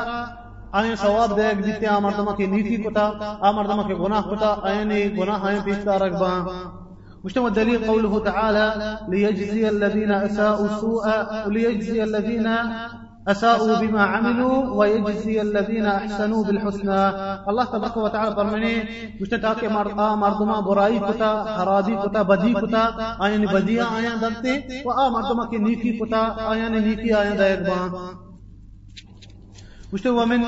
آئیں 0.78 0.94
ثواب 1.02 1.36
دے 1.36 1.52
دیتے 1.64 1.86
آ 1.86 1.98
مردمہ 1.98 2.32
کی 2.36 2.46
نیکی 2.46 2.76
کتا 2.82 3.10
آ 3.40 3.50
مردمہ 3.50 3.82
کے 3.88 3.94
گناہ 3.94 4.22
کتا 4.30 4.54
آئیں 4.62 4.84
گناہ 5.18 5.44
آئیں 5.46 5.60
پیچتا 5.64 5.98
رکبا 5.98 6.32
مجتمع 7.24 7.48
قوله 7.86 8.18
تعالى 8.24 8.98
ليجزي 9.08 9.68
الذين 9.68 10.12
أساءوا 10.12 10.66
السوء 10.66 11.06
وليجزي 11.46 12.02
الذين 12.02 12.46
أساءوا 13.28 13.78
بما 13.78 14.02
عملوا 14.02 14.70
ويجزي 14.78 15.42
الذين 15.42 15.86
أحسنوا 15.86 16.44
بالحسنى. 16.44 17.02
الله 17.48 17.64
تبارك 17.64 17.96
وتعالى 17.96 18.34
فرماني 18.36 18.74
مشتتا 19.20 19.52
کے 19.60 19.68
مردما 19.68 20.60
برائی 20.60 20.98
کتا 20.98 21.30
خرابی 21.56 21.94
کتا 22.02 22.22
بدی 22.22 22.52
کتا 22.54 22.82
آیان 23.18 23.44
بدیا 23.52 23.84
آیان 23.96 24.18
دلتے 24.20 24.82
و 24.84 24.90
آ 24.90 25.08
مردما 25.08 25.46
کی 25.50 25.58
نیکی 25.58 25.98
کتا 25.98 26.22
نیکی 26.68 27.12
بان 27.66 27.90
مشتتا 29.92 30.10
ومن 30.10 30.42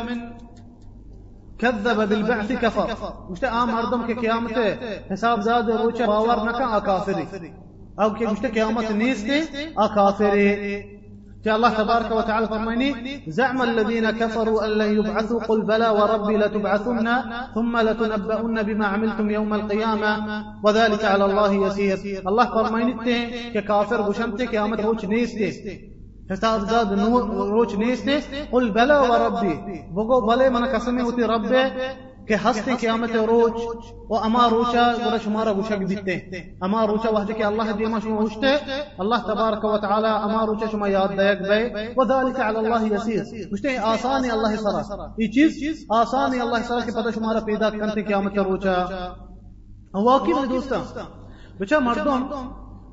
كذب 1.58 2.08
بالبعث 2.08 2.50
كفر 2.60 2.92
مشتا 3.30 3.48
آم 3.62 3.70
مردم 3.74 4.06
کے 4.06 4.14
قیامت 4.14 4.58
حساب 5.12 5.40
زاد 5.42 5.70
روچا 5.80 6.06
باور 6.06 6.48
آ 6.48 6.78
کافری 6.78 7.50
او 7.98 8.08
کہ 8.18 8.26
مشتا 8.26 8.48
قیامت 8.54 8.90
نیستے 8.90 9.40
آ 9.76 9.86
کافری 9.94 10.97
يا 11.46 11.56
الله 11.56 11.72
تبارك 11.82 12.10
وتعالى 12.10 12.46
فرماني 12.48 12.90
زعم 13.28 13.62
الذين 13.62 14.10
كفروا 14.10 14.64
أن 14.64 14.70
لن 14.70 14.98
يبعثوا 14.98 15.40
قل 15.40 15.62
بلى 15.62 15.88
وربي 15.88 16.36
لتبعثن 16.36 17.08
ثم 17.54 17.76
لتنبؤن 17.76 18.62
بما 18.62 18.86
عملتم 18.86 19.30
يوم 19.30 19.54
القيامة. 19.54 20.12
وذلك 20.64 21.04
على 21.04 21.24
الله 21.24 21.52
يسير. 21.54 22.28
الله 22.28 22.44
فرماني 22.44 22.92
ككافر 23.54 24.00
بشمتي 24.02 24.46
قيامت 24.46 24.80
روش 24.80 25.04
نيستي 25.04 25.50
حساب 26.30 26.60
زاد 26.60 26.92
روش 27.54 27.74
نيستي 27.74 28.20
قل 28.52 28.70
بلى 28.70 28.96
وربي۔ 29.10 29.54
بقو 29.94 30.20
بلى 30.20 30.50
من 30.50 30.64
قسمي 30.64 31.02
ہوتی 31.02 31.22
رب 31.22 31.44
کہ 32.28 32.34
ہستے 32.44 32.76
قیامت 32.80 33.10
روچ 33.28 33.58
و 34.08 34.16
اما 34.16 34.48
روچا 34.50 34.84
گره 34.98 35.18
شما 35.24 35.44
را 35.44 35.52
گوشک 35.52 35.80
دیته 35.88 36.16
اما 36.60 36.86
روچا 36.86 37.10
وحدہ 37.10 37.32
کہ 37.32 37.44
اللہ 37.44 37.70
دیما 37.78 37.98
شما 38.02 38.16
ہوشتے 38.16 38.52
اللہ 38.98 39.26
تبارک 39.26 39.64
و 39.64 39.76
تعالی 39.78 40.06
اما 40.08 40.46
روچا 40.46 40.66
شما 40.70 40.88
یاد 40.88 41.08
دیکھ 41.18 41.42
بے۔ 41.42 41.60
و 41.96 42.04
ذالک 42.04 42.40
علی 42.40 42.58
اللہ 42.58 42.86
یسیر۔ 42.94 43.22
ہوشتے 43.44 43.68
ہیں 43.68 43.78
آسان 43.92 44.30
اللہ 44.30 44.56
سرا۔ 44.56 45.06
یہ 45.18 45.28
چیز 45.28 45.84
آسان 45.90 46.40
اللہ 46.40 46.66
سرا 46.68 46.80
که 46.80 46.92
پتہ 46.92 47.10
شمارا 47.14 47.40
پیدا 47.40 47.70
کرتے 47.70 48.02
قیامت 48.02 48.38
روچا 48.38 48.76
واقعی 49.94 50.32
میرے 50.34 50.46
دوستاں 50.46 50.78
بچہ 51.60 51.74
مردوں 51.74 52.18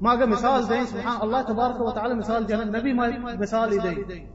ماں 0.02 0.16
کا 0.16 0.26
مثال 0.26 0.64
دیں 0.70 0.84
سبحان 0.90 1.18
اللہ 1.22 1.42
تبارک 1.48 1.82
و 1.82 1.92
تعالی 1.92 2.14
مثال 2.14 2.48
دینا 2.48 2.64
نبی 2.64 2.94
مثال 3.40 3.72
ہی 3.74 3.78
دیں۔ 3.78 4.35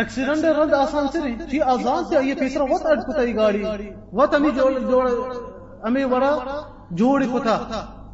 एक्सीडेंट 0.00 0.44
रद 0.44 0.74
आसान 0.74 1.08
से 1.08 1.18
नहीं 1.24 1.46
जी 1.50 1.58
आसान 1.74 2.04
से 2.04 2.22
ये 2.28 2.34
तीसरा 2.34 2.64
वत 2.72 2.86
अटकुता 2.92 3.22
ये 3.22 3.32
गाड़ी 3.32 3.62
वत 4.20 4.34
अमी 4.34 4.50
जोड़ 4.58 4.72
जोड़ 4.90 5.08
अमी 5.90 6.04
वड़ा 6.14 6.32
जोड़ 7.02 7.24
कुता 7.34 7.56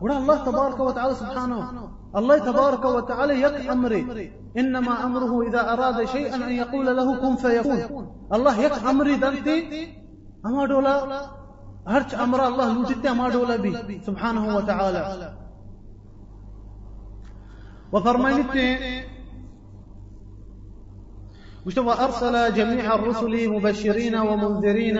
वड़ा 0.02 0.16
अल्लाह 0.16 0.44
तबारक 0.50 0.80
व 0.80 0.92
तआला 0.98 1.14
सुब्हानहु 1.22 1.88
الله 2.18 2.38
تبارك 2.38 2.84
وتعالى 2.84 3.42
يك 3.42 3.70
أمري 3.70 4.32
إنما 4.58 5.04
أمره 5.04 5.42
إذا 5.42 5.72
أراد 5.72 6.04
شيئا 6.04 6.36
أن 6.36 6.52
يقول 6.52 6.96
له 6.96 7.20
كن 7.20 7.36
فيكون 7.36 8.06
الله 8.34 8.60
يك 8.60 8.72
أمري 8.90 9.14
دنتي 9.16 9.94
أما 10.46 10.66
دولا 10.66 11.20
هرش 11.86 12.14
أمر 12.14 12.48
الله 12.48 12.72
لوجدت 12.74 13.06
أما 13.06 13.28
دولا 13.28 13.56
بي 13.56 14.00
سبحانه 14.06 14.56
وتعالى 14.56 15.02
وفرمانيت 21.65 21.99
وأرسل 21.99 22.53
جميع 22.53 22.95
الرسل 22.95 23.49
مبشرين 23.49 24.15
ومنذرين 24.15 24.99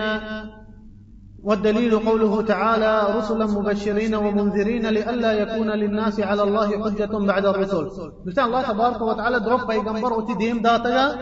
والدليل 1.42 1.98
قوله 1.98 2.42
تعالى 2.42 3.18
رسلا 3.18 3.46
مبشرين 3.46 4.14
ومنذرين 4.14 4.86
لئلا 4.86 5.32
يكون 5.32 5.70
للناس 5.70 6.20
على 6.20 6.42
الله 6.42 6.84
حجة 6.84 7.18
بعد 7.18 7.46
الرسل. 7.46 7.84
بلتا 8.26 8.44
الله 8.44 8.62
تبارك 8.62 9.02
وتعالى 9.02 9.38
دروب 9.38 9.66
پیغمبر 9.68 10.12
وتی 10.12 10.34
دیم 10.34 10.58
داتا 10.58 11.12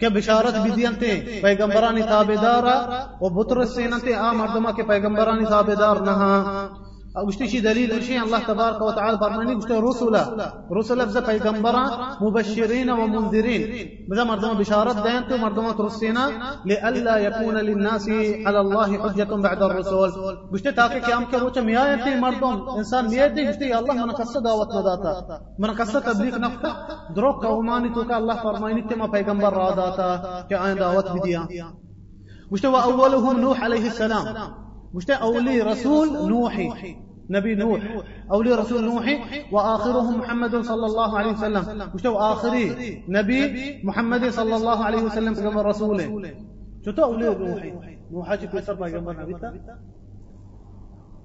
کہ 0.00 0.08
بشارت 0.08 0.54
بدینتے 0.54 1.40
پیغمبرانی 1.42 2.02
تابدارا 2.02 3.06
و 3.20 3.28
بطر 3.28 3.64
سینتے 3.64 4.14
آ 4.14 4.32
مردما 4.32 4.72
کے 4.72 4.82
پیغمبرانی 4.82 5.44
تابدار 5.44 5.96
نہا 7.16 7.22
وشتي 7.24 7.60
دليل 7.60 8.04
شيء 8.04 8.22
الله 8.22 8.38
تبارك 8.38 8.80
وتعالى 8.80 9.18
فرماني 9.18 9.54
وشتي 9.56 9.74
رسلا 9.74 10.22
رسلا 10.72 11.04
بزا 11.04 11.20
پیغمبرا 11.20 11.84
مبشرين 12.20 12.90
ومنذرين. 12.90 13.62
بزا 14.10 14.24
مردما 14.24 14.52
بشارت 14.52 14.96
دينت 15.02 15.32
ومردما 15.32 15.72
ترسينا 15.72 16.24
لألا 16.64 17.16
يكون 17.16 17.54
للناس 17.54 18.08
على 18.46 18.60
الله 18.60 18.98
حجة 18.98 19.34
بعد 19.34 19.62
الرسول. 19.62 20.10
وشتي 20.52 20.72
تاكي 20.72 21.00
كي 21.00 21.14
امكر 21.14 21.44
وچا 21.48 21.60
ميايتي 21.60 22.20
مردم 22.20 22.68
انسان 22.76 23.08
ميايتي 23.08 23.48
وشتي 23.48 23.78
الله 23.78 23.94
من 23.94 24.10
قصة 24.10 24.40
دعوت 24.40 24.68
نداتا. 24.76 25.40
من 25.58 25.70
قصة 25.70 26.00
تبليغ 26.00 26.38
نفتا 26.38 26.72
دروك 27.16 27.44
قوماني 27.46 27.88
توكا 27.94 28.18
الله 28.18 28.36
فرماني 28.42 28.82
تما 28.82 29.06
پیغمبر 29.06 29.52
را 29.52 29.70
داتا 29.74 30.46
كي 30.48 30.54
آين 30.54 30.76
دعوت 30.76 31.10
بديا 31.10 31.48
وشتي 32.52 32.68
وأولهم 32.68 33.40
نوح 33.40 33.64
عليه 33.64 33.86
السلام. 33.86 34.65
مش 34.96 35.10
أولي 35.10 35.62
رسول 35.62 36.28
نوحي. 36.28 36.96
نبي 37.30 37.54
نوح. 37.54 37.80
أولي 38.32 38.52
رسول 38.54 38.84
نوحي. 38.84 39.16
وآخرهم 39.52 40.18
محمد 40.18 40.56
صلى 40.56 40.86
الله 40.86 41.18
عليه 41.18 41.32
وسلم. 41.32 41.90
مش 41.94 42.06
آخري 42.06 42.64
نبي 43.08 43.40
محمد 43.84 44.28
صلى 44.28 44.56
الله 44.56 44.84
عليه 44.84 45.02
وسلم 45.02 45.34
كما 45.34 45.62
رسوله. 45.62 46.34
شو 46.84 46.90
تو 46.90 47.02
أولي 47.02 47.34
نوحي؟ 47.34 47.98
نوحا 48.10 48.36
في 48.36 48.62
سر 48.62 48.76
پیغمبر 48.76 49.20
نبي 49.20 49.34
تا 49.34 49.78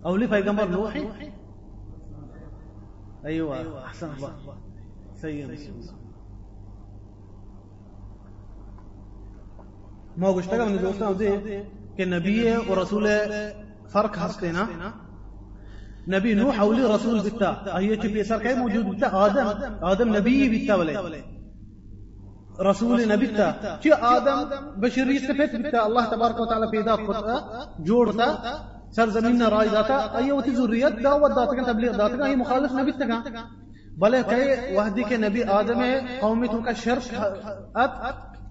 أولي 0.05 0.27
پیغمبر 0.27 0.67
نوحي؟ 0.67 1.03
أيوة. 3.25 3.85
أحسن 3.85 4.09
الله. 4.17 4.31
سيد 5.13 5.49
ما 10.17 10.31
گشتگم 10.31 10.67
من 10.67 10.77
دوستان 10.77 11.13
ده 12.05 12.09
کہ 12.09 12.15
نبی 12.15 12.51
و 12.69 12.81
رسول 12.81 13.07
فرق 13.91 14.17
هسته 14.17 14.51
نا 14.51 14.89
نبی 16.17 16.33
نوح 16.33 16.59
اولی 16.59 16.83
رسول 16.83 17.19
بتا۔ 17.19 17.79
هي 17.79 17.95
چې 17.95 18.13
پیسر 18.13 18.37
کای 18.37 18.53
موجود 18.53 18.85
بتا۔ 18.85 19.07
آدم 19.07 19.75
آدم 19.81 20.15
نبی 20.15 20.49
بتا 20.49 20.75
ولی 20.75 21.21
رسول 22.69 23.11
نبی 23.11 23.27
تا 23.27 23.51
چې 23.83 23.91
آدم 24.01 24.49
بشری 24.81 25.19
صفت 25.19 25.55
بتا۔ 25.55 25.83
الله 25.83 26.05
تبارک 26.05 26.39
وتعالى 26.39 26.67
پیدا 26.71 26.95
کړه 26.95 27.41
جوړ 27.87 28.17
تا 28.17 28.29
سرزمین 28.95 29.41
راي 29.41 29.67
داتا۔ 29.67 30.17
أيوه 30.17 30.43
ذريت 30.55 31.03
دعوت 31.03 31.31
داتا 31.35 31.71
تبلیغ 31.71 31.91
داتا 31.97 32.27
هي 32.27 32.35
مخالف 32.35 32.71
نبی 32.71 32.91
تا 32.91 33.05
بل 33.97 34.21
كي 34.29 34.75
وهدي 34.75 35.03
کے 35.03 35.17
نبی 35.17 35.43
آدم 35.43 35.81
قومی 36.19 36.47
تو 36.47 36.61
کا 36.61 36.73
شرک 36.73 37.15
اب 37.75 37.89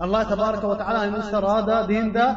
الله 0.01 0.23
تبارك 0.23 0.65
وتعالى 0.65 1.11
مسترادا 1.11 1.87
دين 1.89 2.15
دا۔ 2.15 2.33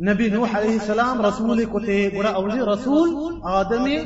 نبي 0.00 0.28
نوح 0.30 0.56
عليه 0.56 0.76
السلام 0.76 1.22
رسول 1.22 1.64
كتي 1.64 2.08
قرأ 2.08 2.28
أولي 2.28 2.60
رسول 2.60 3.40
آدمي 3.44 3.98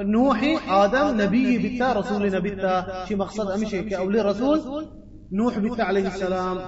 نوحي 0.00 0.58
آدم 0.68 1.20
نبي 1.20 1.58
بتا 1.58 1.92
رسول 1.92 2.32
نبي 2.32 2.50
بتا 2.50 3.04
شي 3.04 3.14
مقصد 3.14 3.50
أمشي 3.50 3.82
كأولي 3.82 4.20
رسول؟ 4.20 4.86
نوح 5.32 5.58
بتا 5.58 5.82
عليه 5.82 6.06
السلام. 6.06 6.58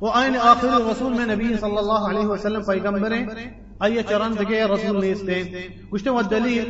وأين 0.00 0.34
آخر 0.34 0.76
الرسول 0.76 1.12
من 1.12 1.28
نبي 1.28 1.56
صلى 1.56 1.80
الله 1.80 2.08
عليه 2.08 2.26
وسلم 2.26 2.62
پیغمبر 2.62 3.12
أي 3.82 4.02
چرند 4.02 4.38
کے 4.48 4.64
رسول 4.64 5.04
نیستے 5.04 5.42
کچھ 5.90 6.08
والدليل 6.08 6.66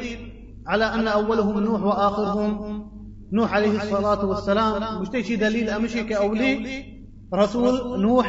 على 0.67 0.85
أن 0.85 1.09
أولهم 1.09 1.61
نوح 1.61 1.83
وآخرهم. 1.83 2.91
نوح 3.33 3.55
عليه 3.55 3.83
الصلاة 3.83 4.25
والسلام. 4.25 5.03
مشتي 5.03 5.37
دليل 5.37 5.71
أمشي 5.71 6.05
كأولي 6.05 6.94
رسول 7.35 8.01
نوح 8.01 8.29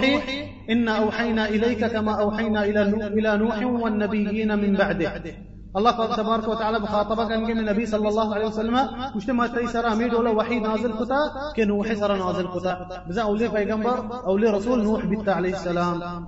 إنا 0.69 0.91
أوحينا 0.91 1.49
إليك 1.49 1.85
كما 1.85 2.21
أوحينا 2.21 2.65
إلى 2.65 2.81
إلى 3.07 3.37
نوح 3.37 3.65
والنبيين 3.65 4.59
من 4.59 4.73
بعده. 4.73 5.21
الله 5.77 6.15
تبارك 6.15 6.47
وتعالى 6.47 6.79
بخاطبك 6.79 7.31
أن 7.31 7.59
النبي 7.59 7.85
صلى 7.85 8.07
الله 8.09 8.35
عليه 8.35 8.45
وسلم 8.45 8.79
مش 9.15 9.29
ما 9.29 9.47
تيسر 9.47 9.93
أميد 9.93 10.13
ولا 10.13 10.29
وحي 10.29 10.59
نازل 10.59 10.93
كتا 10.93 11.19
كنوح 11.55 11.93
سر 11.93 12.15
نازل 12.15 12.47
كتا. 12.47 13.03
بزا 13.09 13.21
أولي 13.21 13.49
پیغمبر 13.49 14.25
أولي 14.25 14.49
رسول 14.49 14.83
نوح 14.83 15.05
بيت 15.05 15.29
عليه 15.29 15.53
السلام. 15.53 16.27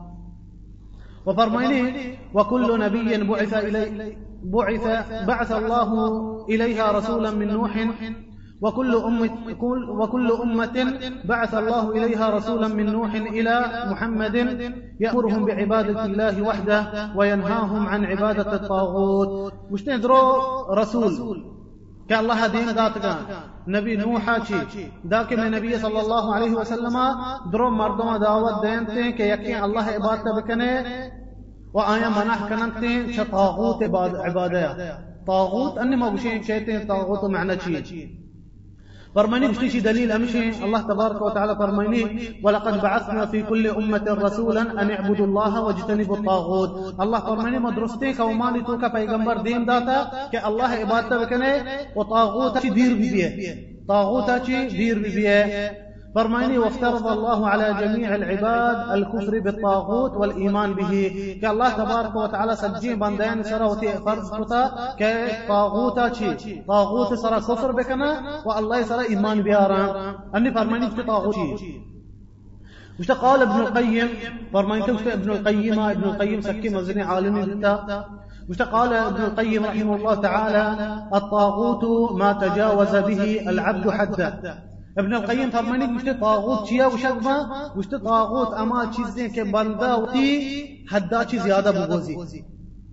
وفرمينه 1.25 2.17
وكل 2.33 2.79
نبي 2.79 3.23
بعث 3.23 3.53
إلي 3.53 4.17
بعث 4.43 4.85
بعث 5.27 5.51
الله 5.51 5.89
إليها 6.49 6.91
رسولا 6.91 7.31
من 7.31 7.47
نوح. 7.47 7.73
وكل 8.61 8.95
أمة 8.95 9.29
وكل 9.89 10.31
أمة 10.31 10.99
بعث 11.25 11.53
الله 11.53 11.91
إليها 11.91 12.29
رسولا 12.29 12.67
من 12.67 12.85
نوح 12.85 13.13
إلى 13.13 13.85
محمد 13.91 14.35
يأمرهم 14.99 15.45
بعبادة 15.45 16.05
الله 16.05 16.41
وحده 16.41 17.09
وينهاهم 17.15 17.87
عن 17.87 18.05
عبادة 18.05 18.53
الطاغوت. 18.53 19.53
ندرو 19.87 20.21
رسول. 20.73 21.57
كالله 22.09 22.47
دين 22.47 22.69
ذاتك 22.69 23.05
نبي 23.67 23.95
نوح 23.95 24.39
ذاك 25.07 25.33
من 25.33 25.45
النبي 25.45 25.77
صلى 25.77 25.99
الله 26.01 26.35
عليه 26.35 26.51
وسلم 26.51 26.97
درو 27.51 27.69
مردم 27.69 28.17
دعوت 28.17 28.61
دينتے 28.63 29.11
کہ 29.17 29.23
یقین 29.23 29.61
اللہ 29.61 29.89
عبادت 29.95 30.27
بکنے 30.37 30.71
و 31.73 31.79
آیا 31.79 32.09
منح 32.09 32.47
کننتے 32.49 33.23
طاغوت 33.31 33.83
عبادة 33.83 34.97
طاغوت 35.27 35.77
انما 35.77 36.07
وشين 36.07 36.43
شيطان 36.43 36.87
طاغوت 36.87 37.23
معنى 37.23 37.59
شيء 37.59 38.26
فرماني 39.17 39.47
مش 39.47 39.71
شي 39.71 39.79
دليل 39.79 40.11
اللہ 40.11 40.63
الله 40.63 40.81
تبارك 40.81 41.21
وتعالى 41.21 41.53
فرماني 41.57 42.03
ولقد 42.43 42.79
بعثنا 42.81 43.25
في 43.25 43.41
كل 43.47 43.67
امه 43.75 44.25
رسولا 44.25 44.61
ان 44.61 44.91
اعبدوا 44.91 45.27
الله 45.27 45.63
واجتنبوا 45.63 46.17
الطاغوت۔ 46.17 46.99
الله 46.99 47.19
فرماني 47.29 47.57
مدرستے 47.57 48.13
قومانی 48.13 48.59
تو 48.67 48.77
کا 48.77 48.87
پیغمبر 48.87 49.37
دین 49.37 49.67
داتا 49.67 50.27
کہ 50.31 50.37
اللہ 50.43 50.81
عبادت 50.81 51.29
کرنے 51.29 51.59
و 51.95 52.03
طاغوت 52.03 52.61
کی 52.61 52.69
دیر 52.69 52.93
بھی 52.93 53.23
ہے۔ 53.23 53.55
طاغوت 53.87 54.29
کی 54.45 54.67
دیر 54.77 54.97
بھی 54.97 55.27
ہے۔ 55.27 55.86
فرماني 56.17 56.57
وافترض 56.57 57.07
الله 57.07 57.39
على 57.47 57.67
جميع 57.81 58.15
العباد 58.15 58.77
الكفر 58.97 59.39
بالطاغوت 59.45 60.13
والإيمان 60.19 60.73
به. 60.73 60.93
كالله 61.41 61.69
تبارك 61.81 62.15
وتعالى 62.15 62.53
سجي 62.55 62.95
بندين 63.01 63.43
سروتي 63.43 63.89
فرض 64.05 64.25
كتا 64.41 64.61
كطاغوتا 64.99 66.13
شي 66.13 66.61
طاغوت 66.67 67.13
سرا 67.13 67.39
كفر 67.39 67.71
بكنا 67.71 68.11
والله 68.45 68.81
سرا 68.89 69.01
إيمان 69.01 69.37
بيارا 69.47 69.83
أني 70.35 70.49
فرماني 70.57 70.89
في 70.95 71.03
طاغوت 71.03 71.37
وش 72.99 73.11
قال 73.11 73.39
ابن 73.41 73.59
القيم 73.65 74.09
فرماني 74.53 74.81
توش 74.87 75.07
ابن 75.07 75.29
القيم 75.31 75.79
ابن 75.79 76.03
القيم 76.03 76.41
سكي 76.41 76.69
مزني 76.69 77.01
عالمي 77.01 77.41
بتا 77.45 78.05
وش 78.49 78.61
قال 78.61 78.93
ابن 78.93 79.21
القيم 79.29 79.65
رحمه 79.65 79.95
الله 79.95 80.15
تعالى 80.15 80.63
الطاغوت 81.13 82.11
ما 82.21 82.29
تجاوز 82.33 82.93
به 82.95 83.49
العبد 83.49 83.85
حده 83.89 84.33
ابن 84.97 85.13
القیم 85.13 85.49
فرمانی 85.51 85.85
کہ 86.03 86.13
تاغوت 86.13 86.67
چیا 86.69 86.77
چیا 86.77 86.87
وشگما 86.87 87.37
مجھے 87.75 87.97
تاغوت 87.97 88.53
اما 88.57 88.83
چیزیں 88.85 89.27
کہ 89.29 89.43
بندہ 89.43 89.85
ہوتی 89.85 90.27
حدا 90.91 91.23
چی 91.23 91.37
زیادہ 91.37 91.71
بغوزی 91.75 92.15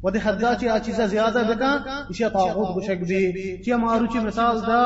ودی 0.03 0.19
حدا 0.25 0.55
چی 0.55 0.69
آ 0.69 0.79
چیزہ 0.79 1.03
زیادہ 1.03 1.43
بکا 1.49 1.73
اسے 2.09 2.25
طاغوت 2.33 2.77
وشگ 2.77 3.05
بھی۔ 3.05 3.63
چی 3.65 3.73
مارو 3.73 4.07
چی 4.07 4.19
مثال 4.19 4.61
دا 4.67 4.81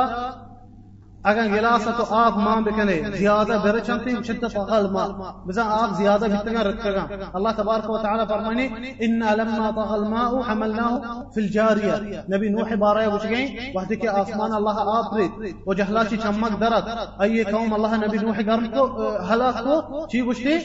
اگر 1.25 1.49
گلاسة 1.49 2.01
آب 2.27 2.39
ما 2.39 2.61
بكني 2.61 3.17
زيادة 3.17 3.59
برشنتي 3.59 4.25
شدة 4.25 4.49
طغى 4.49 4.79
الماء 4.79 5.35
بزا 5.47 5.63
آب 5.85 5.93
زيادة 5.95 6.27
بتنا 6.29 6.63
رتقا 6.63 7.37
الله 7.37 7.53
تبارك 7.53 7.91
وتعالى 7.91 8.27
فرماني 8.27 8.67
إنا 9.05 9.35
لما 9.37 9.71
طغى 9.71 9.97
الماء 9.97 10.43
حملناه 10.43 11.31
في 11.35 11.41
الجارية 11.41 12.25
نبي 12.29 12.49
نوح 12.49 12.75
بارية 12.75 13.09
وشكين 13.09 13.77
وحدك 13.77 14.07
آسمان 14.07 14.53
الله 14.55 14.77
آب 15.01 15.15
ريد 15.15 15.31
وجهلاشي 15.67 16.17
چمك 16.17 16.53
درد۔ 16.61 16.85
أي 17.21 17.45
قوم 17.45 17.75
الله 17.75 17.97
نبي 17.97 18.19
نوح 18.19 18.41
قرمكو 18.41 19.09
هلاكو 19.31 20.07
چي 20.07 20.23
وشتي 20.23 20.57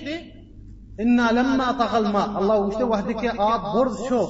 إنا 1.00 1.32
لما 1.32 1.72
طغى 1.72 1.98
الماء 1.98 2.30
الله 2.40 2.58
وشتي 2.58 2.84
وحدك 2.84 3.26
آب 3.26 3.62
برز 3.76 3.98
شو 4.10 4.28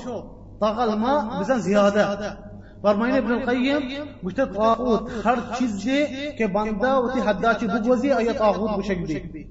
طغى 0.62 0.84
الماء 0.84 1.40
بزن 1.40 1.60
زيادة 1.60 2.38
فرماینے 2.84 3.18
ابن 3.18 3.32
القیم 3.32 3.82
گوشته 4.24 4.46
طاغوت 4.46 5.02
هر 5.26 5.38
چیزی 5.58 6.00
که 6.38 6.48
بنده 6.48 6.88
و 6.88 7.12
تی 7.12 7.20
حدا 7.20 7.54
چی 7.54 7.68
بگوزی 7.68 8.12
ای 8.12 8.34
طاغوت 8.34 8.72
بشک 8.80 9.04
دی 9.08 9.46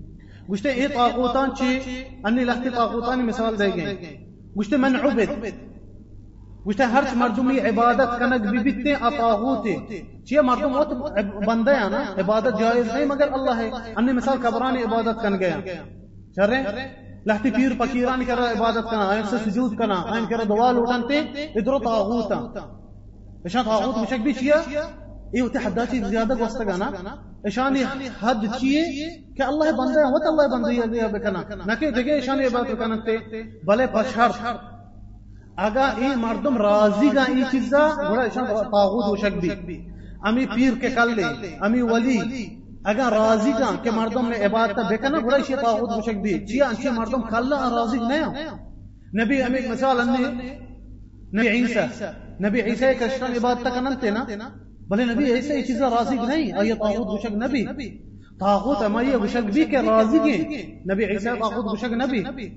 گوشته 0.48 0.68
ای 0.68 0.88
طاغوتان 0.88 1.54
چی 1.58 1.70
انی 2.24 2.44
لختی 2.44 2.70
طاغوتان 2.70 3.22
مثال 3.22 3.56
دیگه 3.56 3.96
گوشته 4.56 4.76
من 4.76 4.96
عبد 4.96 5.30
گوشته 6.64 6.86
هر 6.86 7.04
چ 7.04 7.14
مردمی 7.16 7.58
عبادت 7.58 8.10
کنک 8.18 8.42
کنگ 8.42 8.50
بیبیتے 8.50 8.92
اطاغوت 9.06 9.64
چی 10.28 10.40
مردم 10.40 10.72
وقت 10.74 10.90
بنده 11.46 11.72
ہے 11.78 11.88
نا، 11.94 12.02
عبادت 12.18 12.58
جائز 12.58 12.86
نہیں، 12.92 13.04
مگر 13.04 13.32
اللہ 13.32 13.54
ہے۔ 13.60 13.70
انی 13.96 14.12
مثال 14.12 14.36
قبران 14.42 14.76
عبادت 14.76 15.22
کن 15.22 15.38
گیا 15.40 15.56
چرے 16.36 16.62
لحتي 17.26 17.50
پیر، 17.50 17.72
فقیران 17.78 18.24
کرا 18.24 18.50
عبادت 18.50 18.84
کنا، 18.90 19.08
آئین 19.08 19.24
سے 19.30 19.36
سجود 19.44 19.76
کنا، 19.78 20.02
آئین 20.12 20.24
کرا 20.30 20.42
دوال 20.48 20.76
اٹھانتے 20.78 21.18
ادرو 21.54 21.78
طاغوتا 21.78 22.38
نشان 23.44 23.64
تاغوت 23.64 23.96
مشک 23.98 24.20
بھی 24.22 24.32
چیئے 24.32 24.52
ايه 25.34 25.42
وتحداتي 25.42 25.98
زيادة 26.00 26.34
واستقانا 26.40 26.88
اشاني 27.50 27.82
حد 28.22 28.42
چيه 28.60 29.06
کہ 29.36 29.42
اللہ 29.42 29.70
بندہ 29.78 29.98
ہے 29.98 30.10
وت 30.14 30.26
اللہ 30.30 30.48
بندہ 30.54 30.72
ہے 30.78 30.86
دیا 30.92 31.06
بکنا۔ 31.12 31.40
نہ 31.68 31.74
کہ 31.80 31.90
جگہ 31.90 32.16
اشاني 32.16 32.48
بات 32.54 32.68
کرنا 32.78 32.96
تے 33.06 33.16
بھلے 33.68 33.86
بشر 33.94 34.30
اگا 35.66 35.86
اے 36.00 36.08
مردم 36.24 36.56
راضی 36.62 37.08
گا 37.14 37.22
اے 37.32 37.42
چیزا 37.52 37.82
بڑا 38.10 38.22
اشان 38.22 38.44
طاغوت 38.74 39.06
وشک 39.12 39.34
بھی۔ 39.40 39.76
امی 40.28 40.44
پیر 40.54 40.72
کے 40.80 40.90
کل 40.96 41.14
لے 41.16 41.24
امی 41.66 41.82
ولی۔ 41.92 42.18
اگر 42.90 43.12
راضی 43.12 43.52
گا 43.60 43.70
کہ 43.82 43.90
مردم 43.98 44.28
نے 44.28 44.44
عبادت 44.46 44.78
بکنا 44.90 45.18
بڑا 45.26 45.38
شی 45.46 45.54
طاغوت 45.62 45.90
وشک 45.96 46.16
بھی۔ 46.22 46.32
چیا 46.46 46.68
انچے 46.68 46.90
مردم 46.98 47.22
کلا 47.32 47.58
راضی 47.76 47.98
نہ 48.10 48.20
نبی 49.18 49.42
امی 49.42 49.66
مثال 49.70 49.96
نے 50.12 50.22
نبی 51.34 51.48
عیسی 51.48 51.80
نبي 52.40 52.62
عيسى 52.62 52.94
كشان 52.94 53.32
عبادتك 53.32 53.76
ننتنا 53.78 54.52
بل 54.88 55.08
نبي 55.08 55.32
عيسى 55.32 55.52
اي 55.52 55.64
چیزا 55.64 55.88
راضی 55.88 56.16
نہیں 56.16 56.58
أي 56.60 56.74
طاغوت 56.74 57.20
بشك 57.20 57.32
نبي. 57.32 58.00
طاغوت 58.40 58.82
اما 58.82 59.02
یہ 59.02 59.16
بشك 59.16 59.44
بھی 59.52 59.64
کہ 59.64 59.76
راضی 59.76 60.82
نبي 60.86 61.04
عيسى 61.04 61.36
طاغوت 61.36 61.74
بشك 61.74 61.92
نبي. 61.92 62.52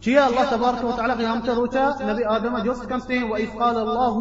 شيا 0.00 0.28
الله 0.28 0.50
تبارك 0.50 0.84
وتعالى 0.84 1.12
قيامته 1.12 1.54
روچا 1.54 2.02
نبي 2.02 2.26
آدم 2.26 2.58
جوست 2.58 2.86
كنتين. 2.86 3.22
وإذ 3.22 3.48
قال 3.48 3.76
الله 3.76 4.16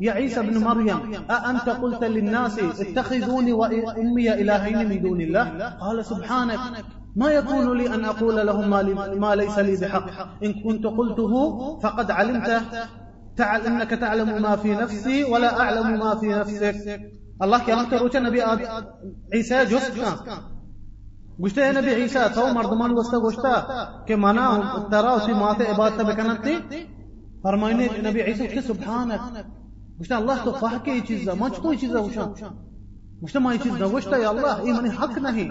يا 0.00 0.12
عيسى 0.12 0.42
بن 0.42 0.58
مريم 0.58 1.14
أأنت 1.30 1.68
قلت 1.68 2.04
للناس 2.04 2.58
اتخذوني 2.58 3.52
وأمي 3.52 4.34
إلهين 4.34 4.88
من 4.88 5.02
دون 5.02 5.20
الله؟ 5.20 5.68
قال 5.80 6.04
سبحانك. 6.04 6.60
ما 7.16 7.28
يكون 7.30 7.78
لي 7.78 7.94
أن 7.94 8.04
أقول 8.04 8.46
لهم 8.46 8.70
ما 9.20 9.34
ليس 9.34 9.58
لي 9.58 9.76
بحق. 9.76 10.06
إن 10.44 10.52
كنت 10.62 10.84
قلته 10.86 11.32
فقد 11.82 12.10
علمت 12.10 12.48
تعل 13.36 13.60
إنك 13.60 13.90
تعلم 13.90 14.42
ما 14.42 14.56
في 14.56 14.74
نفسي 14.74 15.24
ولا 15.24 15.60
أعلم 15.60 15.98
ما 15.98 16.14
في 16.20 16.28
نفسك. 16.28 17.00
الله 17.42 17.58
كلام 17.66 17.86
تروش 17.90 18.16
نبي 18.16 18.42
عيسى 19.34 19.64
جسد 19.64 19.98
گوشته 21.40 21.60
ہے 21.66 21.70
نبی 21.72 21.94
عیسیٰ 21.94 22.26
تو 22.34 22.46
مردمان 22.54 22.90
وستا 22.96 23.18
گوشتا 23.22 23.52
کہ 24.06 24.16
منا 24.16 24.48
ترا 24.90 25.12
اسی 25.18 25.32
مات 25.34 25.60
عبادت 25.70 26.00
بکنتی 26.08 26.54
فرمائنے 27.42 27.86
نبی 28.06 28.20
عیسیٰ 28.22 28.46
کہ 28.52 28.60
سبحانك. 28.66 29.20
گوشتا 29.98 30.16
اللہ 30.16 30.44
تو 30.44 30.50
فاہ 30.60 30.76
کے 30.84 30.92
چیز 31.08 31.28
ما 31.38 31.48
چطور 31.56 31.74
چیز 31.80 31.90
ہے 31.96 32.00
گوشتا 33.22 33.38
ما 33.40 33.52
یہ 33.52 33.58
چیز 33.62 33.74
نہ 33.80 33.86
گوشتا 33.92 34.16
یا 34.22 34.28
اللہ 34.28 34.62
یہ 34.66 34.72
حق 35.02 35.18
نہیں 35.26 35.48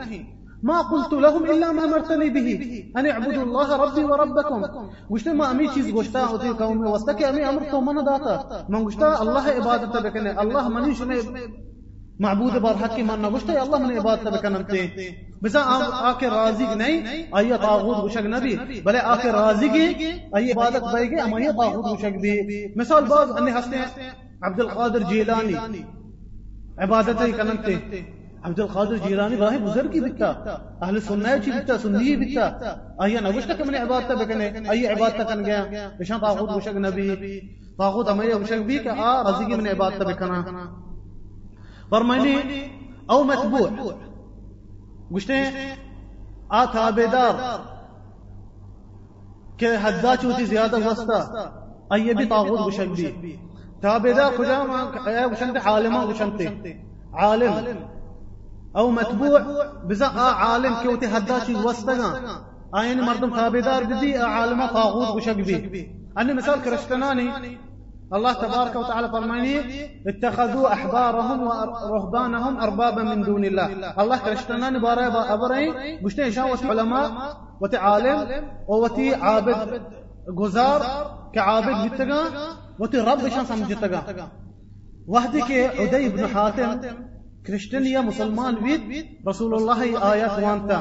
ما 0.63 0.81
قلت 0.81 1.13
لهم 1.13 1.43
الا 1.51 1.71
ما 1.71 1.85
مرتني 1.85 2.29
به. 2.29 2.47
ان 2.97 3.05
اعبدوا 3.05 3.43
الله 3.43 3.69
ربي 3.83 4.03
وربكم. 4.03 4.59
گشته 5.11 5.33
ما 5.33 5.45
امی 5.45 5.67
چیز 5.73 5.93
گشتا 5.95 6.21
ہوتی 6.29 6.49
قوم 6.57 6.77
میں 6.81 6.91
واسطہ 6.91 7.11
کہ 7.17 7.23
امی 7.25 7.43
امر 7.43 7.63
تو 7.71 7.81
من 7.81 7.97
داتا. 8.05 8.35
من 8.69 8.85
گشتا 8.85 9.07
اللہ 9.23 9.45
عبادت 9.59 9.95
بکنے 10.05 10.29
اللہ 10.43 10.67
منی 10.75 10.93
شنے 10.99 11.19
معبود 12.19 12.55
بار 12.63 12.75
حق 12.83 12.95
کی 12.95 13.03
ماننا 13.03 13.29
گشتا 13.35 13.53
اللہ 13.61 13.77
من 13.83 13.97
عبادت 13.97 14.27
بکنتے 14.33 15.09
بزا 15.41 15.61
آ 16.07 16.11
کے 16.19 16.27
راضی 16.29 16.65
نہیں 16.75 17.23
آئیے 17.37 17.57
تاغوت 17.61 17.97
گشک 18.05 18.25
نہ 18.33 18.35
بھی 18.43 18.55
بھلے 18.83 18.99
آ 19.11 19.15
کے 19.21 19.31
راضی 19.31 19.67
کی 19.75 19.85
آئیے 20.33 20.51
عبادت 20.51 20.83
بھائی 20.91 21.09
گے 21.11 21.19
ہم 21.19 21.31
تاغوت 21.57 21.85
گشک 21.91 22.15
بھی. 22.23 22.33
مثال 22.79 23.03
بعض 23.09 23.31
ان 23.37 23.47
ہنستے 23.47 23.77
عبد 24.47 24.59
القادر 24.59 25.01
جیلانی. 25.09 25.81
عبادت 26.83 27.23
کنتے 27.37 27.75
عبد 28.43 28.59
القادر 28.59 28.97
جیلانی 29.03 29.35
راہ 29.37 29.57
بزرگی 29.63 29.99
بکتا، 29.99 30.29
اہل 30.81 30.99
سننا 30.99 31.37
چی 31.43 31.51
بکتا، 31.51 31.77
سنی 31.77 32.15
بیتا 32.15 32.45
ایا 33.03 33.19
نوشتا 33.19 33.53
نوشت 33.53 33.59
کمن 33.59 33.75
عبادت 33.75 34.05
تک 34.05 34.17
بکنے 34.19 34.47
ایا 34.69 34.91
عبادت 34.91 35.15
تک 35.29 35.45
گیا۔ 35.45 35.89
بشان 35.99 36.19
طاغوت 36.19 36.49
مشک 36.49 36.75
نبی، 36.85 37.07
طاغوت 37.77 38.09
امر 38.09 38.25
مشک 38.41 38.59
بھی 38.67 38.77
کہ 38.77 38.89
آ 38.89 39.31
کی 39.39 39.55
من 39.55 39.67
عبادت 39.67 39.95
تک 39.95 40.07
بکنا۔ 40.07 40.41
فرمانی 41.89 42.35
او 43.11 43.23
متبوع 43.23 43.67
گشتے 45.15 45.41
آ 46.49 46.63
تابیدار 46.65 47.33
کہ 49.57 49.69
حدا 49.83 50.13
چوتی 50.21 50.45
زیادہ 50.45 50.77
وسطا 50.85 51.19
ایا 51.93 52.13
بھی 52.17 52.25
طاغوت 52.25 52.59
مشک 52.59 52.89
بھی۔ 52.95 53.35
تابیدار 53.81 54.31
کجا؟ 54.37 54.63
ما 54.63 54.79
ایا 55.09 55.25
وشنت 55.31 55.57
عالمہ 55.67 55.99
وشنت 56.09 56.41
عالم۔ 57.13 57.53
أو 58.77 58.91
متبوع 58.91 59.41
بزا 59.89 60.05
عالم 60.05 60.73
كيوتي 60.75 61.05
هداشي 61.05 61.55
وسطنا. 61.55 62.09
آين 62.79 63.01
مردم 63.01 63.29
تابدار 63.29 63.83
بدي 63.83 64.17
عالم 64.17 64.65
طاغوت 64.65 65.15
وشق 65.15 65.31
بي 65.31 65.91
أني 66.19 66.33
مثال 66.33 66.61
كرشتناني. 66.61 67.57
الله 68.13 68.33
تبارك 68.33 68.75
وتعالى 68.75 69.09
فرماني 69.09 69.55
اتخذوا 70.07 70.73
أحبارهم 70.73 71.39
ورهبانهم 71.47 72.53
أربابا 72.61 73.03
من 73.03 73.21
دون 73.23 73.45
الله. 73.45 73.93
الله. 74.01 74.17
كرشتناني 74.17 74.79
بارا 74.79 75.33
أبري 75.33 75.65
بشتين 76.03 76.31
شاوة 76.31 76.59
علماء 76.63 77.11
وتي 77.61 77.77
عالم 77.77 78.19
وتي 78.67 79.15
عابد 79.15 79.81
گزار 80.39 80.81
كعابد 81.33 81.75
بتگا 81.93 82.21
وتي 82.79 82.97
رب 82.99 83.27
شان 83.27 83.45
سمجھتگا 83.45 84.01
وحدي 85.07 85.67
عدي 85.79 86.09
بن 86.09 86.27
حاتم 86.27 86.79
كريشتن 87.47 87.85
يا 87.85 88.01
مسلمان 88.01 88.55
بيت 88.55 89.05
رسول 89.27 89.53
الله 89.55 89.79
آيات 90.13 90.43
وانتا 90.43 90.79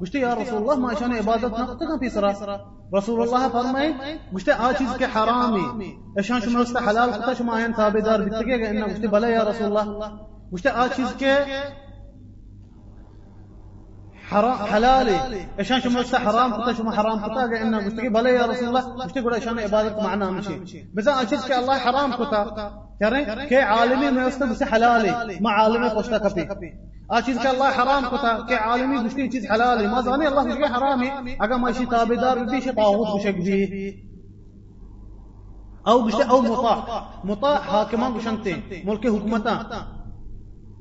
قلت 0.00 0.14
يا 0.14 0.34
رسول 0.34 0.58
الله 0.62 0.76
ما 0.76 0.90
عشان 0.90 1.12
عبادتنا 1.12 1.62
نقطة 1.62 1.98
في 2.00 2.08
سرا 2.10 2.60
رسول 2.94 3.22
الله 3.22 3.48
فرمي 3.48 3.94
قلت 4.34 4.48
آچيز 4.48 4.92
کے 4.98 5.04
حرامي 5.04 5.98
عشان 6.18 6.40
شما 6.40 6.62
است 6.62 6.76
حلال 6.76 7.12
قطع 7.12 7.32
شما 7.32 7.56
آيان 7.56 7.74
تابدار 7.74 8.22
بتگه 8.22 8.70
إنه 8.70 8.84
قلت 8.84 9.06
بلا 9.06 9.28
يا 9.28 9.42
رسول 9.42 9.66
الله 9.66 10.10
قلت 10.52 10.66
آچيز 10.66 11.10
کے 11.18 11.34
حرام. 14.30 14.58
حلالي. 14.72 15.18
عشان 15.58 15.80
شو 15.80 16.16
حرام 16.16 16.54
قطع 16.54 16.72
شو 16.72 16.90
حرام 16.90 17.18
قلت 17.24 18.00
بلا 18.00 18.30
يا 18.30 18.46
رسول 18.46 18.68
الله. 18.68 18.80
قلت 18.80 19.34
عشان 19.34 19.56
معنا 20.02 20.30
مشي. 20.30 20.82
بس 20.94 21.08
أشيز 21.08 21.52
الله 21.52 21.76
حرام 21.88 22.10
قطع 22.12 22.42
کریں 23.00 23.24
کہ 23.48 23.62
عالمی 23.62 24.10
میں 24.16 24.24
اس 24.24 24.34
سے 24.58 24.64
حلال 24.72 25.04
ہے 25.06 25.36
ما 25.40 25.50
عالمی 25.60 25.88
خوشتا 25.94 26.18
کپی 26.18 26.68
آ 27.08 27.20
چیز 27.20 27.38
کہ 27.42 27.48
اللہ 27.48 27.70
حرام 27.78 28.04
عالمی 28.66 28.96
گشتی 29.06 29.28
چیز 29.28 29.50
ما 29.50 30.00
زانی 30.00 30.26
حرام 30.76 31.02
اگر 31.38 31.56
ما 31.56 31.70
تابدار 31.90 32.36
طاغوت 32.76 33.08
بشک 33.22 33.40
أو 35.86 35.96
گشتی 36.06 36.22
أو 36.30 36.40
مطاع. 36.42 36.76
مطاع. 37.24 37.56
حاکمان 37.70 38.12
گشنتے 38.16 38.52
ملک 38.84 39.06
حکومتا 39.06 39.54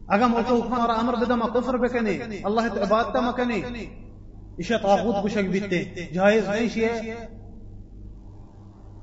اگر 0.08 0.26
موت 0.26 0.52
حکم 0.52 0.74
اور 0.74 0.90
امر 0.90 1.16
بدم 1.16 1.40
کفر 1.54 1.78
بکنے 1.78 2.18
اللہ 2.44 2.62
عبادت 2.62 3.16
مکنے 3.16 3.56
اشا 4.58 4.78
طاغوت 4.78 5.16
گشک 5.26 5.50
بیتے۔ 5.52 5.84
جائز 6.14 6.48
نہیں 6.50 6.70
شیئے 6.70 7.16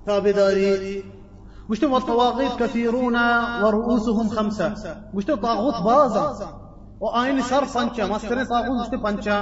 تابداری 0.07 1.01
مشتو 1.68 1.90
والطواغیت 1.90 2.59
کثیرون 2.59 3.16
ورؤوسهم 3.62 4.28
خمسة 4.28 4.92
مشتو 5.14 5.36
تاغوت 5.36 5.74
بازا۔ 5.82 6.24
و 7.01 7.09
آئین 7.09 7.40
سر 7.48 7.64
پنچا 7.72 8.07
مسترین 8.07 8.44
تاغوت 8.44 8.80
مشتو 8.80 8.98
پنچا 8.98 9.38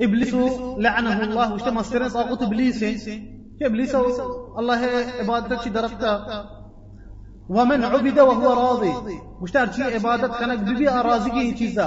ابلیس 0.00 0.34
لعنہ 0.78 1.08
اللہ۔ 1.08 1.48
مشتو 1.54 1.72
مسترین 1.72 2.08
تاغوت 2.08 2.42
ابلیس 2.42 2.82
ہے 2.82 2.94
کہ 3.58 3.64
ابلیس 3.64 3.94
اللہ 3.94 4.86
عبادت 5.20 5.64
چی 5.64 5.70
درفتا 5.70 6.16
ومن 7.48 7.84
عبد 7.84 8.18
وهو 8.18 8.52
راضي. 8.52 8.92
مشتار 9.40 9.72
شيء 9.72 9.94
عبادت 9.94 10.32
كانك 10.40 10.58
ببي 10.58 10.88
راضي 10.88 11.54
چیزا. 11.54 11.86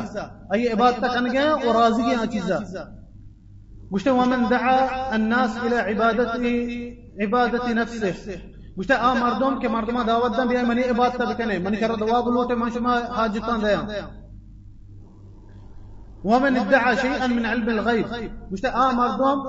اي 0.54 0.72
عبادت 0.72 1.06
كانك 1.06 1.66
وراضي 1.66 2.28
چیزا. 2.28 2.88
مشتار 3.92 4.14
ومن 4.14 4.50
دعا 4.50 5.16
الناس 5.16 5.58
إلى 5.58 5.78
عبادته 5.80 6.46
عبادة 7.22 7.74
نفسه. 7.74 8.14
مشتار 8.78 8.98
آ 9.00 9.14
مردم 9.14 9.60
کے 9.60 9.68
مردم 9.68 10.02
دعوت 10.02 10.38
دن 10.38 10.48
بیا 10.48 10.62
منی 10.64 10.84
عبادت 10.84 11.22
بکنے. 11.22 11.58
منی 11.58 11.78
کر 11.78 11.96
دعا 12.00 12.20
بلوٹے 12.22 12.56
من 12.56 12.70
شما 12.72 12.98
حاجتان 13.18 13.60
دیا 13.62 13.82
ومن 16.24 16.58
ادعى 16.58 16.96
شيئا 16.96 17.28
من 17.28 17.46
علم 17.46 17.70
الغيب 17.70 18.06
مشتار 18.52 18.72
آ 18.72 18.92
مردم 18.92 19.40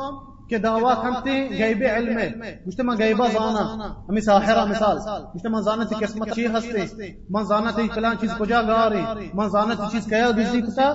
که 0.53 0.59
دعوا 0.59 0.95
کنتی 0.95 1.37
غیب 1.59 1.83
علم 1.83 2.19
مجتمع 2.67 2.95
غیبا 2.97 3.27
زانا 3.35 3.65
امی 4.09 4.21
ساحرہ 4.21 4.65
مثال۔ 4.71 4.99
مجتمع 5.35 5.61
زانا 5.67 5.85
تی 5.89 5.95
قسمت 6.05 6.29
چی 6.35 6.47
ہستے۔ 6.47 6.83
من 7.31 7.45
زانا 7.51 7.71
تی 7.77 7.89
فلان 7.95 8.17
چیز 8.21 8.31
کجا 8.39 8.61
گاری 8.69 9.03
من 9.35 9.49
زانا 9.49 9.75
تی 9.75 9.87
چیز 9.93 10.05
کیا 10.11 10.31
بزی 10.37 10.61
کتا۔ 10.67 10.89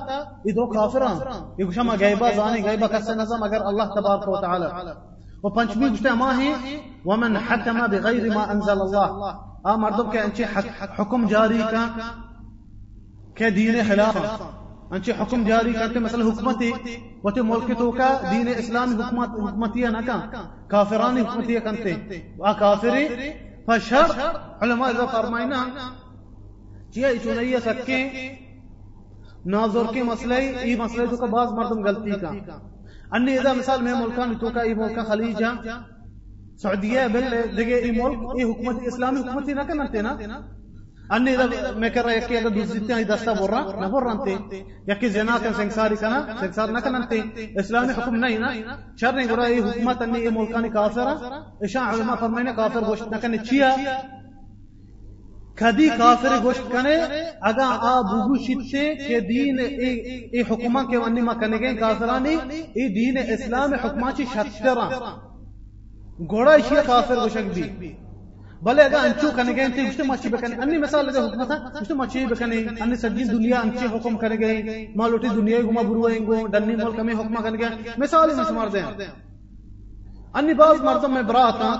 ادرو 0.47 0.65
کافران 0.73 1.17
یہ 1.57 1.65
گوشما 1.65 1.93
غیبا 1.99 2.27
زانی 2.35 2.59
غیبا 2.65 2.87
کسے 2.87 3.13
نظم 3.15 3.43
اگر 3.43 3.61
اللہ 3.69 3.87
تبارک 3.95 4.27
و 4.29 4.41
تعالی۔ 4.41 4.69
و 5.43 5.49
پنچمی 5.49 5.87
گوشتا 5.89 6.13
ما 6.13 6.31
ہی 6.37 6.49
ومن 7.05 7.35
حکم 7.37 7.77
بغیر 7.91 8.25
ما 8.35 8.43
انزل 8.53 8.81
اللہ۔ 8.81 9.07
آ 9.63 9.75
مردم 9.75 10.09
کے 10.11 10.19
انچی 10.19 10.43
حکم 10.99 11.27
جاری 11.27 11.61
کا 11.71 11.83
کہ 13.37 13.49
دین 13.49 13.75
خلافا 13.87 14.35
انچه 14.91 15.13
حکم 15.21 15.43
جاری 15.43 15.73
کرتے 15.73 15.99
مثلا 15.99 16.25
حکمتی 16.25 16.71
وتی 17.23 17.41
ملک 17.41 17.77
تو 17.77 17.91
کا 17.91 18.09
دین 18.31 18.47
اسلام 18.57 18.89
حکمت 19.01 19.29
حکمتی 19.45 19.81
نہ 19.95 20.01
کا 20.07 20.17
کافرانی 20.71 21.21
حکمتی 21.21 21.59
کنتے 21.65 21.93
وا 22.37 22.53
کافری 22.59 23.07
فشر، 23.67 24.11
علماء 24.61 24.89
اذا 24.89 25.05
فرمائنا 25.11 25.63
چیا 26.93 27.11
جی 27.13 27.19
چنیا 27.23 27.59
سکے 27.65 27.99
ناظر 29.53 29.91
کے 29.93 30.03
مسئلے 30.03 30.37
ای 30.63 30.75
مسئلے 30.79 31.05
تو 31.09 31.17
کا 31.17 31.25
بعض 31.35 31.51
مردم 31.57 31.79
غلطی 31.87 32.19
کا۔ 32.21 32.31
انی 33.15 33.37
اذا 33.37 33.53
مثال 33.53 33.81
میں 33.81 33.93
ملکان 33.93 34.37
تو 34.41 34.49
کا 34.55 34.61
ای 34.61 34.73
ملک 34.73 34.97
خلیجہ 35.07 35.51
سعودیہ 36.61 37.01
بل 37.13 37.25
دگے 37.57 37.75
ای 37.75 37.91
ملک 37.99 38.19
ای 38.37 38.43
حکومت 38.43 38.87
اسلامی 38.87 39.19
حکومتی 39.19 39.53
نہ 39.53 39.63
کنتے 39.67 40.01
نا۔ 40.01 40.13
اني 41.15 41.35
اذا 41.35 41.71
ما 41.71 41.87
كره 41.87 42.11
يكي 42.11 42.39
اذا 42.39 42.49
دوزتني 42.49 43.03
دستا 43.03 43.33
برا 43.33 43.61
نبر 43.85 44.11
انت 44.11 44.27
يكي 44.87 45.09
زنا 45.09 45.37
كان 45.37 45.53
سنساري 45.53 45.95
كنا 45.95 46.37
سنسار 46.41 46.71
نكن 46.71 46.95
انت 46.95 47.13
اسلامي 47.59 47.93
حكم 47.93 48.15
نينا 48.15 48.79
شرني 48.95 49.25
غرا 49.25 49.45
اي 49.45 49.63
حكومت 49.63 50.01
اني 50.01 50.29
ملکان 50.29 50.69
کافر 50.69 51.07
اشاع 51.63 51.83
علماء 51.91 52.15
فرمائنے 52.15 52.53
کافر 52.55 52.81
گوشت 52.87 53.07
نکن 53.13 53.37
چیا 53.43 53.75
کدی 55.59 55.87
کافر 55.97 56.37
گوشت 56.43 56.71
کنے 56.71 56.95
اگا 57.49 57.67
آ 57.91 57.93
بوگو 58.09 58.37
شتے 58.45 58.83
کہ 58.95 59.19
دین 59.29 59.59
ای, 59.59 60.41
حکمہ 60.49 60.79
کے 60.89 60.97
ونی 60.97 61.21
ما 61.27 61.33
کنے 61.39 61.57
گئے 61.59 61.75
کافرانی 61.75 62.35
ای 62.77 62.87
دین 62.97 63.17
اسلام 63.35 63.73
حکمہ 63.83 64.11
چی 64.17 64.25
شتران 64.33 64.91
گوڑا 66.31 66.53
اشیا 66.53 66.81
کافر 66.87 67.15
گوشت 67.23 67.55
دی 67.55 67.63
بلے 68.63 68.83
أن 68.83 68.95
انچو 68.95 69.29
کنے 69.35 69.53
گئے 69.55 69.63
انتی 69.63 70.03
ما 70.07 70.15
شيء 70.21 70.29
بکنے 70.31 70.55
انی 70.61 70.77
مثال 70.77 71.05
لگے 71.05 71.19
حکم 71.19 71.43
تھا 71.45 71.57
مش 71.81 71.91
ما 71.91 72.05
بکنے 72.29 72.57
انی 72.81 72.95
سجی 72.95 73.23
دنیا 73.23 73.61
دنيا 73.63 73.87
حکم 73.95 74.17
کرے 74.17 74.39
گئے 74.39 74.85
مالوٹی 74.95 75.29
دنیا 75.35 75.61
گھما 75.61 75.81
بروئیں 75.89 76.25
گو، 76.27 76.47
دنی 76.53 76.75
ملک 76.75 76.99
میں 76.99 77.13
حکم 77.13 77.35
کرے 77.43 77.57
گئے، 77.59 77.93
مثال 77.97 78.29
ہی 78.29 78.43
سمار 78.47 78.67
دیں 78.73 78.83
انی 80.33 80.53
بعض 80.53 80.81
مرتب 80.81 81.09
میں 81.09 81.21
براتا 81.29 81.71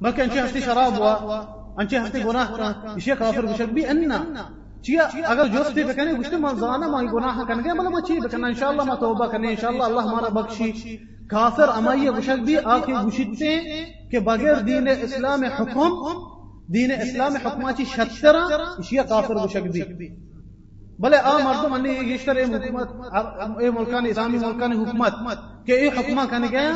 بلکہ 0.00 0.22
ان 0.22 0.38
ہستی 0.38 0.60
شراب 0.60 0.96
ہوا 0.98 1.40
ان 1.76 1.86
ہستی 1.96 2.22
گناہ 2.24 2.54
تھا 2.56 2.72
اسی 2.96 3.10
کافر 3.18 3.46
بشک 3.46 3.72
بھی 3.72 3.86
انہ 3.86 4.18
چیا 4.86 5.04
اگر 5.32 5.46
جوستی 5.54 5.82
بکنه 5.84 6.14
گوشت 6.14 6.34
ما 6.42 6.52
زانا 6.60 6.86
ما 6.88 7.00
گناہ 7.12 7.38
کنه 7.48 7.72
مطلب 7.74 7.92
ما 7.92 8.00
چی 8.06 8.20
بکنه 8.20 8.46
انشاءاللہ 8.46 8.84
ما 8.88 8.94
توبہ 9.00 9.26
کنه 9.32 9.48
انشاءاللہ 9.50 9.84
اللہ 9.84 10.02
ہمارا 10.08 10.28
بخشی۔ 10.40 10.96
کافر 11.30 11.68
امائی 11.76 12.08
گوشک 12.08 12.40
بھی 12.44 12.56
آکے 12.74 12.92
گوشتے 13.02 13.50
کہ 14.10 14.18
بغیر 14.28 14.56
دین 14.68 14.88
اسلام 14.88 15.44
حکم، 15.58 15.90
دین 16.74 16.90
اسلام 16.92 17.36
حکماتی 17.44 17.84
شترا 17.92 18.42
اشیا 18.78 19.02
کافر 19.12 19.34
گوشک 19.42 19.70
بھی۔ 19.72 19.82
بلے 21.02 21.16
آ 21.16 21.36
مردم 21.44 21.72
اني 21.72 21.92
يشتر 22.12 22.36
اي 22.36 22.44
حکومت 22.44 22.88
اي 23.60 23.70
ملکان 23.76 24.06
اسلامی 24.06 24.38
ملکان 24.38 24.72
حکومت، 24.80 25.38
کہ 25.66 25.72
اي 25.72 25.88
حکمہ 25.96 26.24
کنے 26.30 26.48
گیا 26.52 26.72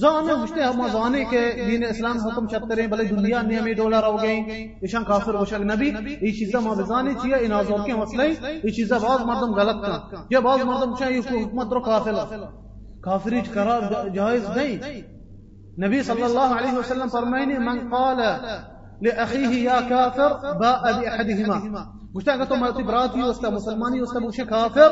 زانے 0.00 0.34
مشتے 0.34 0.62
ہم 0.62 0.86
زانے 0.92 1.24
کے 1.30 1.40
دین 1.58 1.84
اسلام 1.84 2.18
حکم 2.18 2.46
چترے 2.48 2.86
بلے 2.86 3.04
دنیا 3.04 3.40
نے 3.42 3.58
ہمیں 3.58 3.72
ڈولر 3.74 4.04
ہو 4.06 4.16
گئی 4.22 4.38
ایشان 4.82 5.04
کافر 5.04 5.34
ہو 5.34 5.44
شک 5.44 5.62
نبی، 5.70 5.88
یہ 6.20 6.32
چیزا 6.38 6.60
ما 6.60 6.72
بزانے 6.80 7.12
چیا 7.22 7.36
ان 7.36 7.52
ازوں 7.52 7.78
کے 7.86 7.94
مسئلے 7.94 8.26
یہ 8.64 8.70
چیزا 8.70 8.98
بعض 8.98 9.20
مردم 9.26 9.54
غلط 9.54 9.84
تھا 9.84 10.24
یہ 10.30 10.38
بعض 10.46 10.64
مردم 10.64 10.94
چاہیے 10.98 11.18
اس 11.18 11.26
کو 11.26 11.36
حکمت 11.38 11.72
رو 11.72 11.80
کافلا 11.82 12.24
کافری 13.02 13.40
قرار 13.52 13.82
جائز 14.14 14.48
نہیں۔ 14.56 15.00
نبی 15.78 16.02
صلی 16.02 16.22
اللہ 16.22 16.56
علیہ 16.58 16.78
وسلم 16.78 17.08
فرمائیں 17.08 17.58
من 17.60 17.78
قال 17.90 18.20
لاخيه 19.02 19.52
یا 19.60 19.78
کافر 19.88 20.30
باء 20.56 20.76
باحدهما 20.82 21.84
مشتا 22.14 22.36
کہ 22.36 22.44
تو 22.44 22.56
مرتی 22.56 22.82
براتی 22.82 23.20
ہی 23.20 23.28
اس 23.28 23.38
کا 23.38 23.50
مسلمانی 23.50 24.00
اس 24.00 24.12
کا 24.12 24.20
مشک 24.20 24.48
کافر؟ 24.48 24.90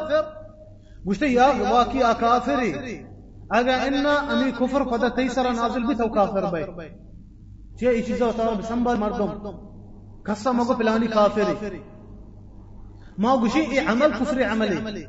مشتے 1.04 1.28
یا 1.28 1.50
واقعی 1.61 2.02
کافری 2.20 2.72
اگر 3.51 3.78
ان 3.86 4.07
امی 4.07 4.51
کفر 4.53 4.84
خدا 4.84 5.09
تیسرا 5.09 5.53
نازل 5.53 5.84
بھی 5.86 5.94
تو 5.94 6.09
کافر 6.09 6.51
بای 6.51 6.64
چه 7.80 7.88
ایچی 7.88 8.14
زو 8.14 8.26
اتاو 8.28 8.55
بسنبال 8.55 8.97
مردم۔ 8.97 9.30
کسا 10.24 10.53
مگو 10.53 10.74
پلانی 10.74 11.07
کافری۔ 11.07 11.78
ما 13.18 13.36
گوشی 13.36 13.61
ای 13.61 13.78
عمل 13.78 14.12
کفری 14.12 14.42
عملی۔ 14.42 15.05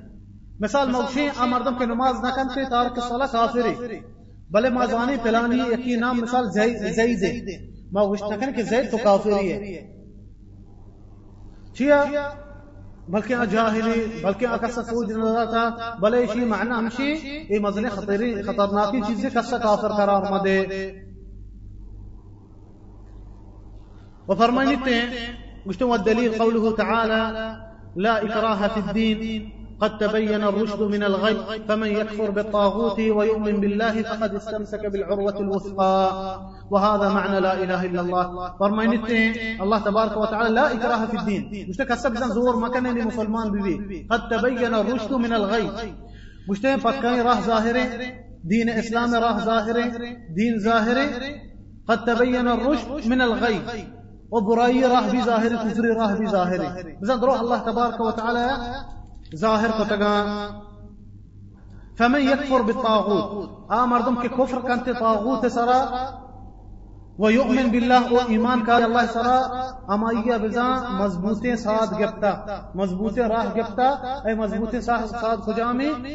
مثال 0.59 0.89
ما 0.91 0.99
گوشی 0.99 1.29
ا 1.37 1.45
مردم 1.45 1.75
کے 1.75 1.85
نماز 1.85 2.15
نکن 2.23 2.47
تی 2.47 2.65
تارک 2.69 2.99
صلاح 3.09 3.27
کافری۔ 3.31 3.99
بلے 4.49 4.69
ما 4.69 4.85
زانی 4.85 5.17
پلانی 5.23 5.57
یکی 5.57 5.95
نام 5.95 6.17
مثال 6.17 6.51
زید 6.51 6.75
ما 7.91 8.05
گوشی 8.05 8.35
نکن 8.35 8.53
کہ 8.53 8.63
زید 8.63 8.91
تو 8.91 8.97
کافری 9.03 9.51
ہے۔ 9.51 9.87
چیا 11.77 12.05
بلکہ 13.07 13.43
جاہلی 13.51 14.03
بلکہ 14.23 14.47
اکسا 14.47 14.83
سوج 14.83 15.11
نظر 15.11 15.45
تھا 15.45 15.95
بلے 15.99 16.25
شی 16.33 16.45
معنی 16.45 16.71
ہمشی 16.71 17.11
یہ 17.49 17.59
مزن 17.59 17.89
خطری 17.89 18.33
خطرناکی 18.41 19.01
چیزیں 19.07 19.29
کسا 19.29 19.57
کافر 19.57 19.97
قرار 19.97 20.31
وفرمانیتے 24.27 24.93
ہیں 24.93 25.27
مجتمع 25.65 25.93
الدلیل 25.93 26.33
قوله 26.33 26.75
تعالى 26.75 27.57
لا 27.97 28.17
إكراه 28.17 28.67
في 28.67 28.79
الدين 28.79 29.51
قد 29.81 29.97
تبين 29.97 30.43
الرشد 30.43 30.81
من 30.81 31.03
الغي 31.03 31.35
فمن 31.67 31.87
يكفر 31.87 32.31
بالطاغوت 32.31 32.99
ويؤمن 32.99 33.55
بالله 33.61 34.01
فقد 34.01 34.35
استمسك 34.35 34.85
بالعروة 34.85 35.39
الوثقى. 35.39 35.97
وهذا 36.71 37.09
معنى 37.09 37.39
لا 37.39 37.53
إله 37.63 37.85
إلا 37.85 38.01
الله. 38.01 38.57
فرمينته 38.59 39.23
الله 39.61 39.79
تبارك 39.79 40.17
وتعالى 40.17 40.49
لا 40.49 40.73
إكراه 40.73 41.05
في 41.05 41.17
الدين. 41.17 41.69
مش 41.69 41.77
تكسب 41.77 42.17
زور 42.17 42.55
ما 42.55 42.69
كان 42.69 43.07
مسلمان 43.07 43.51
ببي 43.51 44.07
قد 44.11 44.29
تبين 44.29 44.73
الرشد 44.73 45.13
من 45.13 45.33
الغي. 45.33 45.69
مش 46.49 46.59
فكان 46.59 47.21
راه 47.21 47.39
ظاهره 47.41 47.87
دين 48.43 48.69
إسلام 48.69 49.15
راه 49.15 49.37
ظاهره 49.39 49.91
دين 50.35 50.59
ظاهره 50.59 51.09
قد 51.87 52.05
تبين 52.05 52.47
الرشد 52.47 53.07
من 53.07 53.21
الغي. 53.21 53.61
وبراي 54.31 54.85
راه 54.85 55.07
بظاهر 55.11 55.55
كفر 55.55 55.85
راه 56.01 56.13
بظاهر 56.19 56.61
بزاد 57.01 57.23
روح 57.23 57.39
الله 57.39 57.59
تبارك 57.59 57.99
وتعالى 57.99 58.45
ظاہر 59.35 59.71
کو 59.77 59.83
تگا. 59.89 60.15
فمن 61.97 62.21
یکفر 62.21 62.61
بالطاغوت؟ 62.61 63.71
آ 63.71 63.85
مردم 63.85 64.15
کے 64.21 64.27
کفر 64.37 64.59
کنتے 64.67 64.93
طاغوت 64.99 65.45
سرا 65.51 65.81
ویؤمن 67.19 67.69
باللہ 67.69 68.11
و 68.13 68.17
ایمان 68.29 68.63
کار 68.65 68.81
اللہ 68.81 69.05
سرا 69.13 69.37
اما 69.93 70.11
یہ 70.25 70.37
بزا 70.41 70.67
مضبوط 70.99 71.45
ساتھ 71.59 71.93
گپتا. 72.01 72.33
مضبوط 72.75 73.17
راہ 73.19 73.47
گپتا. 73.55 73.87
اے 74.25 74.33
مضبوط 74.35 74.75
ساتھ 74.85 75.09
ساتھ 75.09 75.41
خجا 75.45 75.69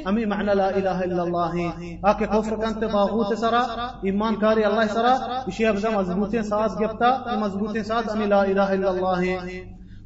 امی 0.08 0.24
معنی 0.32 0.54
لا 0.54 0.66
الہ 0.66 0.98
الا 1.04 1.22
اللہ 1.22 1.54
ہیں. 1.54 1.96
آکے 2.02 2.26
کفر 2.26 2.56
کنتے 2.62 2.86
طاغوت 2.92 3.38
سرا 3.38 3.62
ایمان 4.02 4.36
کاری 4.40 4.64
اللہ 4.64 4.92
سرا 4.92 5.14
یہ 5.58 5.70
بزا 5.70 5.90
مضبوطی 5.96 6.42
ساتھ 6.50 6.80
گپتا. 6.82 7.10
مضبوط 7.40 7.76
ساتھ 7.86 8.08
امی 8.12 8.26
لا 8.26 8.40
الہ 8.42 8.70
الا 8.76 8.88
اللہ 8.88 9.20
ہیں. 9.26 9.38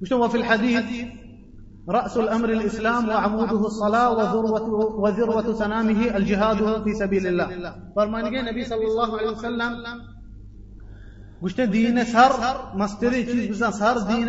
مشتو 0.00 0.18
وفي 0.18 0.38
الحديث 0.38 1.24
رأس 1.89 2.16
الأمر 2.16 2.49
الإسلام 2.49 3.09
وعموده 3.09 3.66
الصلاة 3.66 4.11
وذروة, 4.16 4.62
وذروة 5.01 5.55
سنامه 5.55 6.16
الجهاد 6.16 6.82
في 6.84 6.95
سبيل 6.95 7.26
الله. 7.26 7.74
فرمان 7.97 8.24
نبي 8.45 8.64
صلى 8.64 8.84
الله 8.84 9.18
عليه 9.18 9.30
وسلم 9.30 9.72
گوشت 11.43 11.61
دین 11.61 12.05
سر 12.05 12.32
مستری 12.74 13.24
چیز 13.26 13.51
بزن 13.51 13.70
سر 13.70 13.95
دین 13.95 14.28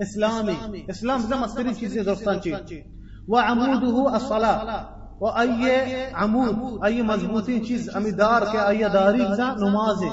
اسلامی. 0.00 0.86
اسلام 0.88 1.22
بزن 1.22 1.38
مستری 1.38 1.74
چیز 1.74 1.98
درستان 1.98 2.40
چی. 2.40 2.84
و 3.28 3.36
عموده 3.36 4.12
الصلاة. 4.14 5.00
و 5.20 5.24
ای 5.24 6.04
عمود 6.14 6.84
ای 6.84 7.02
مضبوطین 7.02 7.62
چیز 7.62 7.96
امیدار 7.96 8.52
که 8.52 8.68
ای 8.68 8.88
داری 8.88 9.24
بزن 9.24 9.54
نمازی. 9.58 10.06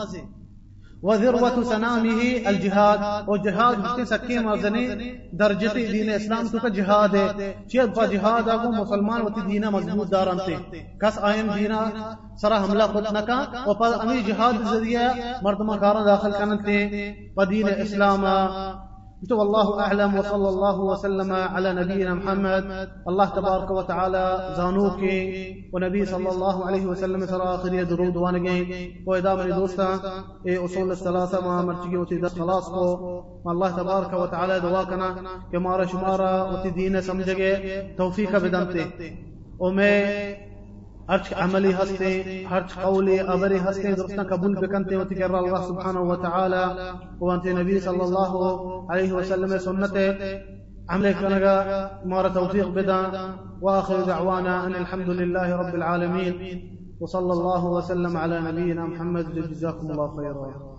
وذروة 1.07 1.63
سنامه 1.63 2.21
الجهاد. 2.45 2.97
اور 3.27 3.37
جہاد 3.37 3.75
جس 3.75 3.95
کے 3.95 4.05
سکی 4.05 4.37
مازنے 4.39 4.81
درجت 5.39 5.75
دین 5.91 6.09
اسلام 6.13 6.47
تو 6.47 6.57
کا 6.59 6.67
جہاد 6.69 7.15
ہے 7.15 7.51
چیز 7.71 7.87
با 7.95 8.05
جہاد 8.05 8.49
آگو 8.49 8.71
مسلمان 8.71 9.21
وتی 9.21 9.41
دینہ 9.47 9.69
مضبوط 9.69 10.11
داران 10.11 10.39
تے۔ 10.45 10.55
کس 11.01 11.19
آئین 11.21 11.47
دینہ 11.55 11.79
سرا 12.41 12.57
حملہ 12.63 12.83
خود 12.91 13.05
نکا 13.11 13.39
و 13.65 13.73
پا 13.73 13.87
امی 14.01 14.19
جہاد 14.27 14.53
ذریعہ 14.71 15.07
مردمہ 15.41 15.75
کارا 15.77 16.05
داخل 16.05 16.31
کرنے 16.31 16.57
تے۔ 16.65 16.77
پا 17.35 17.43
دین 17.43 17.67
اسلام 17.77 18.25
والله 19.31 19.79
أعلم 19.79 20.15
وصلى 20.17 20.49
الله 20.49 20.81
وسلم 20.81 21.33
على 21.33 21.73
نبينا 21.73 22.13
محمد. 22.13 22.89
الله 23.07 23.25
تبارك 23.25 23.71
وتعالى 23.71 24.53
زانوك 24.57 25.01
ونبي 25.73 26.05
صلى 26.05 26.29
الله 26.29 26.65
عليه 26.65 26.85
وسلم 26.85 27.25
سر 27.25 27.55
آخر 27.55 27.83
درود 27.83 28.15
وانگين 28.15 29.03
وإذا 29.07 29.35
من 29.35 29.49
دوستا 29.55 29.99
أصول 30.47 30.91
الثلاثة 30.91 31.41
ما 31.41 31.61
مرتقي 31.61 31.97
وتي 31.97 32.21
خلاص 32.21 32.69
کو. 32.69 32.85
الله 33.47 33.69
تبارك 33.77 34.13
وتعالى 34.13 34.59
دواكنا 34.59 35.15
كمارا 35.51 35.85
شمارا 35.85 36.43
وتي 36.51 36.69
دين 36.69 37.01
سمجھگے 37.01 37.51
توفيق 37.97 38.35
بدمتے. 38.35 38.83
ومي 39.59 40.46
هرچ 41.09 41.33
عملي 41.33 41.73
هستي 41.73 42.45
هرچ 42.47 42.79
قولي 42.79 43.21
أبري 43.21 43.59
هستي 43.59 43.93
درسنا 43.93 44.23
قبول 44.23 44.55
بكنتي 44.55 44.95
وتكرر 44.97 45.39
الله 45.39 45.61
سبحانه 45.61 46.01
وتعالى 46.01 46.93
وأنت 47.19 47.47
نبي 47.47 47.79
صلى 47.79 48.03
الله 48.03 48.31
عليه 48.91 49.13
وسلم 49.13 49.57
سنته 49.57 50.15
عملك 50.89 51.15
كنغا 51.15 51.55
مارا 52.05 52.29
توفيق 52.29 52.67
بدا 52.67 53.01
وآخر 53.61 54.01
دعوانا 54.01 54.65
أن 54.65 54.75
الحمد 54.75 55.09
لله 55.09 55.55
رب 55.55 55.75
العالمين 55.75 56.35
وصلى 57.01 57.33
الله 57.33 57.65
وسلم 57.65 58.17
على 58.17 58.39
نبينا 58.39 58.85
محمد. 58.85 59.25
جزاكم 59.35 59.91
الله 59.91 60.15
خيرا 60.17 60.76